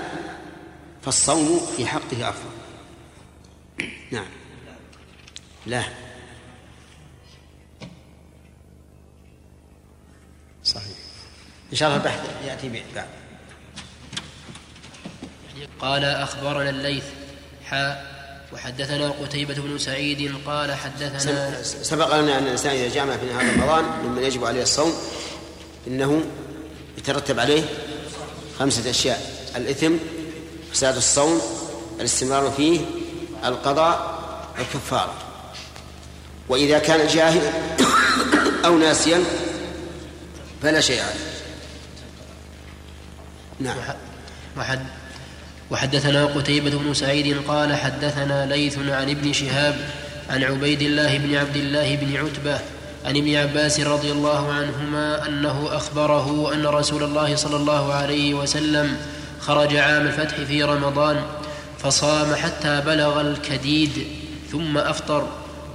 فالصوم 1.05 1.61
في 1.77 1.87
حقه 1.87 2.29
أفضل. 2.29 2.51
نعم. 4.11 4.27
لا. 5.67 5.83
صحيح. 10.65 10.97
إن 11.73 11.77
شاء 11.77 11.89
الله 11.89 12.01
البحث 12.01 12.47
يأتي 12.47 12.69
بعد. 12.69 13.07
قال 15.81 16.05
أخبرنا 16.05 16.71
الليث 16.71 17.05
حاء 17.65 18.18
وحدثنا 18.53 19.09
قتيبة 19.09 19.55
بن 19.55 19.79
سعيد 19.79 20.35
قال 20.47 20.75
حدثنا 20.75 21.63
سبق 21.63 22.17
لنا 22.17 22.39
أن 22.39 22.45
الإنسان 22.45 22.73
إذا 22.73 22.95
جامع 22.95 23.17
في 23.17 23.27
نهار 23.27 23.55
رمضان 23.55 23.85
ممن 24.05 24.23
يجب 24.23 24.45
عليه 24.45 24.63
الصوم 24.63 24.95
إنه 25.87 26.23
يترتب 26.99 27.41
عليه 27.41 27.63
خمسة 28.59 28.91
أشياء 28.91 29.49
الإثم 29.57 29.93
فساد 30.73 30.97
الصوم 30.97 31.41
الاستمرار 32.01 32.51
فيه 32.51 32.81
القضاء 33.45 34.19
الكفارة 34.59 35.15
وإذا 36.49 36.79
كان 36.79 37.07
جاهلا 37.07 37.53
أو 38.65 38.79
ناسيا 38.79 39.25
فلا 40.63 40.81
شيء 40.81 41.03
عليه. 41.03 41.29
نعم. 43.61 43.77
وحد 44.57 44.87
وحدثنا 45.71 46.25
قتيبة 46.25 46.71
بن 46.71 46.95
سعيد 46.95 47.37
قال 47.49 47.75
حدثنا 47.77 48.47
ليث 48.47 48.79
عن 48.79 49.11
ابن 49.11 49.33
شهاب 49.33 49.77
عن 50.31 50.45
عبيد 50.45 50.83
الله 50.83 51.19
بن 51.19 51.35
عبد 51.35 51.57
الله 51.57 51.97
بن 51.97 52.17
عتبة 52.17 52.59
عن 53.05 53.17
ابن 53.17 53.35
عباس 53.35 53.81
رضي 53.81 54.13
الله 54.13 54.53
عنهما 54.53 55.27
أنه 55.29 55.69
أخبره 55.73 56.55
أن 56.55 56.67
رسول 56.67 57.03
الله 57.03 57.37
صلى 57.37 57.57
الله 57.57 57.95
عليه 57.95 58.35
وسلم 58.35 58.97
خرج 59.41 59.77
عام 59.77 60.07
الفتح 60.07 60.35
في 60.35 60.63
رمضان 60.63 61.23
فصام 61.79 62.35
حتى 62.35 62.83
بلغ 62.87 63.21
الكديد 63.21 64.07
ثم 64.53 64.79
أفطر 64.79 65.27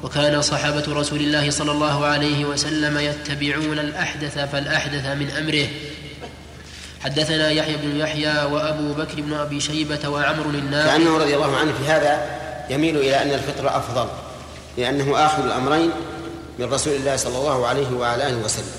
وكان 0.04 0.42
صحابة 0.42 0.84
رسول 0.88 1.20
الله 1.20 1.50
صلى 1.50 1.72
الله 1.72 2.06
عليه 2.06 2.46
وسلم 2.46 2.98
يتبعون 2.98 3.80
الأحدث 3.80 4.38
فالأحدث 4.52 5.06
من 5.06 5.30
أمره 5.30 5.68
حدثنا 7.04 7.52
يحيى 7.52 7.78
بن 7.78 7.96
يحيى 7.96 8.44
وأبو 8.46 8.94
بكر 8.94 9.22
بن 9.22 9.34
أبي 9.34 9.60
شيبة 9.60 10.10
وعمر 10.10 10.46
الناقد 10.46 10.88
كأنه 10.88 11.18
رضي 11.18 11.36
الله 11.36 11.58
عنه 11.58 11.74
في 11.74 11.86
هذا 11.92 12.40
يميل 12.70 12.98
إلى 12.98 13.22
أن 13.22 13.32
الفطر 13.34 13.78
أفضل 13.78 14.08
لأنه 14.78 15.26
آخر 15.26 15.44
الأمرين 15.44 15.92
من 16.60 16.74
رسول 16.74 16.94
الله 16.94 17.16
صلى 17.16 17.38
الله 17.38 17.68
عليه 17.68 17.88
وعلى 17.92 18.28
آله 18.28 18.38
وسلم. 18.38 18.72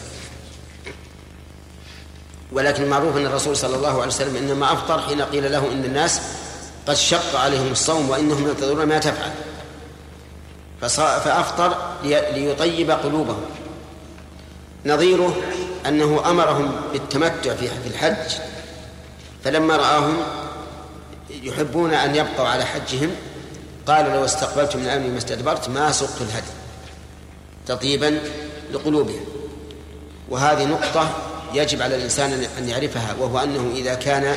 ولكن 2.53 2.83
المعروف 2.83 3.17
أن 3.17 3.27
الرسول 3.27 3.57
صلى 3.57 3.77
الله 3.77 3.89
عليه 3.89 4.07
وسلم 4.07 4.37
إنما 4.37 4.73
أفطر 4.73 5.01
حين 5.01 5.23
قيل 5.23 5.53
له 5.53 5.73
إن 5.73 5.85
الناس 5.85 6.21
قد 6.87 6.95
شق 6.95 7.39
عليهم 7.39 7.73
الصوم 7.73 8.11
وإنهم 8.11 8.49
ينتظرون 8.49 8.87
ما 8.87 8.99
تفعل. 8.99 9.31
فأفطر 10.81 11.77
لي- 12.05 12.33
ليطيب 12.33 12.91
قلوبهم. 12.91 13.41
نظيره 14.87 15.37
أنه 15.89 16.31
أمرهم 16.31 16.73
بالتمتع 16.93 17.55
في 17.55 17.87
الحج 17.87 18.33
فلما 19.45 19.77
رآهم 19.77 20.17
يحبون 21.31 21.95
أن 21.95 22.15
يبقوا 22.15 22.47
على 22.47 22.65
حجهم 22.65 23.11
قال 23.87 24.05
لو 24.05 24.25
استقبلت 24.25 24.77
من 24.77 24.87
أمري 24.87 25.09
ما 25.09 25.19
استدبرت 25.19 25.69
ما 25.69 25.93
سقت 25.93 26.21
الهدي 26.21 26.53
تطيبا 27.67 28.21
لقلوبهم. 28.73 29.25
وهذه 30.29 30.65
نقطة 30.65 31.17
يجب 31.55 31.83
على 31.83 31.97
الإنسان 31.97 32.47
أن 32.59 32.69
يعرفها 32.69 33.15
وهو 33.21 33.39
أنه 33.39 33.73
إذا 33.75 33.95
كان 33.95 34.37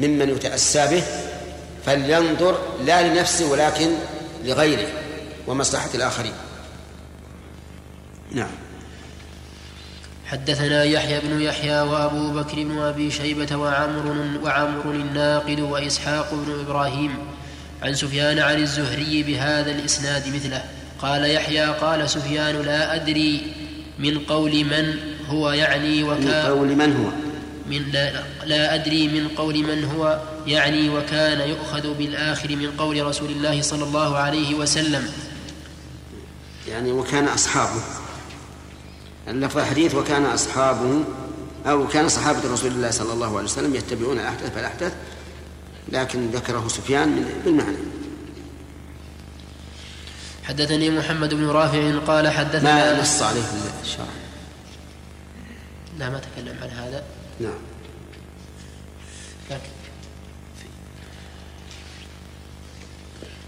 ممن 0.00 0.28
يتأسى 0.28 0.86
به 0.86 1.02
فلينظر 1.86 2.58
لا 2.84 3.08
لنفسه 3.08 3.50
ولكن 3.50 3.90
لغيره 4.44 4.88
ومصلحة 5.46 5.90
الآخرين. 5.94 6.32
نعم. 8.32 8.65
حدثنا 10.26 10.84
يحيى 10.84 11.20
بن 11.20 11.40
يحيى 11.40 11.80
وأبو 11.80 12.30
بكر 12.30 12.54
بن 12.56 12.78
ابي 12.78 13.10
شيبة 13.10 13.56
وعمر 13.56 14.26
وعمر 14.42 14.90
الناقد 14.90 15.60
وإسحاق 15.60 16.34
بن 16.34 16.60
إبراهيم 16.60 17.10
عن 17.82 17.94
سفيان 17.94 18.38
عن 18.38 18.62
الزهري 18.62 19.22
بهذا 19.22 19.70
الإسناد 19.70 20.34
مثله. 20.34 20.64
قال 20.98 21.30
يحيى 21.30 21.66
قال 21.66 22.10
سفيان 22.10 22.62
لا 22.62 22.94
أدري 22.94 23.52
من 23.98 24.18
قول 24.18 24.64
من 24.64 24.94
هو 25.28 25.50
يعني 25.50 26.02
من 26.02 26.10
وكان 26.10 26.46
قول 26.46 26.68
من 26.68 26.96
هو؟ 26.96 27.10
من 27.70 27.82
لا, 27.92 28.22
لا 28.44 28.74
أدري 28.74 29.08
من 29.08 29.28
قول 29.28 29.58
من 29.58 29.84
هو 29.84 30.20
يعني 30.46 30.90
وكان 30.90 31.48
يؤخذ 31.48 31.94
بالآخر 31.94 32.56
من 32.56 32.70
قول 32.78 33.06
رسول 33.06 33.30
الله 33.30 33.62
صلى 33.62 33.84
الله 33.84 34.16
عليه 34.16 34.54
وسلم. 34.54 35.08
يعني 36.68 36.92
وكان 36.92 37.28
أصحابه. 37.28 38.05
اللفظ 39.28 39.58
الحديث 39.58 39.94
وكان 39.94 40.24
أصحابه 40.24 41.04
أو 41.66 41.88
كان 41.88 42.08
صحابة 42.08 42.52
رسول 42.52 42.70
الله 42.70 42.90
صلى 42.90 43.12
الله 43.12 43.36
عليه 43.36 43.44
وسلم 43.44 43.74
يتبعون 43.74 44.18
الأحدث 44.18 44.54
فالأحدث 44.54 44.94
لكن 45.88 46.30
ذكره 46.30 46.68
سفيان 46.68 47.24
بالمعنى. 47.44 47.76
حدثني 50.44 50.90
محمد 50.90 51.34
بن 51.34 51.46
رافع 51.46 51.98
قال 51.98 52.24
ما 52.24 52.30
حدثنا 52.30 53.00
نص 53.00 53.22
عليه 53.22 53.42
الشرع 53.82 54.06
لا 55.98 56.10
ما 56.10 56.18
تكلم 56.20 56.56
عن 56.62 56.68
هذا. 56.68 57.04
نعم. 57.40 57.58
لكن 59.50 59.70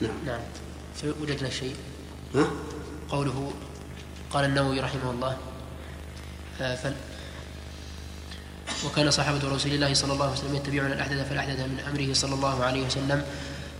نعم. 0.00 0.10
نعم. 0.26 0.40
وجدنا 1.22 1.50
شيء. 1.50 1.74
ها؟ 2.34 2.46
قوله 3.08 3.52
قال 4.30 4.44
النووي 4.44 4.80
رحمه 4.80 5.10
الله 5.10 5.36
وكان 8.86 9.10
صحابة 9.10 9.48
رسول 9.54 9.72
الله 9.72 9.94
صلى 9.94 10.12
الله 10.12 10.24
عليه 10.24 10.34
وسلم 10.34 10.54
يتبعون 10.54 10.92
الأحدث 10.92 11.28
فالأحدث 11.28 11.60
من 11.60 11.80
أمره 11.90 12.14
صلى 12.14 12.34
الله 12.34 12.64
عليه 12.64 12.86
وسلم 12.86 13.22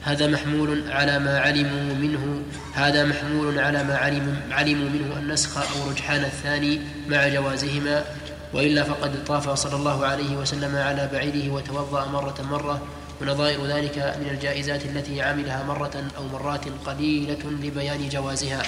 هذا 0.02 0.26
محمول 0.26 0.90
على 0.90 1.18
ما 1.18 1.40
علموا 1.40 1.94
منه 1.94 2.42
هذا 2.74 3.04
محمول 3.04 3.58
على 3.58 3.84
ما 3.84 3.96
علموا 3.96 4.34
علموا 4.50 4.88
منه 4.88 5.18
النسخ 5.18 5.58
أو 5.58 5.90
رجحان 5.90 6.24
الثاني 6.24 6.80
مع 7.08 7.28
جوازهما 7.28 8.04
وإلا 8.52 8.84
فقد 8.84 9.24
طاف 9.24 9.50
صلى 9.50 9.76
الله 9.76 10.06
عليه 10.06 10.36
وسلم 10.36 10.76
على 10.76 11.08
بعيره 11.12 11.50
وتوضأ 11.52 12.06
مرة 12.06 12.42
مرة 12.42 12.82
ونظائر 13.20 13.66
ذلك 13.66 13.98
من 13.98 14.30
الجائزات 14.30 14.84
التي 14.84 15.22
عملها 15.22 15.62
مرة 15.62 16.04
أو 16.16 16.28
مرات 16.32 16.64
قليلة 16.86 17.50
لبيان 17.62 18.08
جوازها. 18.08 18.62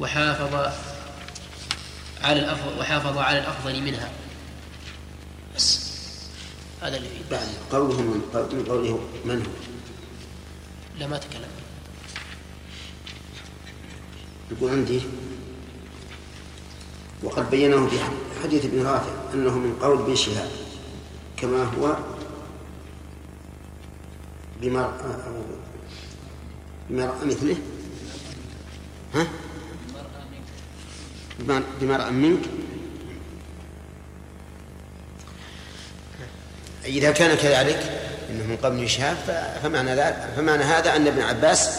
وحافظ 0.00 0.72
على 2.22 2.40
الأفضل 2.40 2.78
وحافظ 2.78 3.18
على 3.18 3.38
الأفضل 3.38 3.82
منها. 3.82 4.10
بس 5.56 5.86
هذا 6.82 6.96
اللي 6.96 7.08
بعد 7.30 7.48
قوله 7.72 8.00
من 8.00 8.20
قول- 8.34 8.54
من 8.54 8.64
قوله 8.64 9.00
من 9.24 9.42
هو؟ 9.46 9.50
لا 10.98 11.06
ما 11.06 11.18
تكلم. 11.18 11.48
يقول 14.50 14.70
عندي 14.70 15.00
وقد 17.22 17.50
بينه 17.50 17.86
في 17.88 17.96
حديث 18.42 18.64
ابن 18.64 18.82
رافع 18.86 19.12
أنه 19.34 19.58
من 19.58 19.78
قول 19.82 19.98
ابن 20.02 20.14
شهاب 20.16 20.50
كما 21.36 21.64
هو 21.64 21.96
بمرأة 26.90 27.24
مثله. 27.24 27.56
ها؟ 29.14 29.26
بمر- 31.38 31.62
بمرأة 31.80 32.10
منك. 32.10 32.40
إذا 36.84 37.10
كان 37.10 37.36
كذلك 37.36 38.00
إنه 38.30 38.44
من 38.44 38.56
قبل 38.62 38.88
شهاب 38.90 39.16
فمعنى 39.62 39.94
ذلك 39.94 40.28
فمعنى 40.36 40.62
هذا 40.64 40.96
أن 40.96 41.06
ابن 41.06 41.22
عباس 41.22 41.70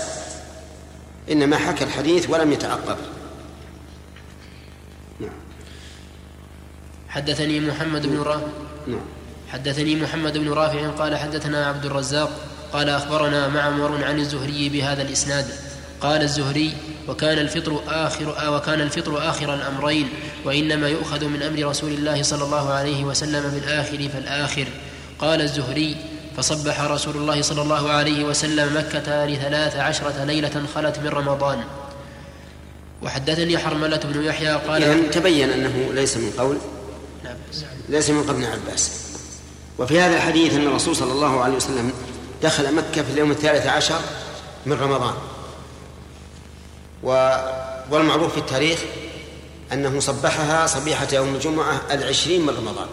إنما 1.32 1.58
حكى 1.58 1.84
الحديث 1.84 2.30
ولم 2.30 2.51
يتعقب. 2.51 2.97
نعم. 5.20 5.30
حدثني 7.10 7.60
محمد 7.60 8.08
بن 8.08 8.22
رافع 8.22 8.47
نعم. 8.88 9.05
حدثني 9.51 9.95
محمد 9.95 10.38
بن 10.38 10.49
رافع 10.53 10.88
قال 10.89 11.18
حدثنا 11.18 11.66
عبد 11.68 11.86
الرزاق 11.86 12.41
قال 12.74 12.89
أخبرنا 12.89 13.47
معمر 13.47 14.03
عن 14.03 14.20
الزهري 14.20 14.70
بهذا 14.70 15.01
الإسناد. 15.01 15.45
قال 16.01 16.22
الزهري 16.22 16.74
وكان 17.08 17.39
الفطر 17.39 17.82
آخر 17.88 18.38
آه 18.38 18.55
وكان 18.55 18.82
الفطر 18.82 19.30
آخر 19.30 19.53
الأمرين 19.53 20.10
وإنما 20.45 20.89
يؤخذ 20.89 21.26
من 21.26 21.41
أمر 21.41 21.70
رسول 21.70 21.91
الله 21.91 22.24
صلى 22.24 22.43
الله 22.43 22.74
عليه 22.74 23.03
وسلم 23.03 23.49
بالآخر 23.49 24.10
فالآخر. 24.14 24.68
قال 25.20 25.41
الزهري 25.41 25.97
فصبح 26.38 26.82
رسول 26.82 27.16
الله 27.16 27.41
صلى 27.41 27.62
الله 27.62 27.89
عليه 27.89 28.24
وسلم 28.24 28.78
مكة 28.78 29.26
لثلاث 29.26 29.76
عشرة 29.76 30.24
ليلة 30.24 30.64
خلت 30.76 30.99
من 30.99 31.08
رمضان. 31.08 31.64
وحدثني 33.01 33.57
حرملة 33.57 33.98
بن 33.98 34.23
يحيى 34.23 34.53
قال 34.56 34.84
إذا 34.84 35.11
تبين 35.11 35.49
أنه 35.49 35.90
ليس 35.94 36.18
من 36.18 36.32
قول 36.38 36.57
ليس 37.90 38.10
من 38.10 38.30
ابن 38.30 38.44
عباس. 38.44 38.91
وفي 39.80 40.02
هذا 40.02 40.15
الحديث 40.15 40.53
أن 40.53 40.68
الرسول 40.68 40.95
صلى 40.95 41.11
الله 41.11 41.44
عليه 41.44 41.56
وسلم 41.56 41.94
دخل 42.44 42.76
مكة 42.76 43.02
في 43.02 43.11
اليوم 43.14 43.32
الثالث 43.32 43.68
عشر 43.68 43.99
من 44.65 44.73
رمضان. 44.73 45.14
والمعروف 47.03 48.32
في 48.34 48.38
التاريخ 48.38 48.80
أنه 49.74 49.99
صبحها 49.99 50.68
صبيحة 50.68 51.07
يوم 51.14 51.36
الجمعة 51.36 51.82
العشرين 51.91 52.41
من 52.41 52.49
رمضان 52.49 52.88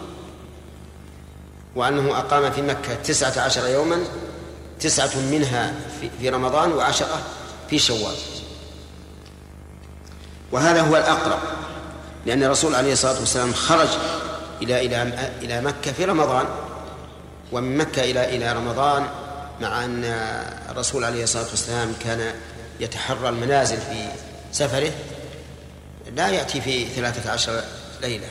وأنه 1.75 2.17
أقام 2.17 2.51
في 2.51 2.61
مكة 2.61 2.95
تسعة 2.95 3.41
عشر 3.41 3.67
يوما 3.67 3.97
تسعة 4.79 5.19
منها 5.31 5.73
في, 6.21 6.29
رمضان 6.29 6.71
وعشرة 6.71 7.21
في 7.69 7.79
شوال. 7.79 8.15
وهذا 10.51 10.81
هو 10.81 10.97
الأقرب 10.97 11.39
لأن 12.25 12.43
الرسول 12.43 12.75
عليه 12.75 12.93
الصلاة 12.93 13.19
والسلام 13.19 13.53
خرج 13.53 13.87
إلى 14.61 14.85
إلى 14.85 15.29
إلى 15.41 15.61
مكة 15.61 15.91
في 15.91 16.05
رمضان 16.05 16.45
ومن 17.51 17.77
مكة 17.77 18.03
إلى 18.03 18.35
إلى 18.35 18.53
رمضان 18.53 19.07
مع 19.61 19.85
أن 19.85 20.03
الرسول 20.69 21.03
عليه 21.03 21.23
الصلاة 21.23 21.45
والسلام 21.49 21.93
كان 22.03 22.33
يتحرى 22.79 23.29
المنازل 23.29 23.77
في 23.77 24.07
سفره 24.51 24.91
لا 26.15 26.29
يأتي 26.29 26.61
في 26.61 26.85
ثلاثة 26.85 27.31
عشر 27.31 27.63
ليلة. 28.01 28.27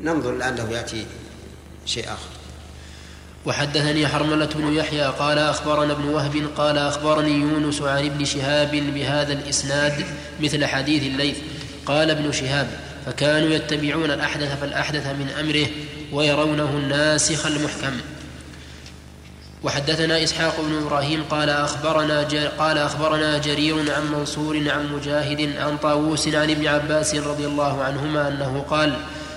ننظر 0.00 0.30
الآن 0.30 0.54
له 0.54 0.70
يأتي 0.70 1.06
شيء 1.86 2.04
آخر. 2.04 2.28
وحدثني 3.46 4.08
حرملة 4.08 4.46
بن 4.46 4.72
يحيى 4.72 5.04
قال 5.04 5.38
أخبرنا 5.38 5.92
ابن 5.92 6.04
وهب 6.04 6.50
قال 6.56 6.78
أخبرني 6.78 7.30
يونس 7.30 7.82
عن 7.82 8.06
ابن 8.06 8.24
شهاب 8.24 8.70
بهذا 8.70 9.32
الإسناد 9.32 10.04
مثل 10.40 10.64
حديث 10.66 11.02
الليث. 11.02 11.38
قال 11.86 12.10
ابن 12.10 12.32
شهاب 12.32 12.70
فكانوا 13.06 13.48
يتبعون 13.48 14.10
الأحدث 14.10 14.60
فالأحدث 14.60 15.06
من 15.06 15.28
أمره 15.40 15.66
ويرونه 16.12 16.70
الناسخ 16.70 17.46
المحكم. 17.46 18.00
وحدثنا 19.64 20.22
إسحاق 20.22 20.60
بن 20.60 20.86
إبراهيم 20.86 21.24
قال 21.30 21.50
أخبرنا 21.50 22.28
قال 22.58 22.78
أخبرنا 22.78 23.38
جرير 23.38 23.74
عن 23.94 24.12
منصور 24.12 24.56
عن 24.70 24.92
مجاهد 24.92 25.56
عن 25.58 25.76
طاووس 25.76 26.28
عن 26.28 26.50
ابن 26.50 26.66
عباس 26.66 27.14
رضي 27.14 27.46
الله 27.46 27.82
عنهما 27.82 28.28
أنه 28.28 28.64
قال 28.70 28.92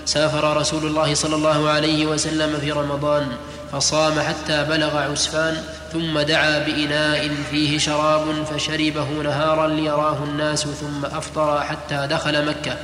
سافر 0.05 0.57
رسول 0.57 0.85
الله 0.85 1.13
صلى 1.13 1.35
الله 1.35 1.69
عليه 1.69 2.05
وسلم 2.05 2.59
في 2.59 2.71
رمضان 2.71 3.27
فصام 3.71 4.19
حتى 4.19 4.63
بلغ 4.63 4.97
عسفان 4.97 5.63
ثم 5.93 6.19
دعا 6.19 6.59
بإناء 6.59 7.29
فيه 7.51 7.77
شراب 7.77 8.43
فشربه 8.43 9.09
نهارا 9.23 9.67
ليراه 9.67 10.23
الناس 10.23 10.61
ثم 10.63 11.05
أفطر 11.05 11.61
حتى 11.61 12.07
دخل 12.09 12.45
مكة. 12.45 12.77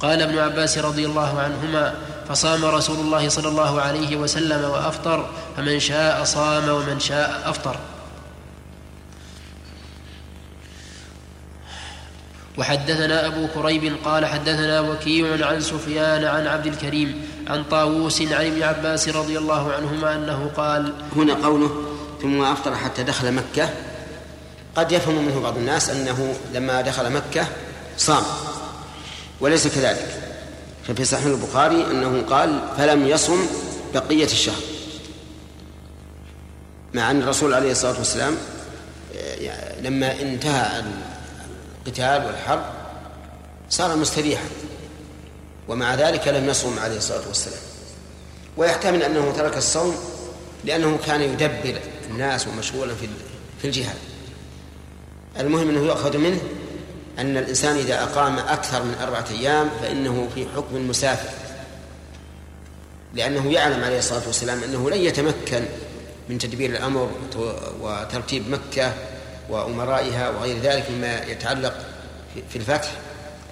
قال 0.00 0.22
ابن 0.22 0.38
عباس 0.38 0.78
رضي 0.78 1.06
الله 1.06 1.40
عنهما 1.40 1.94
فصام 2.28 2.64
رسول 2.64 2.96
الله 2.96 3.28
صلى 3.28 3.48
الله 3.48 3.80
عليه 3.80 4.16
وسلم 4.16 4.70
وأفطر 4.70 5.30
فمن 5.56 5.80
شاء 5.80 6.24
صام 6.24 6.68
ومن 6.68 7.00
شاء 7.00 7.42
أفطر. 7.44 7.76
وحدثنا 12.58 13.26
أبو 13.26 13.48
كريب 13.54 13.96
قال 14.04 14.26
حدثنا 14.26 14.80
وكيع 14.80 15.46
عن 15.46 15.60
سفيان 15.60 16.24
عن 16.24 16.46
عبد 16.46 16.66
الكريم 16.66 17.28
عن 17.46 17.64
طاووس 17.64 18.22
عن 18.22 18.46
ابن 18.46 18.62
عباس 18.62 19.08
رضي 19.08 19.38
الله 19.38 19.72
عنهما 19.72 20.14
أنه 20.14 20.50
قال 20.56 20.92
هنا 21.16 21.34
قوله 21.34 21.84
ثم 22.22 22.42
أفطر 22.42 22.74
حتى 22.74 23.02
دخل 23.02 23.32
مكة. 23.32 23.68
قد 24.76 24.92
يفهم 24.92 25.24
منه 25.24 25.40
بعض 25.40 25.56
الناس 25.56 25.90
أنه 25.90 26.34
لما 26.54 26.80
دخل 26.80 27.12
مكة 27.12 27.46
صام 27.96 28.22
وليس 29.40 29.68
كذلك. 29.68 30.23
ففي 30.88 31.04
صحيح 31.04 31.24
البخاري 31.24 31.86
أنه 31.90 32.22
قال 32.22 32.62
فلم 32.76 33.06
يصم 33.06 33.46
بقية 33.94 34.24
الشهر. 34.24 34.62
مع 36.94 37.10
أن 37.10 37.22
الرسول 37.22 37.54
عليه 37.54 37.72
الصلاة 37.72 37.98
والسلام 37.98 38.36
آه، 39.16 39.80
لما 39.80 40.20
انتهى 40.20 40.84
القتال 41.86 42.26
والحرب 42.26 42.64
صار 43.70 43.96
مستريحا 43.96 44.44
ومع 45.68 45.94
ذلك 45.94 46.28
لم 46.28 46.48
يصوم 46.48 46.78
عليه 46.78 46.96
الصلاة 46.96 47.28
والسلام. 47.28 47.60
ويحتمل 48.56 49.02
أنه 49.02 49.32
ترك 49.36 49.56
الصوم 49.56 49.94
لأنه 50.64 50.98
كان 51.06 51.20
يدبر 51.22 51.80
الناس 52.10 52.46
ومشغولا 52.46 52.94
في 53.60 53.64
الجهاد. 53.64 53.96
المهم 55.40 55.68
أنه 55.68 55.80
يؤخذ 55.80 56.18
منه 56.18 56.40
أن 57.18 57.36
الإنسان 57.36 57.76
إذا 57.76 58.02
أقام 58.02 58.38
أكثر 58.38 58.82
من 58.82 58.94
أربعة 59.02 59.24
أيام 59.30 59.70
فإنه 59.82 60.28
في 60.34 60.46
حكم 60.56 60.76
المسافر 60.76 61.28
لأنه 63.14 63.52
يعلم 63.52 63.84
عليه 63.84 63.98
الصلاة 63.98 64.26
والسلام 64.26 64.62
أنه 64.62 64.90
لن 64.90 65.00
يتمكن 65.00 65.64
من 66.28 66.38
تدبير 66.38 66.70
الأمر 66.70 67.10
وترتيب 67.80 68.50
مكة 68.50 68.92
وأمرائها 69.50 70.30
وغير 70.30 70.58
ذلك 70.60 70.90
مما 70.90 71.22
يتعلق 71.22 71.74
في 72.50 72.56
الفتح. 72.56 72.90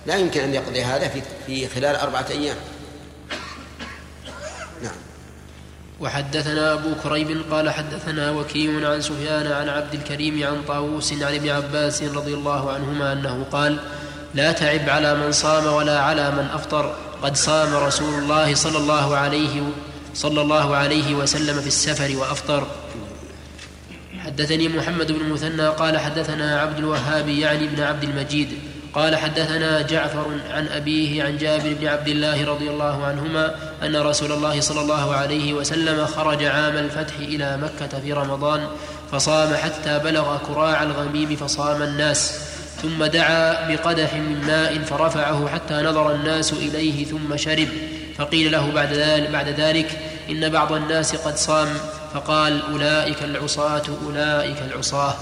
لا 0.06 0.16
يمكن 0.16 0.40
أن 0.40 0.54
يقضي 0.54 0.82
هذا 0.82 1.10
في 1.46 1.68
خلال 1.68 1.96
أربعة 1.96 2.26
أيام 2.30 2.56
نعم 4.82 4.96
وحدثنا 6.02 6.72
أبو 6.72 6.94
كريب 7.02 7.42
قال 7.50 7.70
حدثنا 7.70 8.30
وكيع 8.30 8.90
عن 8.90 9.00
سفيان 9.00 9.52
عن 9.52 9.68
عبد 9.68 9.94
الكريم 9.94 10.46
عن 10.46 10.62
طاووس 10.68 11.12
عن 11.12 11.34
ابن 11.34 11.48
عباس 11.48 12.02
رضي 12.02 12.34
الله 12.34 12.72
عنهما 12.72 13.12
أنه 13.12 13.46
قال 13.52 13.78
لا 14.34 14.52
تعب 14.52 14.88
على 14.88 15.14
من 15.14 15.32
صام 15.32 15.66
ولا 15.66 16.00
على 16.00 16.30
من 16.30 16.48
أفطر. 16.54 16.96
قد 17.22 17.36
صام 17.36 17.74
رسول 17.74 18.14
الله 18.14 18.54
صلى 18.54 18.78
الله 18.78 19.16
عليه 19.16 19.62
صلى 20.14 20.40
الله 20.40 20.76
عليه 20.76 21.14
وسلم 21.14 21.60
في 21.60 21.66
السفر 21.66 22.16
وأفطر. 22.16 22.66
حدثني 24.18 24.68
محمد 24.68 25.12
بن 25.12 25.28
مثنى 25.28 25.68
قال 25.68 25.98
حدثنا 25.98 26.60
عبد 26.60 26.78
الوهاب 26.78 27.28
يعني 27.28 27.64
ابن 27.64 27.82
عبد 27.82 28.04
المجيد. 28.04 28.58
قال 28.94 29.16
حدثنا 29.16 29.82
جعفر 29.82 30.26
عن 30.50 30.68
أبيه 30.68 31.24
عن 31.24 31.36
جابر 31.36 31.74
بن 31.80 31.86
عبد 31.86 32.08
الله 32.08 32.44
رضي 32.44 32.70
الله 32.70 33.04
عنهما 33.04 33.54
أن 33.82 33.96
رسول 33.96 34.32
الله 34.32 34.60
صلى 34.60 34.80
الله 34.80 35.14
عليه 35.14 35.52
وسلم 35.52 36.06
خرج 36.06 36.44
عام 36.44 36.76
الفتح 36.76 37.14
إلى 37.18 37.56
مكة 37.56 38.00
في 38.00 38.12
رمضان 38.12 38.66
فصام 39.12 39.54
حتى 39.54 39.98
بلغ 39.98 40.38
كراع 40.38 40.82
الغميم 40.82 41.36
فصام 41.36 41.82
الناس 41.82 42.48
ثم 42.82 43.04
دعا 43.04 43.68
بقدح 43.68 44.14
من 44.14 44.44
ماء 44.46 44.78
فرفعه 44.78 45.48
حتى 45.48 45.74
نظر 45.74 46.14
الناس 46.14 46.52
إليه 46.52 47.04
ثم 47.04 47.36
شرب 47.36 47.68
فقيل 48.18 48.52
له 48.52 48.70
بعد 48.74 48.92
ذلك, 48.92 49.30
بعد 49.30 49.48
ذلك 49.48 49.98
إن 50.30 50.48
بعض 50.48 50.72
الناس 50.72 51.16
قد 51.16 51.36
صام 51.36 51.68
فقال 52.14 52.62
أولئك 52.72 53.22
العصاة 53.22 53.82
أولئك 54.06 54.56
العصاة. 54.62 55.14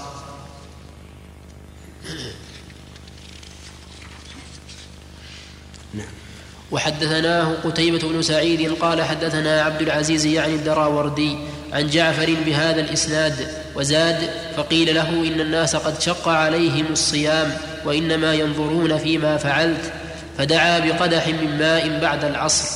وحدثناه 6.71 7.53
قتيبة 7.63 8.09
بن 8.09 8.21
سعيد 8.21 8.73
قال 8.73 9.01
حدثنا 9.03 9.61
عبد 9.61 9.81
العزيز 9.81 10.25
يعني 10.25 10.55
الدراوردي 10.55 11.37
عن 11.73 11.89
جعفر 11.89 12.35
بهذا 12.45 12.81
الإسناد 12.81 13.47
وزاد 13.75 14.29
فقيل 14.57 14.95
له 14.95 15.09
إن 15.09 15.41
الناس 15.41 15.75
قد 15.75 16.01
شق 16.01 16.27
عليهم 16.27 16.85
الصيام 16.91 17.57
وإنما 17.85 18.33
ينظرون 18.33 18.97
فيما 18.97 19.37
فعلت 19.37 19.93
فدعا 20.37 20.79
بقدح 20.79 21.27
من 21.27 21.57
ماء 21.59 21.99
بعد 21.99 22.23
العصر. 22.23 22.67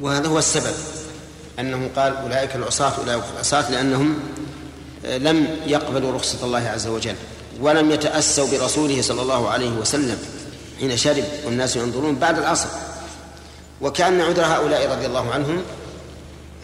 وهذا 0.00 0.28
هو 0.28 0.38
السبب 0.38 0.74
أنه 1.58 1.90
قال 1.96 2.16
أولئك 2.16 2.56
العصاة 2.56 2.92
أولئك 2.98 3.22
العصاة 3.34 3.70
لأنهم 3.70 4.18
لم 5.04 5.46
يقبلوا 5.66 6.12
رخصة 6.12 6.44
الله 6.44 6.68
عز 6.68 6.86
وجل 6.86 7.14
ولم 7.60 7.90
يتأسوا 7.90 8.48
برسوله 8.50 9.02
صلى 9.02 9.22
الله 9.22 9.50
عليه 9.50 9.70
وسلم. 9.70 10.18
حين 10.80 10.96
شرب 10.96 11.24
والناس 11.44 11.76
ينظرون 11.76 12.14
بعد 12.16 12.38
العصر. 12.38 12.68
وكأن 13.80 14.20
عذر 14.20 14.44
هؤلاء 14.44 14.90
رضي 14.90 15.06
الله 15.06 15.30
عنهم 15.32 15.62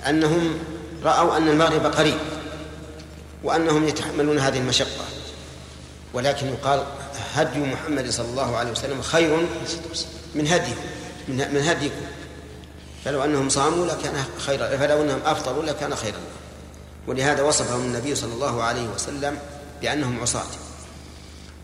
أنهم 0.09 0.59
رأوا 1.05 1.37
أن 1.37 1.49
المغرب 1.49 1.87
قريب 1.87 2.19
وأنهم 3.45 3.89
يتحملون 3.89 4.39
هذه 4.39 4.59
المشقة. 4.59 5.05
ولكن 6.15 6.47
يقال 6.47 6.85
هدي 7.35 7.59
محمد 7.59 8.11
صلى 8.11 8.27
الله 8.27 8.57
عليه 8.57 8.71
وسلم 8.71 9.03
خير 9.03 9.47
من 10.35 10.47
هدي 10.47 10.73
من 11.29 11.63
هديكم. 11.69 12.07
فلو 13.05 13.25
أنهم 13.25 13.49
صاموا 13.49 13.87
لكان 13.87 14.25
خيرا 14.39 14.77
فلو 14.77 15.03
أنهم 15.03 15.21
أفطروا 15.25 15.65
لكان 15.65 15.97
خيرا 15.97 16.19
ولهذا 17.07 17.43
وصفهم 17.43 17.81
النبي 17.81 18.15
صلى 18.15 18.33
الله 18.33 18.63
عليه 18.63 18.89
وسلم 18.89 19.39
بأنهم 19.81 20.21
عصاة. 20.21 20.47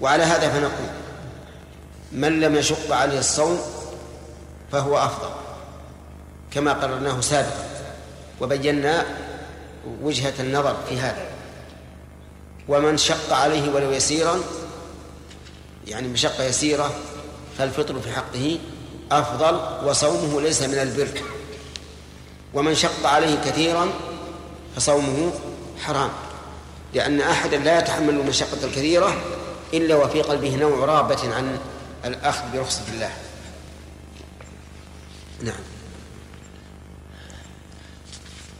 وعلى 0.01 0.23
هذا 0.23 0.49
فنقول 0.49 0.89
من 2.13 2.41
لم 2.41 2.57
يشق 2.57 2.95
عليه 2.95 3.19
الصوم 3.19 3.61
فهو 4.73 4.99
أفضل 4.99 5.29
كما 6.51 6.73
قررناه 6.73 7.21
سابقا 7.21 7.65
وبينا 8.41 9.07
وجهة 10.03 10.35
النظر 10.41 10.77
في 10.89 10.99
هذا. 10.99 11.27
ومن 12.69 12.97
شق 12.97 13.33
عليه 13.33 13.75
ولو 13.75 13.91
يسيرا 13.91 14.41
يعني 15.87 16.09
مشقة 16.09 16.45
يسيرة 16.45 16.91
فالفطر 17.59 18.01
في 18.01 18.13
حقه 18.13 18.59
أفضل 19.13 19.89
وصومه 19.89 20.41
ليس 20.41 20.63
من 20.63 20.79
البر. 20.79 21.21
ومن 22.55 22.75
شق 22.75 23.07
عليه 23.07 23.37
كثيرا 23.45 23.89
فصومه 24.77 25.33
حرام 25.85 26.11
لأن 26.95 27.21
أحدا 27.21 27.57
لا 27.57 27.79
يتحمل 27.79 28.11
المشقة 28.11 28.65
الكثيرة 28.65 29.17
إلا 29.75 29.97
وفي 29.97 30.23
قلبه 30.23 30.57
نوع 30.57 30.85
رابة 30.85 31.35
عن 31.35 31.59
الأخذ 32.05 32.43
برخصة 32.55 32.83
الله 32.95 33.11
نعم. 35.43 35.63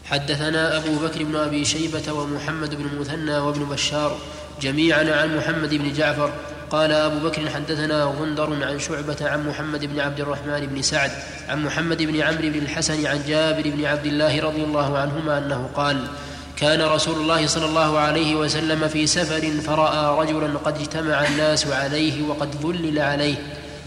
حدثنا 0.05 0.77
أبو 0.77 0.95
بكر 0.95 1.23
بن 1.23 1.35
أبي 1.35 1.65
شيبة 1.65 2.13
ومحمد 2.13 2.75
بن 2.75 2.99
مثنى 2.99 3.37
وابن 3.37 3.65
بشار 3.65 4.17
جميعا 4.61 5.21
عن 5.21 5.37
محمد 5.37 5.73
بن 5.73 5.93
جعفر. 5.93 6.33
قال 6.73 6.91
أبو 6.91 7.29
بكر 7.29 7.49
حدثنا 7.49 8.03
غندر 8.03 8.65
عن 8.65 8.79
شعبة 8.79 9.17
عن 9.21 9.47
محمد 9.47 9.85
بن 9.85 9.99
عبد 9.99 10.19
الرحمن 10.19 10.65
بن 10.65 10.81
سعد 10.81 11.11
عن 11.49 11.63
محمد 11.63 12.01
بن 12.03 12.21
عمرو 12.21 12.41
بن 12.41 12.59
الحسن 12.59 13.05
عن 13.05 13.23
جابر 13.27 13.69
بن 13.69 13.85
عبد 13.85 14.05
الله 14.05 14.41
رضي 14.41 14.63
الله 14.63 14.97
عنهما 14.97 15.37
أنه 15.37 15.69
قال 15.75 16.07
كان 16.57 16.81
رسول 16.81 17.15
الله 17.15 17.47
صلى 17.47 17.65
الله 17.65 17.99
عليه 17.99 18.35
وسلم 18.35 18.87
في 18.87 19.07
سفر 19.07 19.61
فرأى 19.61 20.19
رجلا 20.19 20.59
قد 20.59 20.81
اجتمع 20.81 21.27
الناس 21.27 21.67
عليه 21.67 22.27
وقد 22.27 22.55
ظلل 22.61 22.99
عليه 22.99 23.35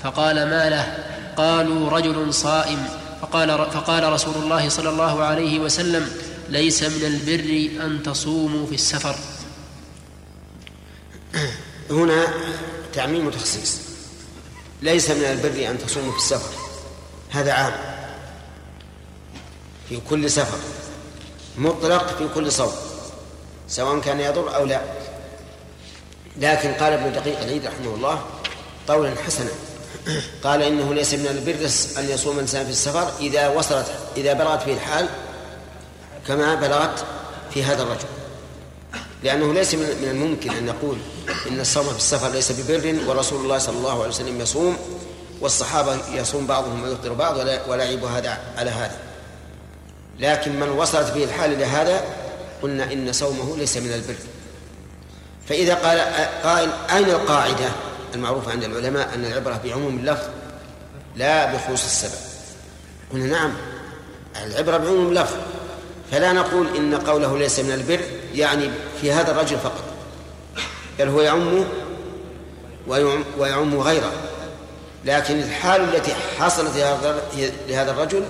فقال 0.03 0.37
ما 0.37 0.71
له؟ 0.71 1.07
قالوا 1.37 1.91
رجل 1.91 2.35
صائم. 2.35 2.89
فقال, 3.23 3.49
فقال 3.49 4.13
رسول 4.13 4.35
الله 4.35 4.69
صلى 4.69 4.89
الله 4.89 5.23
عليه 5.23 5.59
وسلم 5.59 6.11
ليس 6.49 6.83
من 6.83 7.05
البر 7.05 7.85
أن 7.87 8.03
تصوموا 8.03 8.67
في 8.67 8.75
السفر. 8.75 9.17
هنا 11.91 12.27
تعميم 12.93 13.27
وتخصيص. 13.27 13.79
ليس 14.83 15.11
من 15.11 15.25
البر 15.25 15.71
أن 15.71 15.79
تصوموا 15.79 16.13
في 16.13 16.19
السفر. 16.19 16.55
هذا 17.31 17.53
عام. 17.53 17.73
في 19.89 20.01
كل 20.09 20.31
سفر. 20.31 20.59
مطلق 21.59 22.17
في 22.19 22.29
كل 22.35 22.53
صوم 22.53 22.73
سواء 23.69 24.01
كان 24.01 24.21
يضر 24.21 24.57
أو 24.57 24.65
لا. 24.65 24.81
لكن 26.37 26.73
قال 26.73 26.93
ابن 26.93 27.13
دقيق 27.13 27.41
العيد 27.41 27.67
رحمه 27.67 27.95
الله 27.95 28.23
قولا 28.89 29.13
حسنا 29.27 29.51
قال 30.45 30.63
إنه 30.63 30.95
ليس 30.95 31.15
من 31.15 31.27
البر 31.27 31.69
أن 31.99 32.11
يصوم 32.11 32.35
الإنسان 32.35 32.65
في 32.65 32.71
السفر 32.71 33.11
إذا 33.21 33.49
وصلت 33.49 33.87
إذا 34.17 34.33
بلغت 34.33 34.67
به 34.67 34.73
الحال 34.73 35.09
كما 36.27 36.55
بلغت 36.55 37.05
في 37.55 37.65
هذا 37.65 37.83
الرجل. 37.83 38.09
لأنه 39.23 39.55
ليس 39.55 39.75
من 39.75 40.09
الممكن 40.11 40.51
أن 40.51 40.67
نقول 40.67 40.99
إن 41.49 41.61
الصوم 41.61 41.85
في 41.85 41.97
السفر 41.97 42.29
ليس 42.29 42.53
ببر 42.53 43.09
ورسول 43.09 43.45
الله 43.45 43.59
صلى 43.59 43.77
الله 43.77 43.99
عليه 43.99 44.09
وسلم 44.09 44.41
يصوم 44.41 44.77
والصحابة 45.41 45.97
يصوم 46.15 46.47
بعضهم 46.47 46.83
ويفطر 46.83 47.13
بعض 47.13 47.37
ولا 47.69 47.85
يعيب 47.85 48.05
هذا 48.05 48.39
على 48.57 48.71
هذا. 48.71 49.06
لكن 50.21 50.61
من 50.61 50.69
وصلت 50.69 51.13
به 51.13 51.25
الحال 51.25 51.53
إلى 51.53 51.65
هذا 51.65 52.05
قلنا 52.63 52.93
إن 52.93 53.13
صومه 53.13 53.57
ليس 53.57 53.77
من 53.77 53.93
البر. 53.93 54.17
فإذا 55.49 55.75
قال 55.75 55.99
قائل 56.45 56.71
أين 56.97 57.11
القاعدة؟ 57.11 57.69
المعروف 58.15 58.49
عند 58.49 58.65
العلماء 58.65 59.15
أن 59.15 59.25
العبرة 59.25 59.61
بعموم 59.65 59.99
اللفظ 59.99 60.29
لا 61.17 61.53
بخصوص 61.53 61.85
السبب. 61.85 62.21
قلنا 63.13 63.27
نعم 63.27 63.53
العبرة 64.47 64.77
بعموم 64.77 65.09
اللفظ. 65.09 65.37
فلا 66.11 66.33
نقول 66.33 66.77
إن 66.77 66.95
قوله 66.95 67.39
ليس 67.39 67.59
من 67.59 67.73
البر 67.73 68.01
يعني 68.35 68.71
في 69.01 69.13
هذا 69.13 69.31
الرجل 69.31 69.59
فقط. 69.59 69.85
بل 70.99 71.09
هو 71.09 71.21
يعم 71.21 71.65
ويعم, 72.87 73.25
ويعم 73.39 73.81
غيره. 73.81 74.13
لكن 75.05 75.39
الحال 75.39 75.95
التي 75.95 76.15
حصلت 76.39 76.77
لهذا 77.69 77.91
الرجل 77.91 78.25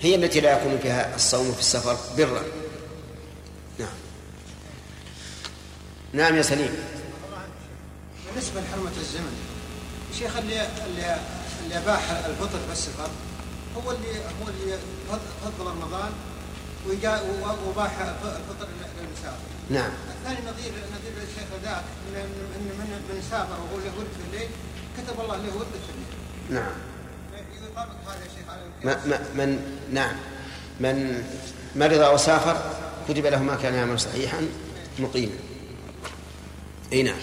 هي 0.00 0.14
التي 0.14 0.40
لا 0.40 0.60
يكون 0.60 0.78
فيها 0.78 1.14
الصوم 1.14 1.52
في 1.52 1.60
السفر 1.60 1.96
برا 2.16 2.42
نعم 3.78 3.88
نعم 6.12 6.36
يا 6.36 6.42
سليم 6.42 6.74
بالنسبة 8.26 8.60
لحرمة 8.60 8.90
الزمن 9.00 9.36
الشيخ 10.12 10.36
اللي 10.36 10.68
اللي 10.86 11.18
اللي 11.64 11.78
أباح 11.78 12.10
الفطر 12.10 12.58
في 12.66 12.72
السفر 12.72 13.10
هو 13.76 13.90
اللي 13.90 14.18
هو 14.18 14.48
اللي 14.48 14.78
فضل 15.44 15.70
رمضان 15.70 16.12
وأباح 16.86 18.00
الفطر 18.00 18.68
للمسافر. 19.00 19.36
نعم. 19.70 19.90
الثاني 20.10 20.38
نظير 20.50 20.72
نظير 20.72 21.12
الشيخ 21.28 21.48
ذاك 21.64 21.84
إن 22.16 22.64
من 22.78 23.02
من 23.08 23.22
سافر 23.30 23.52
وهو 23.60 23.78
له 23.78 23.90
في 23.90 24.22
الليل 24.28 24.48
كتب 24.98 25.20
الله 25.20 25.36
له 25.36 25.50
في 25.50 25.90
الليل. 25.92 26.14
نعم. 26.50 26.72
يطابق 27.70 27.92
هذا 28.06 28.24
شيخ 28.24 28.39
ما 28.39 28.39
من 29.34 29.76
نعم 29.92 30.16
من 30.80 31.24
مرض 31.76 32.00
أو 32.00 32.16
سافر 32.16 32.56
كتب 33.08 33.26
له 33.26 33.42
ما 33.42 33.56
كان 33.56 33.74
يعمل 33.74 34.00
صحيحا 34.00 34.38
مقيما. 34.98 35.34
أي 36.92 37.02
نعم. 37.02 37.18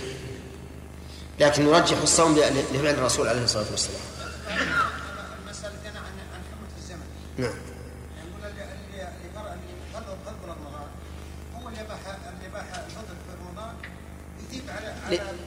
لكن 1.40 1.66
نرجح 1.66 1.98
الصوم 2.02 2.36
لفعل 2.74 2.94
الرسول 2.94 3.28
عليه 3.28 3.44
الصلاة 3.44 3.66
والسلام. 3.72 4.02
نعم. 7.38 7.54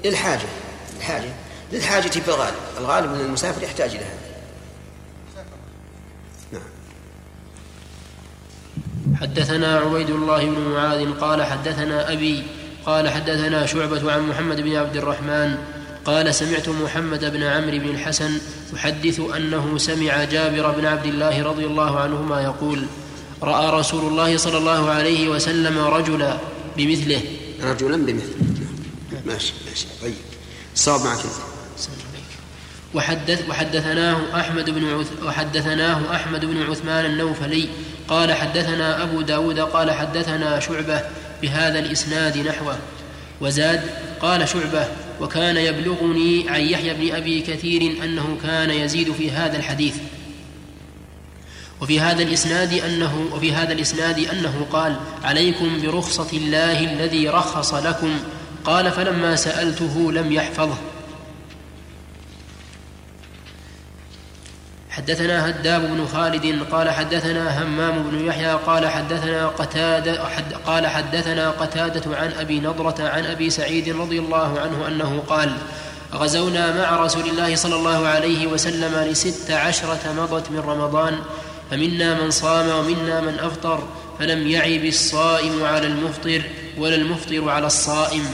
للحاجة 0.05 0.49
الحاجة 0.97 1.33
للحاجة 1.73 2.09
في 2.09 2.29
الغالب 2.29 2.57
الغالب 2.79 3.11
من 3.11 3.21
المسافر 3.21 3.63
يحتاج 3.63 3.91
إلى 3.91 4.05
هذا 4.05 4.21
نعم 6.53 6.63
حدثنا 9.21 9.79
عبيد 9.79 10.11
الله 10.11 10.45
بن 10.45 10.61
معاذ 10.75 11.13
قال 11.13 11.43
حدثنا 11.43 12.13
أبي 12.13 12.43
قال 12.87 13.09
حدثنا 13.09 13.67
شعبة 13.67 14.13
عن 14.13 14.29
محمد 14.29 14.61
بن 14.61 14.77
عبد 14.77 14.97
الرحمن 14.97 15.55
قال 16.05 16.35
سمعت 16.35 16.69
محمد 16.69 17.33
بن 17.33 17.43
عمرو 17.43 17.79
بن 17.79 17.89
الحسن 17.89 18.41
يحدث 18.75 19.21
أنه 19.37 19.79
سمع 19.79 20.25
جابر 20.25 20.71
بن 20.71 20.87
عبد 20.87 21.07
الله 21.07 21.43
رضي 21.43 21.67
الله 21.67 21.99
عنهما 22.01 22.43
يقول 22.43 22.87
رأى 23.43 23.81
رسول 23.81 24.13
الله 24.13 24.37
صلى 24.37 24.59
الله 24.59 24.91
عليه 24.91 25.29
وسلم 25.29 25.79
رجلا 25.79 26.39
بمثله. 26.77 27.21
رجلا 27.63 27.97
بمثله. 27.97 28.35
ماشي 29.27 29.53
ماشي 29.69 29.87
طيب. 30.03 30.15
صاب 30.75 31.01
معك 31.01 31.19
وحدث 32.95 33.49
وحدثناه 33.49 34.41
أحمد 34.41 34.71
بن 34.71 35.05
وحدثناه 35.25 36.15
أحمد 36.15 36.45
بن 36.45 36.63
عثمان 36.63 37.05
النوفلي 37.05 37.69
قال 38.11 38.33
حدثنا 38.33 39.03
أبو 39.03 39.23
داود 39.23 39.61
قال 39.61 39.91
حدثنا 39.91 40.61
شعبة 40.61 41.01
بهذا 41.43 41.79
الإسناد 41.79 42.39
نحوه. 42.39 42.79
وزاد 43.41 43.81
قال 44.21 44.49
شعبة 44.49 44.87
وكان 45.21 45.57
يبلغني 45.57 46.51
عن 46.51 46.61
يحيى 46.61 46.95
بن 46.95 47.17
أبي 47.17 47.41
كثير 47.41 48.05
أنه 48.05 48.39
كان 48.43 48.71
يزيد 48.71 49.13
في 49.13 49.31
هذا 49.31 49.57
الحديث 49.57 49.95
وفي 51.81 52.01
هذا 52.01 52.23
الإسناد 52.23 52.73
انه 52.73 53.29
وفي 53.33 53.53
هذا 53.53 53.73
الإسناد 53.73 54.19
أنه 54.19 54.67
قال 54.73 54.97
عليكم 55.25 55.83
برخصة 55.83 56.29
الله 56.33 56.93
الذي 56.93 57.29
رخص 57.29 57.75
لكم 57.75 58.19
قال 58.65 58.93
فلما 58.93 59.37
سألته 59.37 60.13
لم 60.13 60.33
يحفظه 60.33 60.77
حدثنا 64.91 65.49
هداب 65.49 65.83
بن 65.83 66.07
خالد 66.07 66.63
قال 66.73 66.91
حدثنا 66.91 67.63
همام 67.63 68.03
بن 68.03 68.27
يحيى 68.27 68.53
قال 68.53 68.89
حدثنا 68.89 69.47
قتادة 69.47 70.29
حد 70.29 70.53
قال 70.53 70.87
حدثنا 70.87 71.51
قتادة 71.51 72.17
عن 72.17 72.33
أبي 72.33 72.61
نضرة 72.61 73.09
عن 73.09 73.25
أبي 73.25 73.51
سعيد 73.51 73.89
رضي 73.89 74.19
الله 74.19 74.61
عنه 74.61 74.89
أنه 74.89 75.23
قال 75.29 75.57
غزونا 76.15 76.77
مع 76.77 77.05
رسول 77.05 77.29
الله 77.29 77.57
صلى 77.57 77.77
الله 77.77 78.09
عليه 78.09 78.47
وسلم 78.47 79.11
لست 79.11 79.51
عشرة 79.51 80.13
مضت 80.13 80.51
من 80.51 80.59
رمضان 80.59 81.19
فمنا 81.71 82.23
من 82.23 82.31
صام 82.31 82.69
ومنا 82.69 83.21
من 83.21 83.39
أفطر 83.39 83.89
فلم 84.19 84.47
يعب 84.47 84.85
الصائم 84.85 85.65
على 85.65 85.87
المفطر 85.87 86.43
ولا 86.79 86.95
المفطر 86.95 87.49
على 87.49 87.67
الصائم. 87.67 88.25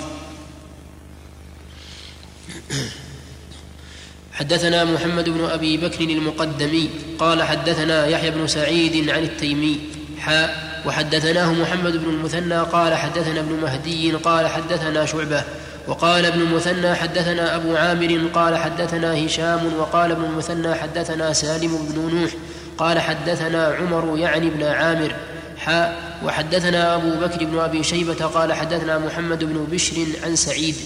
حدثنا 4.37 4.85
محمد 4.85 5.29
بن 5.29 5.45
أبي 5.45 5.77
بكر 5.77 6.05
المقدمي 6.05 6.91
قال 7.19 7.43
حدثنا 7.43 8.07
يحيى 8.07 8.31
بن 8.31 8.47
سعيد 8.47 9.11
عن 9.11 9.23
التيمي 9.23 9.81
حاء 10.19 10.57
وحدثناه 10.87 11.53
محمد 11.53 11.97
بن 11.97 12.11
المثنى 12.11 12.59
قال 12.59 12.95
حدثنا 12.95 13.41
ابن 13.41 13.53
مهدي 13.63 14.13
قال 14.13 14.47
حدثنا 14.47 15.07
شعبة 15.07 15.45
وقال 15.89 16.25
ابن 16.25 16.41
المثنى 16.41 16.95
حدثنا 16.95 17.57
أبو 17.57 17.77
عامر 17.77 18.29
قال 18.35 18.57
حدثنا 18.57 19.27
هشام 19.27 19.77
وقال 19.79 20.11
ابن 20.11 20.25
المثنى 20.25 20.75
حدثنا 20.75 21.33
سالم 21.33 21.89
بن 21.91 22.17
نوح 22.17 22.31
قال 22.79 23.01
حدثنا 23.01 23.67
عمر 23.67 24.19
يعني 24.19 24.47
ابن 24.47 24.63
عامر 24.63 25.15
حاء 25.59 25.99
وحدثنا 26.25 26.95
أبو 26.95 27.11
بكر 27.21 27.45
بن 27.45 27.59
أبي 27.59 27.83
شيبة 27.83 28.27
قال 28.27 28.53
حدثنا 28.53 28.99
محمد 28.99 29.45
بن 29.45 29.67
بشر 29.73 29.97
عن 30.25 30.37
سعيد. 30.37 30.77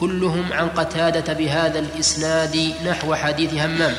كلهم 0.00 0.52
عن 0.52 0.68
قتادة 0.68 1.32
بهذا 1.32 1.78
الإسناد 1.78 2.72
نحو 2.86 3.14
حديث 3.14 3.54
همام. 3.54 3.94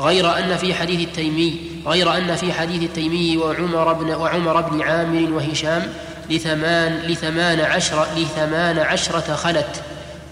غير 0.00 0.38
أن 0.38 0.56
في 0.56 0.74
حديث 0.74 1.08
التيمي 1.08 1.60
غير 1.86 2.16
أن 2.16 2.36
في 2.36 2.52
حديث 2.52 2.82
التيمي 2.82 3.36
وعمر 3.36 3.92
بن 3.92 4.10
وعمر 4.10 4.60
بن 4.60 4.82
عامر 4.82 5.32
وهشام 5.32 5.92
لثمان 6.30 6.96
لثمان 6.96 7.60
عشر 7.60 8.06
لثمان 8.16 8.78
عشرة 8.78 9.34
خلت. 9.34 9.82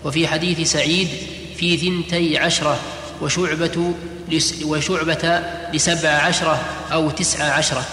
وفي 0.04 0.28
حديث 0.28 0.72
سعيد 0.72 1.08
في 1.56 1.76
ثنتي 1.76 2.38
عشرة 2.38 2.78
وشعبة 3.22 3.94
وشعبة 4.64 5.42
لسبع 5.72 6.08
عشرة 6.08 6.60
أو 6.92 7.10
تسع 7.10 7.52
عشرة. 7.52 7.84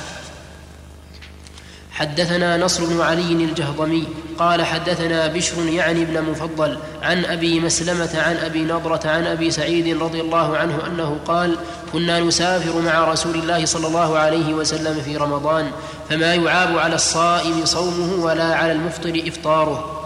حدثنا 1.93 2.57
نصر 2.57 2.85
بن 2.85 3.01
علي 3.01 3.31
الجهضمي 3.31 4.07
قال 4.37 4.65
حدثنا 4.65 5.27
بشر 5.27 5.67
يعني 5.67 6.01
ابن 6.01 6.21
مفضل 6.21 6.77
عن 7.01 7.25
أبي 7.25 7.59
مسلمة 7.59 8.09
عن 8.15 8.35
أبي 8.37 8.63
نضرة 8.63 9.01
عن 9.05 9.25
أبي 9.27 9.51
سعيد 9.51 10.01
رضي 10.03 10.21
الله 10.21 10.57
عنه 10.57 10.87
أنه 10.87 11.17
قال 11.27 11.55
كنا 11.93 12.19
نسافر 12.19 12.81
مع 12.81 13.11
رسول 13.11 13.35
الله 13.35 13.65
صلى 13.65 13.87
الله 13.87 14.17
عليه 14.17 14.53
وسلم 14.53 15.01
في 15.01 15.17
رمضان 15.17 15.71
فما 16.09 16.35
يعاب 16.35 16.77
على 16.77 16.95
الصائم 16.95 17.65
صومه 17.65 18.25
ولا 18.25 18.55
على 18.55 18.71
المفطر 18.71 19.23
إفطاره. 19.27 20.02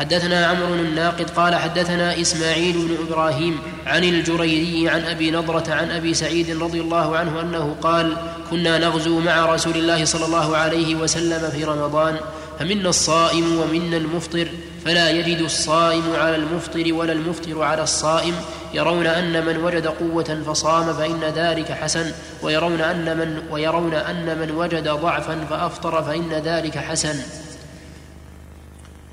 حدثنا 0.00 0.46
عمرو 0.46 0.74
الناقد 0.74 1.30
قال 1.30 1.54
حدثنا 1.54 2.20
إسماعيل 2.20 2.72
بن 2.72 3.06
إبراهيم 3.06 3.58
عن 3.86 4.04
الجريري 4.04 4.88
عن 4.88 5.04
أبي 5.04 5.30
نضرة 5.30 5.64
عن 5.68 5.90
أبي 5.90 6.14
سعيد 6.14 6.62
رضي 6.62 6.80
الله 6.80 7.16
عنه 7.16 7.40
أنه 7.40 7.76
قال 7.82 8.16
كنا 8.50 8.78
نغزو 8.78 9.20
مع 9.20 9.46
رسول 9.54 9.76
الله 9.76 10.04
صلى 10.04 10.26
الله 10.26 10.56
عليه 10.56 10.94
وسلم 10.94 11.50
في 11.50 11.64
رمضان 11.64 12.16
فمنا 12.58 12.88
الصائم 12.88 13.60
ومنا 13.60 13.96
المفطر 13.96 14.48
فلا 14.84 15.10
يجد 15.10 15.40
الصائم 15.40 16.02
على 16.14 16.36
المفطر 16.36 16.94
ولا 16.94 17.12
المفطر 17.12 17.62
على 17.62 17.82
الصائم 17.82 18.34
يرون 18.74 19.06
أن 19.06 19.46
من 19.46 19.56
وجد 19.56 19.86
قوة 19.86 20.42
فصام 20.46 20.94
فإن 20.94 21.20
ذلك 21.34 21.72
حسن 21.72 22.12
ويرون 22.42 22.80
أن 22.80 23.16
من 23.18 23.42
ويرون 23.50 23.94
أن 23.94 24.38
من 24.38 24.50
وجد 24.50 24.88
ضعفا 24.88 25.46
فأفطر 25.50 26.02
فإن 26.02 26.32
ذلك 26.32 26.78
حسن. 26.78 27.39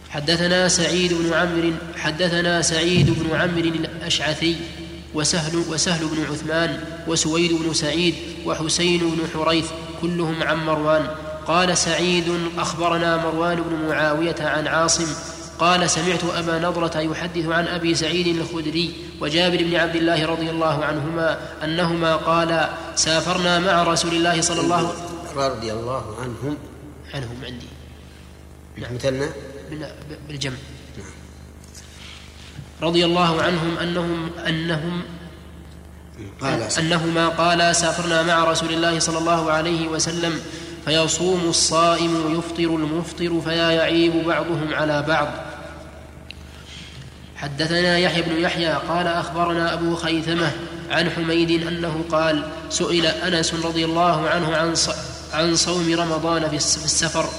حدثنا 0.09 0.67
سعيد 0.67 1.13
بن 1.13 1.33
عمرو 1.33 1.71
حدثنا 1.97 2.61
سعيد 2.61 3.09
بن 3.09 3.35
عمرو 3.35 3.59
الأشعثي 3.59 4.55
وسهل 5.13 5.55
وسهل 5.55 6.07
بن 6.07 6.23
عثمان 6.31 6.79
وسويد 7.07 7.53
بن 7.53 7.73
سعيد 7.73 8.15
وحسين 8.45 8.99
بن 8.99 9.27
حريث 9.33 9.65
كلهم 10.01 10.43
عن 10.43 10.65
مروان. 10.65 11.07
قال 11.47 11.77
سعيد 11.77 12.25
أخبرنا 12.57 13.17
مروان 13.17 13.55
بن 13.55 13.87
معاوية 13.89 14.35
عن 14.39 14.67
عاصم. 14.67 15.07
قال 15.59 15.89
سمعت 15.89 16.23
أبا 16.23 16.59
نضرة 16.59 16.99
يحدث 16.99 17.45
عن 17.45 17.67
أبي 17.67 17.95
سعيد 17.95 18.27
الخدري 18.27 18.93
وجابر 19.21 19.57
بن 19.57 19.75
عبد 19.75 19.95
الله 19.95 20.25
رضي 20.25 20.49
الله 20.49 20.85
عنهما 20.85 21.39
أنهما 21.63 22.15
قالا 22.15 22.69
سافرنا 22.95 23.59
مع 23.59 23.83
رسول 23.83 24.13
الله 24.15 24.41
صلى 24.41 24.61
الله 24.61 24.75
عليه 24.75 24.87
وسلم 24.87 25.39
رضي 25.39 25.71
الله 25.71 26.15
عنهم. 26.21 26.57
عنهم 27.13 27.37
عندي. 27.45 27.67
نعم. 28.77 28.95
مثلنا؟ 28.95 29.29
بالجمع. 30.27 30.57
رضي 32.81 33.05
الله 33.05 33.41
عنهم 33.41 33.77
أنهم 33.77 34.29
أنهم 34.47 35.01
قال 36.41 36.61
أنهما 36.79 37.27
قالا 37.29 37.73
سافرنا 37.73 38.23
مع 38.23 38.43
رسول 38.43 38.73
الله 38.73 38.99
صلى 38.99 39.17
الله 39.17 39.51
عليه 39.51 39.87
وسلم 39.87 40.41
فيصوم 40.85 41.49
الصائم 41.49 42.25
ويفطر 42.25 42.75
المفطر 42.75 43.41
فلا 43.45 43.71
يعيب 43.71 44.25
بعضهم 44.27 44.73
على 44.73 45.01
بعض. 45.01 45.27
حدثنا 47.35 47.97
يحيى 47.97 48.21
بن 48.21 48.41
يحيى 48.41 48.73
قال 48.73 49.07
أخبرنا 49.07 49.73
أبو 49.73 49.95
خيثمة 49.95 50.51
عن 50.89 51.09
حميد 51.09 51.67
أنه 51.67 52.03
قال 52.11 52.43
سئل 52.69 53.05
أنس 53.05 53.53
رضي 53.53 53.85
الله 53.85 54.29
عنه 54.29 54.55
عن 54.55 54.75
عن 55.33 55.55
صوم 55.55 55.93
رمضان 55.93 56.49
في 56.49 56.55
السفر. 56.55 57.29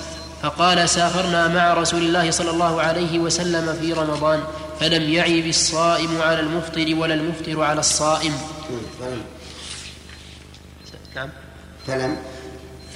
فقال 0.43 0.89
سافرنا 0.89 1.49
مع 1.49 1.75
رسول 1.75 2.03
الله 2.03 2.31
صلى 2.31 2.51
الله 2.51 2.81
عليه 2.83 3.19
وسلم 3.19 3.73
في 3.81 3.93
رمضان 3.93 4.41
فلم 4.81 5.13
يعب 5.13 5.47
الصائم 5.47 6.23
على 6.23 6.41
المفطر 6.41 6.95
ولا 6.95 7.15
المفطر 7.15 7.63
على 7.63 7.81
الصائم. 7.81 8.33
فلم. 9.01 9.23
نعم. 11.17 11.29
فلم. 11.87 12.17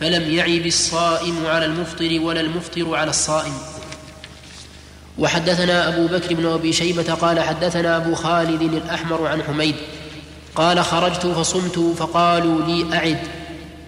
فلم 0.01 0.31
يعب 0.31 0.67
الصائم 0.67 1.47
على 1.47 1.67
المفطر 1.67 2.21
ولا 2.21 2.41
المفطر 2.41 2.95
على 2.95 3.11
الصائم. 3.11 3.55
وحدثنا 5.19 5.89
أبو 5.89 6.07
بكر 6.07 6.35
بن 6.35 6.47
أبي 6.47 6.73
شيبة 6.73 7.15
قال 7.15 7.41
حدثنا 7.41 7.97
أبو 7.97 8.15
خالد 8.15 8.63
الأحمر 8.63 9.27
عن 9.27 9.43
حميد 9.43 9.77
قال 10.55 10.85
خرجت 10.85 11.27
فصمت 11.27 11.79
فقالوا 11.99 12.63
لي 12.63 12.97
أعد. 12.97 13.42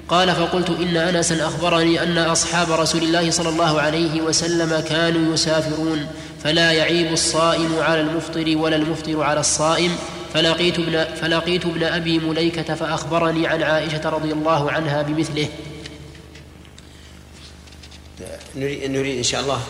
قال 0.08 0.34
فقلت 0.34 0.70
إن 0.70 0.96
أنسا 0.96 1.46
أخبرني 1.46 2.02
أن 2.02 2.18
أصحاب 2.18 2.72
رسول 2.72 3.02
الله 3.02 3.30
صلى 3.30 3.48
الله 3.48 3.80
عليه 3.80 4.20
وسلم 4.20 4.80
كانوا 4.80 5.34
يسافرون 5.34 6.06
فلا 6.42 6.72
يعيب 6.72 7.12
الصائم 7.12 7.78
على 7.78 8.00
المفطر 8.00 8.56
ولا 8.56 8.76
المفطر 8.76 9.22
على 9.22 9.40
الصائم. 9.40 9.96
فلقيت 10.34 10.78
ابن, 10.78 11.04
فلقيت 11.14 11.66
ابن 11.66 11.82
أبي 11.82 12.18
مليكة 12.18 12.74
فأخبرني 12.74 13.46
عن 13.46 13.62
عائشة 13.62 14.08
رضي 14.08 14.32
الله 14.32 14.70
عنها 14.70 15.02
بمثله. 15.02 15.48
نريد, 18.56 18.90
نريد 18.90 19.16
إن 19.16 19.22
شاء 19.22 19.40
الله 19.40 19.60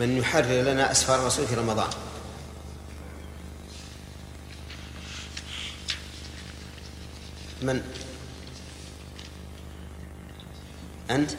من 0.00 0.18
يحرر 0.18 0.62
لنا 0.62 0.90
أسفار 0.90 1.20
الرسول 1.20 1.46
في 1.46 1.54
رمضان. 1.54 1.88
من؟ 7.62 8.03
أنت؟ 11.10 11.30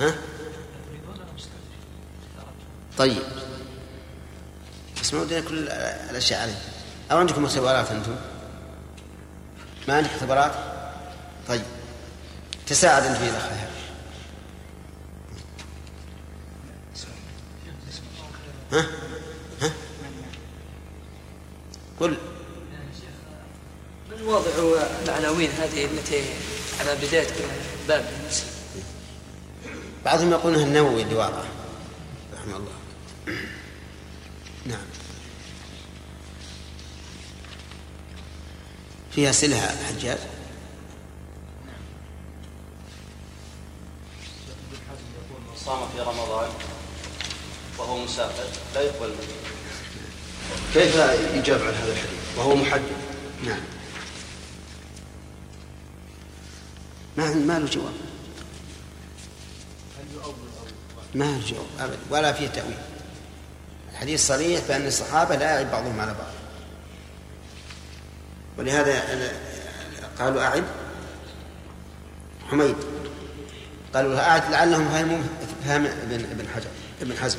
ها؟ 0.00 0.14
طيب. 2.98 3.22
بس 5.00 5.14
ما 5.14 5.20
ودنا 5.20 5.40
كل 5.40 5.68
الأشياء 6.10 6.42
عليه 6.42 6.58
أو 7.10 7.18
عندكم 7.18 7.44
اختبارات 7.44 7.90
أنتم؟ 7.90 8.16
ما 9.88 9.96
عندك 9.96 10.10
اختبارات؟ 10.10 10.52
طيب. 11.48 11.62
تساعد 12.66 13.02
أنت 13.02 13.16
في 13.16 13.28
الأخ 13.30 13.44
ها؟ 18.72 18.86
ها؟ 19.62 19.70
قل. 22.00 22.16
من 24.10 24.22
واضع 24.26 24.50
العناوين 25.04 25.50
هذه 25.50 25.84
التي 25.84 26.22
على 26.80 26.96
بداية 26.96 27.28
باب 27.88 28.04
بعضهم 30.04 30.30
يقولون 30.30 30.62
النووي 30.62 31.02
اللي 31.02 31.14
واضع 31.14 31.42
رحمه 32.34 32.56
الله. 32.56 32.72
نعم. 34.66 34.86
فيها 39.12 39.32
سلها 39.32 39.86
حجاج؟ 39.86 40.18
صام 45.56 45.88
في 45.96 46.00
رمضان 46.00 46.50
وهو 47.78 48.04
مسافر 48.04 48.44
لا 48.74 48.80
يقبل 48.80 49.08
منه. 49.08 49.40
كيف 50.74 50.94
يجاب 51.34 51.60
عن 51.62 51.74
هذا 51.74 51.92
الحديث؟ 51.92 52.18
وهو 52.36 52.54
محدد 52.54 52.92
نعم. 53.44 53.60
ما 57.20 57.34
ما 57.34 57.58
له 57.58 57.66
جواب. 57.66 57.92
ما 61.14 61.24
له 61.24 61.40
جواب. 61.46 61.66
أبدا. 61.80 61.98
ولا 62.10 62.32
فيه 62.32 62.46
تأويل. 62.46 62.78
الحديث 63.92 64.26
صريح 64.26 64.60
بأن 64.68 64.86
الصحابة 64.86 65.36
لا 65.36 65.60
يعب 65.60 65.70
بعضهم 65.70 66.00
على 66.00 66.14
بعض. 66.14 66.32
ولهذا 68.58 69.02
قالوا 70.18 70.42
أعد 70.42 70.64
حميد. 72.50 72.76
قالوا 73.94 74.20
أعد 74.20 74.50
لعلهم 74.50 74.88
فهم 75.64 75.86
ابن 76.06 76.48
حجر 76.54 76.68
ابن 77.02 77.16
حزم. 77.16 77.38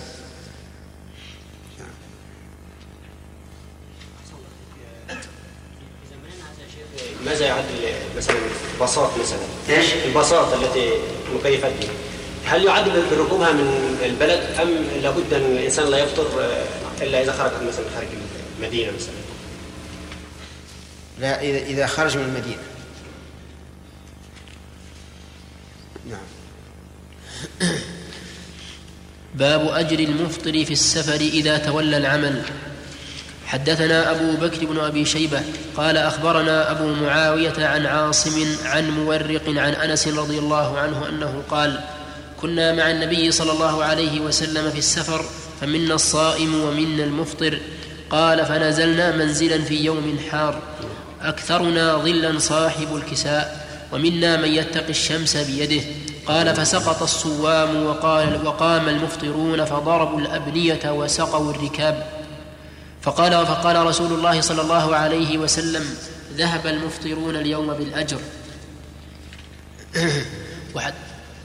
ماذا 7.26 7.46
يعد 7.46 7.64
مثلا 8.18 8.36
البساط 8.76 9.12
مثلا؟ 9.20 9.40
إيش؟ 9.70 9.86
البساط 10.06 10.54
التي 10.54 10.90
مكيفات 11.36 11.72
بها 11.82 11.92
هل 12.46 12.66
يعد 12.66 12.90
بركوبها 13.12 13.52
من 13.52 13.98
البلد 14.06 14.60
أم 14.62 14.70
لابد 15.02 15.34
أن 15.34 15.42
الإنسان 15.42 15.88
لا 15.92 15.98
يفطر 15.98 16.26
إلا 17.02 17.24
إذا 17.24 17.32
خرج 17.32 17.52
مثلا 17.52 17.86
خارج 17.96 18.08
المدينة 18.60 18.92
مثلا؟ 18.92 19.14
لا 21.20 21.42
إذا 21.42 21.58
إذا 21.58 21.88
خرج 21.88 22.18
من 22.18 22.24
المدينة. 22.24 22.64
نعم. 26.10 26.20
باب 29.36 29.68
أجر 29.68 30.00
المفطر 30.00 30.66
في 30.66 30.74
السفر 30.74 31.22
إذا 31.22 31.58
تولى 31.58 31.98
العمل. 31.98 32.44
حدثنا 33.52 34.12
أبو 34.12 34.32
بكر 34.42 34.66
بن 34.66 34.80
أبي 34.80 35.06
شيبة 35.06 35.42
قال 35.78 35.98
أخبرنا 35.98 36.72
أبو 36.72 36.88
معاوية 36.88 37.66
عن 37.66 37.86
عاصم 37.86 38.56
عن 38.66 38.90
مورق 38.90 39.42
عن 39.48 39.74
أنس 39.74 40.08
رضي 40.08 40.40
الله 40.40 40.80
عنه 40.80 41.10
أنه 41.10 41.44
قال 41.50 41.80
كنا 42.42 42.74
مع 42.74 42.92
النبي 42.92 43.32
صلى 43.32 43.52
الله 43.52 43.84
عليه 43.84 44.20
وسلم 44.20 44.70
في 44.70 44.78
السفر 44.78 45.26
فمنا 45.62 45.94
الصائم 45.96 46.62
ومنا 46.62 47.04
المفطر. 47.04 47.60
قال 48.10 48.46
فنزلنا 48.46 49.16
منزلا 49.16 49.62
في 49.62 49.86
يوم 49.86 50.20
حار. 50.32 50.60
أكثرنا 51.22 51.98
ظلا 51.98 52.40
صاحب 52.40 52.96
الكساء 52.96 53.68
ومنا 53.92 54.38
من 54.38 54.50
يتقي 54.50 54.90
الشمس 54.90 55.38
بيده. 55.38 55.84
قال 56.26 56.56
فسقط 56.56 57.02
الصوام 57.04 57.86
وقال 57.86 58.48
وقام 58.48 58.90
المفطرون 58.90 59.66
فضربوا 59.66 60.20
الأبنية 60.20 60.92
وسقوا 60.92 61.52
الركاب. 61.52 62.21
فقال 63.02 63.46
فقال 63.46 63.86
رسول 63.86 64.14
الله 64.14 64.42
صلى 64.42 64.62
الله 64.62 64.96
عليه 64.96 65.38
وسلم 65.38 65.84
ذهب 66.38 66.68
المفطرون 66.68 67.36
اليوم 67.36 67.74
بالأجر. 67.74 68.20
وحد 70.76 70.94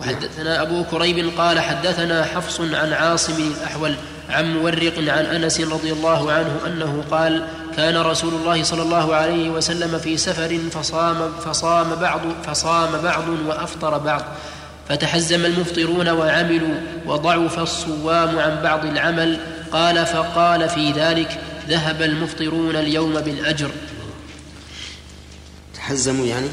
وحدثنا 0.01 0.63
أبو 0.63 0.85
كريب 0.85 1.39
قال 1.39 1.61
حدثنا 1.61 2.25
حفص 2.25 2.61
عن 2.61 2.93
عاصم 2.93 3.33
الأحول 3.33 3.95
عن 4.31 4.57
مورق 4.57 4.99
عن 4.99 5.25
أنس 5.27 5.61
رضي 5.61 5.93
الله 5.93 6.33
عنه 6.33 6.61
أنه 6.67 7.05
قال 7.11 7.47
كان 7.77 7.97
رسول 7.97 8.35
الله 8.35 8.63
صلى 8.63 8.83
الله 8.83 9.15
عليه 9.15 9.51
وسلم 9.51 9.99
في 9.99 10.17
سفر 10.17 10.59
فصام 10.73 11.33
فصام 11.45 11.95
بعض 11.95 12.21
فصام 12.47 13.03
بعض 13.03 13.25
وأفطر 13.47 13.99
بعض. 13.99 14.23
فتحزم 14.89 15.45
المفطرون 15.45 16.09
وعملوا 16.09 16.75
وضعف 17.07 17.59
الصوام 17.59 18.39
عن 18.39 18.63
بعض 18.63 18.85
العمل. 18.85 19.41
قال 19.73 20.07
فقال 20.07 20.69
في 20.69 20.93
ذلك 20.93 21.41
ذهب 21.69 22.03
المفطرون 22.03 22.77
اليوم 22.77 23.21
بالأجر. 23.21 23.71
تحزموا 25.75 26.27
يعني؟ 26.27 26.49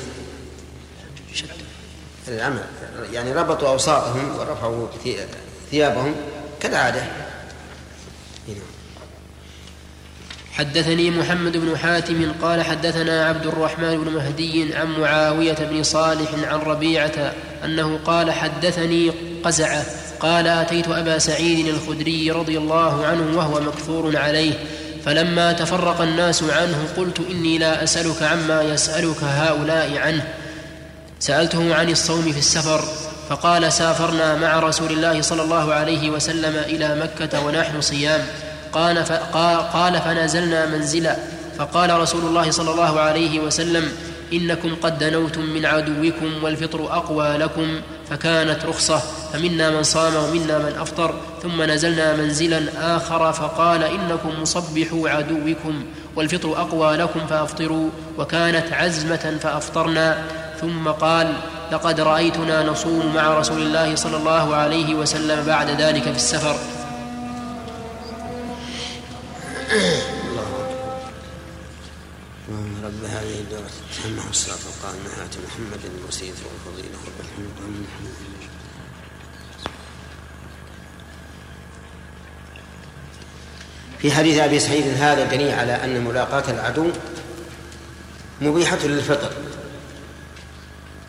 العمل. 2.28 2.64
يعني 3.12 3.34
ربطوا 3.34 3.70
أوساطهم 3.70 4.40
ورفعوا 4.40 4.88
ثيابهم 5.72 6.16
كالعادة. 6.60 7.04
حدثني 10.54 11.10
محمد 11.10 11.58
بن 11.58 11.78
حاتم 11.78 12.32
قال 12.42 12.62
حدثنا 12.62 13.26
عبد 13.26 13.46
الرحمن 13.46 14.04
بن 14.04 14.12
مهدي 14.12 14.76
عن 14.76 15.00
معاوية 15.00 15.54
بن 15.54 15.84
صالح 15.84 16.30
عن 16.44 16.60
ربيعة 16.60 17.34
أنه 17.66 18.00
قال 18.06 18.32
حدثني 18.32 19.12
قزعة 19.44 19.86
قال 20.20 20.48
أتيت 20.48 20.88
أبا 20.88 21.20
سعيد 21.20 21.68
الخدري 21.68 22.32
رضي 22.32 22.58
الله 22.58 23.06
عنه 23.06 23.38
وهو 23.38 23.62
مكثور 23.62 24.18
عليه 24.18 24.54
فلما 25.06 25.54
تفرق 25.54 26.02
الناس 26.02 26.44
عنه 26.44 26.88
قلت 26.98 27.20
إني 27.32 27.58
لا 27.58 27.84
أسألك 27.84 28.24
عما 28.24 28.62
يسألك 28.62 29.24
هؤلاء 29.24 29.98
عنه. 29.98 30.24
سألته 31.20 31.76
عن 31.76 31.90
الصوم 31.90 32.32
في 32.32 32.40
السفر 32.40 32.84
فقال 33.30 33.74
سافرنا 33.74 34.36
مع 34.36 34.60
رسول 34.60 34.92
الله 34.92 35.22
صلى 35.22 35.42
الله 35.42 35.74
عليه 35.74 36.10
وسلم 36.10 36.56
إلى 36.66 36.96
مكة 36.96 37.46
ونحن 37.46 37.82
صيام. 37.82 38.22
قال, 38.74 38.98
قال 39.74 40.02
فنزلنا 40.02 40.66
منزلا. 40.66 41.16
فقال 41.58 42.00
رسول 42.00 42.26
الله 42.26 42.52
صلى 42.52 42.72
الله 42.72 43.00
عليه 43.00 43.40
وسلم 43.40 43.92
إنكم 44.34 44.76
قد 44.76 45.00
دنوتم 45.00 45.42
من 45.42 45.66
عدوكم 45.66 46.44
والفطر 46.44 46.94
أقوى 46.98 47.38
لكم. 47.38 47.82
فكانت 48.14 48.66
رخصة 48.66 49.02
فمنا 49.34 49.70
من 49.70 49.84
صام 49.84 50.16
ومنا 50.16 50.58
من 50.58 50.76
أفطر 50.80 51.14
ثم 51.44 51.62
نزلنا 51.62 52.16
منزلا 52.16 52.62
آخر 52.98 53.34
فقال 53.34 53.84
إنكم 53.84 54.42
مصبحوا 54.42 55.10
عدوكم 55.10 55.86
والفطر 56.16 56.62
أقوى 56.62 56.96
لكم 56.96 57.20
فأفطروا 57.30 57.90
وكانت 58.18 58.74
عزمة 58.74 59.38
فأفطرنا. 59.42 60.24
ثم 60.62 60.88
قال 60.88 61.34
لقد 61.72 62.00
رأيتنا 62.00 62.64
نصوم 62.64 63.16
مع 63.16 63.40
رسول 63.40 63.62
الله 63.62 63.96
صلى 63.96 64.18
الله 64.18 64.56
عليه 64.56 64.96
وسلم 64.96 65.46
بعد 65.46 65.82
ذلك 65.82 66.04
في 66.04 66.16
السفر. 66.16 66.56
رب 72.94 73.06
هذه 73.10 73.40
الدورة 73.40 73.70
التامة 73.92 74.28
والصلاة 74.28 74.58
والقائمة 74.66 75.26
آت 75.26 75.38
محمد 75.38 75.80
الوسيلة 76.00 76.36
والفضيلة 76.46 76.98
والحمد 77.18 77.86
في 84.00 84.12
حديث 84.12 84.40
أبي 84.40 84.60
سعيد 84.60 84.88
هذا 84.88 85.24
دليل 85.24 85.52
على 85.52 85.84
أن 85.84 86.04
ملاقاة 86.04 86.52
العدو 86.52 86.88
مبيحة 88.42 88.78
للفطر 88.84 89.32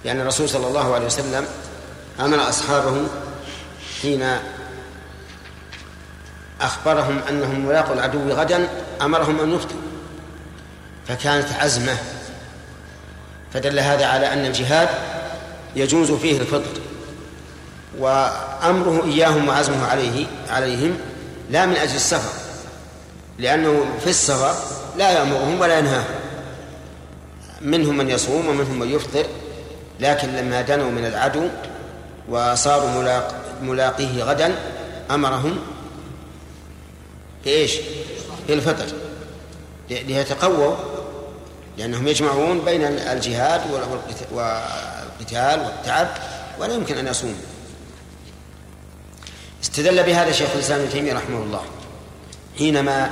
لأن 0.04 0.20
الرسول 0.20 0.48
صلى 0.48 0.66
الله 0.66 0.94
عليه 0.94 1.06
وسلم 1.06 1.46
أمر 2.20 2.48
أصحابه 2.48 3.06
حين 4.02 4.38
أخبرهم 6.60 7.18
أنهم 7.28 7.66
ملاقوا 7.66 7.94
العدو 7.94 8.28
غدا 8.28 8.68
أمرهم 9.02 9.40
أن 9.40 9.52
يفطروا. 9.52 9.83
فكانت 11.08 11.52
عزمة 11.52 11.96
فدل 13.52 13.78
هذا 13.78 14.06
على 14.06 14.32
أن 14.32 14.46
الجهاد 14.46 14.88
يجوز 15.76 16.12
فيه 16.12 16.40
الفطر 16.40 16.80
وأمره 17.98 19.04
إياهم 19.04 19.48
وعزمه 19.48 19.86
عليه 19.86 20.26
عليهم 20.50 20.98
لا 21.50 21.66
من 21.66 21.76
أجل 21.76 21.96
السفر 21.96 22.32
لأنه 23.38 23.84
في 24.00 24.10
السفر 24.10 24.54
لا 24.98 25.10
يأمرهم 25.10 25.60
ولا 25.60 25.78
ينهاهم 25.78 26.14
منهم 27.60 27.96
من 27.96 28.10
يصوم 28.10 28.48
ومنهم 28.48 28.78
من 28.78 28.90
يفطر 28.90 29.26
لكن 30.00 30.28
لما 30.28 30.62
دنوا 30.62 30.90
من 30.90 31.06
العدو 31.06 31.48
وصاروا 32.28 32.90
ملاق 32.90 33.34
ملاقيه 33.62 34.22
غدا 34.22 34.54
أمرهم 35.10 35.58
بإيش؟ 37.44 37.76
بالفطر 38.48 38.86
ليتقووا 39.90 40.74
لأنهم 41.78 42.08
يجمعون 42.08 42.64
بين 42.64 42.84
الجهاد 42.84 43.60
والقتال 44.32 45.60
والتعب 45.60 46.08
ولا 46.58 46.74
يمكن 46.74 46.98
أن 46.98 47.06
يصوموا. 47.06 47.34
استدل 49.62 50.02
بهذا 50.02 50.32
شيخ 50.32 50.50
الإسلام 50.54 50.80
ابن 50.80 50.90
تيمية 50.90 51.14
رحمه 51.14 51.42
الله 51.42 51.62
حينما 52.58 53.10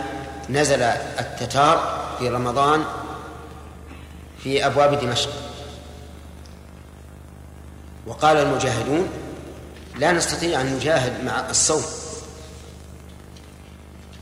نزل 0.51 0.83
التتار 0.83 2.05
في 2.19 2.29
رمضان 2.29 2.85
في 4.43 4.67
أبواب 4.67 5.01
دمشق. 5.01 5.31
وقال 8.07 8.37
المجاهدون 8.37 9.09
لا 9.99 10.13
نستطيع 10.13 10.61
أن 10.61 10.77
نجاهد 10.77 11.25
مع 11.25 11.51
الصوم. 11.51 11.83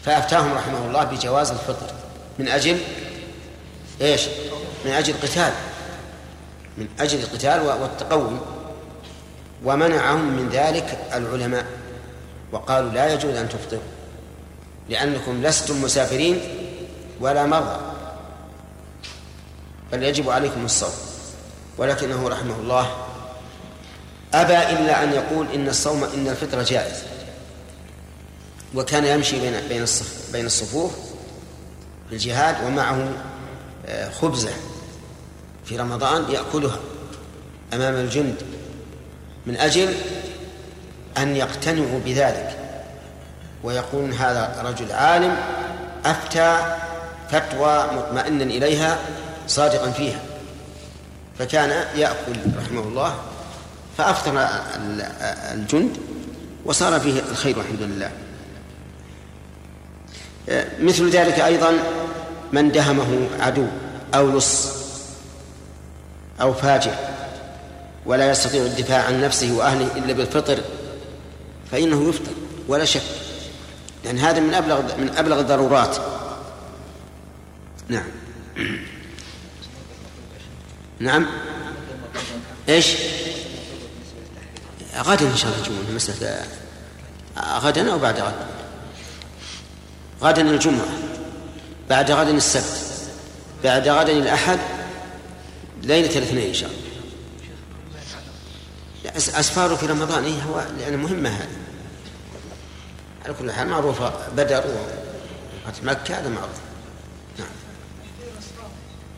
فأفتاهم 0.04 0.52
رحمه 0.54 0.86
الله 0.86 1.04
بجواز 1.04 1.50
الفطر 1.50 1.86
من 2.38 2.48
أجل 2.48 2.78
إيش؟ 4.00 4.22
من 4.84 4.90
أجل 4.90 5.14
القتال. 5.14 5.52
من 6.78 6.88
أجل 7.00 7.18
القتال 7.20 7.60
والتقوي 7.60 8.38
ومنعهم 9.64 10.36
من 10.36 10.48
ذلك 10.48 10.98
العلماء. 11.14 11.66
وقالوا 12.52 12.90
لا 12.90 13.14
يجوز 13.14 13.34
أن 13.34 13.48
تفطروا 13.48 13.82
لأنكم 14.88 15.42
لستم 15.42 15.82
مسافرين 15.82 16.40
ولا 17.20 17.46
مرضى. 17.46 17.80
بل 19.92 20.02
يجب 20.02 20.30
عليكم 20.30 20.64
الصوم. 20.64 20.92
ولكنه 21.78 22.28
رحمه 22.28 22.56
الله 22.56 22.96
أبى 24.34 24.56
إلا 24.56 25.02
أن 25.02 25.12
يقول 25.12 25.46
إن 25.54 25.68
الصوم 25.68 26.04
إن 26.04 26.28
الفطر 26.28 26.62
جائز. 26.62 26.96
وكان 28.74 29.04
يمشي 29.04 29.40
بين 29.40 29.68
بين 29.68 29.84
بين 30.32 30.46
الصفوف 30.46 30.92
في 32.08 32.14
الجهاد 32.14 32.64
ومعه 32.64 33.08
خبزة 34.20 34.50
في 35.64 35.76
رمضان 35.76 36.30
يأكلها 36.30 36.78
أمام 37.74 37.94
الجند. 37.94 38.42
من 39.46 39.56
أجل 39.56 39.94
أن 41.18 41.36
يقتنعوا 41.36 42.00
بذلك. 42.04 42.56
ويقول 43.64 44.12
هذا 44.12 44.62
رجل 44.64 44.92
عالم 44.92 45.36
أفتى 46.04 46.76
فتوى 47.30 47.86
مطمئنا 47.92 48.44
إليها 48.44 48.98
صادقا 49.46 49.90
فيها. 49.90 50.20
فكان 51.38 51.84
يأكل 51.96 52.36
رحمه 52.58 52.80
الله 52.82 53.14
فأفطر 53.98 54.48
الجند 55.52 55.96
وصار 56.64 57.00
فيه 57.00 57.20
الخير 57.30 57.58
والحمد 57.58 57.82
لله. 57.82 58.10
مثل 60.80 61.10
ذلك 61.10 61.40
أيضا 61.40 61.72
من 62.52 62.72
دهمه 62.72 63.28
عدو 63.40 63.66
أو 64.14 64.36
لص 64.36 64.68
أو 66.40 66.54
فاجر 66.54 66.94
ولا 68.06 68.30
يستطيع 68.30 68.62
الدفاع 68.62 69.04
عن 69.04 69.20
نفسه 69.20 69.52
وأهله 69.52 69.96
إلا 69.96 70.12
بالفطر 70.12 70.58
فإنه 71.72 72.08
يفطر 72.08 72.32
ولا 72.68 72.84
شك. 72.84 73.02
لأن 74.04 74.18
هذا 74.18 74.40
من 74.40 74.54
أبلغ 74.54 74.96
من 74.98 75.10
أبلغ 75.16 75.40
الضرورات. 75.40 75.96
نعم. 77.88 78.06
نعم. 81.00 81.26
إيش؟ 82.68 82.94
غدا 84.96 85.26
إن 85.26 85.36
شاء 85.36 85.52
الله 85.52 85.66
الجمعة 85.66 85.94
مساله 85.94 86.44
غدا 87.38 87.92
أو 87.92 87.98
بعد 87.98 88.20
غد؟ 88.20 88.34
غدا 90.22 90.42
الجمعة. 90.42 90.88
بعد 91.90 92.10
غد 92.10 92.28
السبت 92.28 92.82
بعد 93.64 93.88
غد 93.88 94.08
الأحد 94.08 94.58
ليلة 95.82 96.18
الاثنين 96.18 96.48
إن 96.48 96.54
شاء 96.54 96.70
الله. 96.70 96.80
أسفاره 99.16 99.74
في 99.74 99.86
رمضان 99.86 100.24
إيه 100.24 100.42
هو؟ 100.42 100.64
لأن 100.78 100.96
مهمة 100.96 101.28
هذه. 101.28 101.48
على 103.24 103.34
كل 103.34 103.52
حال 103.52 103.68
معروفه 103.68 104.12
بدر 104.36 104.64
وفتح 105.66 105.82
مكة 105.82 106.18
هذا 106.18 106.28
معروف. 106.28 106.50
نعم. 107.38 107.48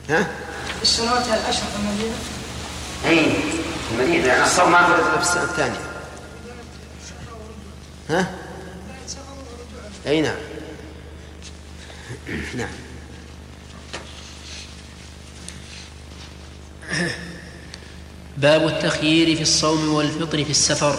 ها؟ 0.09 0.27
السنوات 0.83 1.27
الأشهر 1.27 1.67
في 1.71 1.77
المدينة. 1.79 2.15
اي 3.07 3.37
المدينة. 3.93 4.27
لأن 4.27 4.43
الصوم 4.43 4.73
ما 4.73 4.87
فرض 4.87 5.17
في 5.17 5.23
السنة 5.23 5.43
الثانية 5.43 5.81
ها؟ 8.11 8.31
اي 10.07 10.21
نعم. 10.21 10.52
نعم. 12.59 12.69
باب 18.37 18.67
التخيير 18.67 19.37
في 19.37 19.43
الصوم 19.43 19.89
والفطر 19.89 20.45
في 20.45 20.51
السفر. 20.51 20.99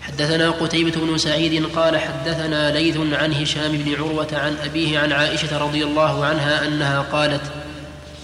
حدثنا 0.00 0.50
قتيبة 0.50 1.00
بن 1.00 1.18
سعيد 1.18 1.66
قال 1.66 1.98
حدثنا 1.98 2.70
ليث 2.70 2.96
عن 2.96 3.32
هشام 3.32 3.72
بن 3.72 3.94
عروة 3.94 4.28
عن 4.32 4.56
أبيه 4.64 4.98
عن 4.98 5.12
عائشة 5.12 5.58
رضي 5.58 5.84
الله 5.84 6.24
عنها 6.24 6.66
أنها 6.66 7.00
قالت 7.00 7.42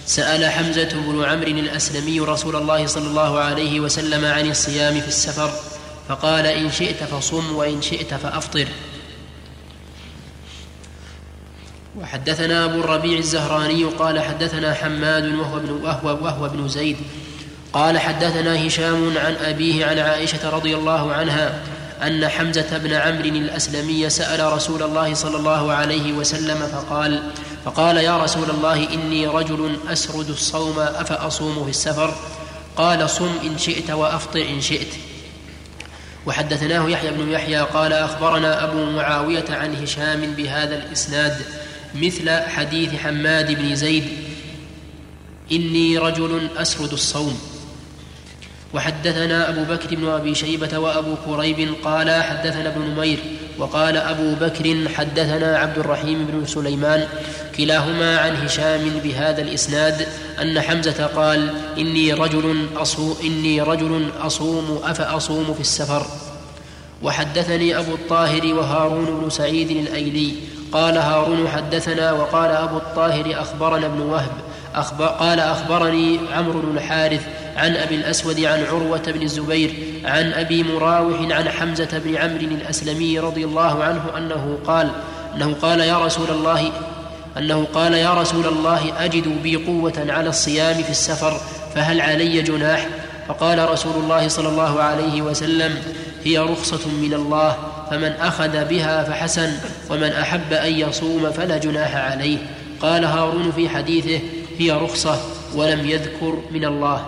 سأل 0.05 0.49
حمزة 0.49 0.89
بن 0.93 1.23
عمرو 1.23 1.59
الأسلمي 1.59 2.19
رسول 2.19 2.55
الله 2.55 2.85
صلى 2.85 3.07
الله 3.07 3.39
عليه 3.39 3.79
وسلم 3.79 4.25
عن 4.25 4.51
الصيام 4.51 5.01
في 5.01 5.07
السفر 5.07 5.51
فقال 6.09 6.45
إن 6.45 6.71
شئت 6.71 7.03
فصم 7.03 7.55
وإن 7.55 7.81
شئت 7.81 8.13
فأفطر. 8.13 8.67
وحدثنا 12.01 12.65
أبو 12.65 12.79
الربيع 12.79 13.17
الزهراني 13.17 13.83
قال 13.83 14.19
حدثنا 14.19 14.73
حماد 14.73 15.35
وهو 15.35 15.57
ابن 15.57 15.71
وهو, 15.71 16.25
وهو 16.25 16.45
ابن 16.45 16.67
زيد 16.67 16.97
قال 17.73 17.99
حدثنا 17.99 18.67
هشام 18.67 19.17
عن 19.17 19.35
أبيه 19.35 19.85
عن 19.85 19.99
عائشة 19.99 20.49
رضي 20.49 20.75
الله 20.75 21.13
عنها 21.13 21.59
أن 22.03 22.27
حمزة 22.27 22.77
بن 22.77 22.93
عمرو 22.93 23.25
الأسلمي 23.25 24.09
سأل 24.09 24.53
رسول 24.53 24.83
الله 24.83 25.13
صلى 25.13 25.37
الله 25.37 25.71
عليه 25.73 26.13
وسلم 26.13 26.57
فقال 26.57 27.23
فقال 27.65 27.97
يا 27.97 28.17
رسول 28.17 28.49
الله 28.49 28.93
إني 28.93 29.27
رجل 29.27 29.77
أسرد 29.91 30.29
الصوم 30.29 30.79
أفأصوم 30.79 31.63
في 31.63 31.69
السفر؟ 31.69 32.15
قال 32.75 33.09
صم 33.09 33.31
إن 33.43 33.57
شئت 33.57 33.91
وأفطر 33.91 34.41
إن 34.41 34.61
شئت. 34.61 34.93
وحدثناه 36.25 36.89
يحيى 36.89 37.11
بن 37.11 37.31
يحيى 37.31 37.59
قال 37.59 37.93
أخبرنا 37.93 38.63
أبو 38.63 38.85
معاوية 38.85 39.45
عن 39.49 39.75
هشام 39.75 40.33
بهذا 40.37 40.75
الإسناد. 40.75 41.41
مثل 41.95 42.29
حديث 42.29 42.95
حماد 42.95 43.51
بن 43.51 43.75
زيد 43.75 44.03
إني 45.51 45.97
رجل 45.97 46.47
أسرد 46.57 46.93
الصوم. 46.93 47.39
وحدثنا 48.73 49.49
أبو 49.49 49.63
بكر 49.63 49.95
بن 49.95 50.07
أبي 50.07 50.35
شيبة 50.35 50.77
وأبو 50.77 51.15
كريب 51.25 51.73
قال 51.83 52.23
حدثنا 52.23 52.69
ابن 52.69 52.81
نمير 52.81 53.17
وقال 53.57 53.97
أبو 53.97 54.35
بكر 54.35 54.89
حدثنا 54.95 55.57
عبد 55.57 55.77
الرحيم 55.77 56.25
بن 56.25 56.45
سليمان 56.45 57.07
كلاهما 57.57 58.17
عن 58.17 58.35
هشام 58.35 58.99
بهذا 59.03 59.41
الإسناد 59.41 60.07
أن 60.41 60.61
حمزة 60.61 61.05
قال 61.05 61.53
إني 61.77 62.13
رجل 62.13 62.67
اصوم 62.75 63.17
إني 63.23 63.61
رجل 63.61 64.09
أصوم 64.21 64.81
أفأصوم 64.83 65.53
في 65.53 65.61
السفر. 65.61 66.05
وحدثني 67.03 67.77
أبو 67.77 67.93
الطاهر 67.93 68.53
وهارون 68.53 69.05
بن 69.05 69.29
سعيد 69.29 69.71
الأيلي 69.71 70.33
قال 70.71 70.97
هارون 70.97 71.47
حدثنا 71.47 72.11
وقال 72.11 72.51
أبو 72.51 72.77
الطاهر 72.77 73.41
أخبرنا 73.41 73.85
ابن 73.85 74.01
وهب 74.01 74.31
أخبر 74.75 75.05
قال 75.05 75.39
أخبرني 75.39 76.19
عمرو 76.33 76.61
بن 76.61 76.77
الحارث 76.77 77.21
عن 77.57 77.75
أبي 77.75 77.95
الأسود 77.95 78.39
عن 78.39 78.65
عروة 78.65 79.01
بن 79.07 79.21
الزبير 79.21 79.73
عن 80.05 80.33
أبي 80.33 80.63
مراوح 80.63 81.17
عن 81.31 81.49
حمزة 81.49 82.01
بن 82.05 82.15
عمرو 82.15 82.39
الأسلمي 82.39 83.19
رضي 83.19 83.45
الله 83.45 83.83
عنه 83.83 84.01
أنه 84.17 84.57
قال 84.67 84.89
أنه 85.35 85.55
قال 85.61 85.79
يا 85.79 85.97
رسول 85.97 86.29
الله 86.29 86.71
أنه 87.37 87.67
قال 87.73 87.93
يا 87.93 88.13
رسول 88.13 88.45
الله 88.45 89.05
أجد 89.05 89.43
بي 89.43 89.55
قوة 89.55 90.05
على 90.09 90.29
الصيام 90.29 90.83
في 90.83 90.89
السفر 90.89 91.39
فهل 91.75 92.01
علي 92.01 92.41
جناح؟ 92.41 92.87
فقال 93.27 93.69
رسول 93.69 93.93
الله 94.03 94.27
صلى 94.27 94.49
الله 94.49 94.81
عليه 94.81 95.21
وسلم 95.21 95.77
هي 96.23 96.37
رخصة 96.37 96.87
من 97.01 97.13
الله. 97.13 97.57
فمن 97.91 98.11
أخذ 98.11 98.65
بها 98.65 99.03
فحسن 99.03 99.51
ومن 99.89 100.11
أحب 100.11 100.53
أن 100.53 100.73
يصوم 100.73 101.31
فلا 101.31 101.57
جناح 101.57 101.95
عليه. 101.95 102.37
قال 102.81 103.05
هارون 103.05 103.51
في 103.51 103.69
حديثه 103.69 104.19
هي 104.57 104.71
رخصة 104.71 105.21
ولم 105.55 105.89
يذكر 105.89 106.39
من 106.51 106.65
الله. 106.65 107.05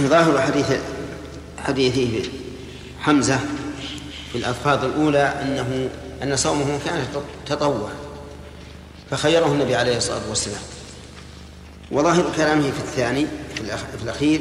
ظاهر 0.00 0.40
حديث 0.40 0.72
حديث 1.58 2.26
حمزة 3.00 3.38
في 4.32 4.38
الألفاظ 4.38 4.84
الأولى 4.84 5.34
أنه 5.42 5.88
أن 6.22 6.36
صومه 6.36 6.78
كان 6.84 7.06
تطوع 7.46 7.90
فخيره 9.10 9.46
النبي 9.46 9.76
عليه 9.76 9.96
الصلاة 9.96 10.28
والسلام. 10.28 10.62
وظاهر 11.90 12.24
كلامه 12.36 12.62
في 12.62 12.78
الثاني 12.78 13.26
في 13.54 14.02
الأخير 14.02 14.40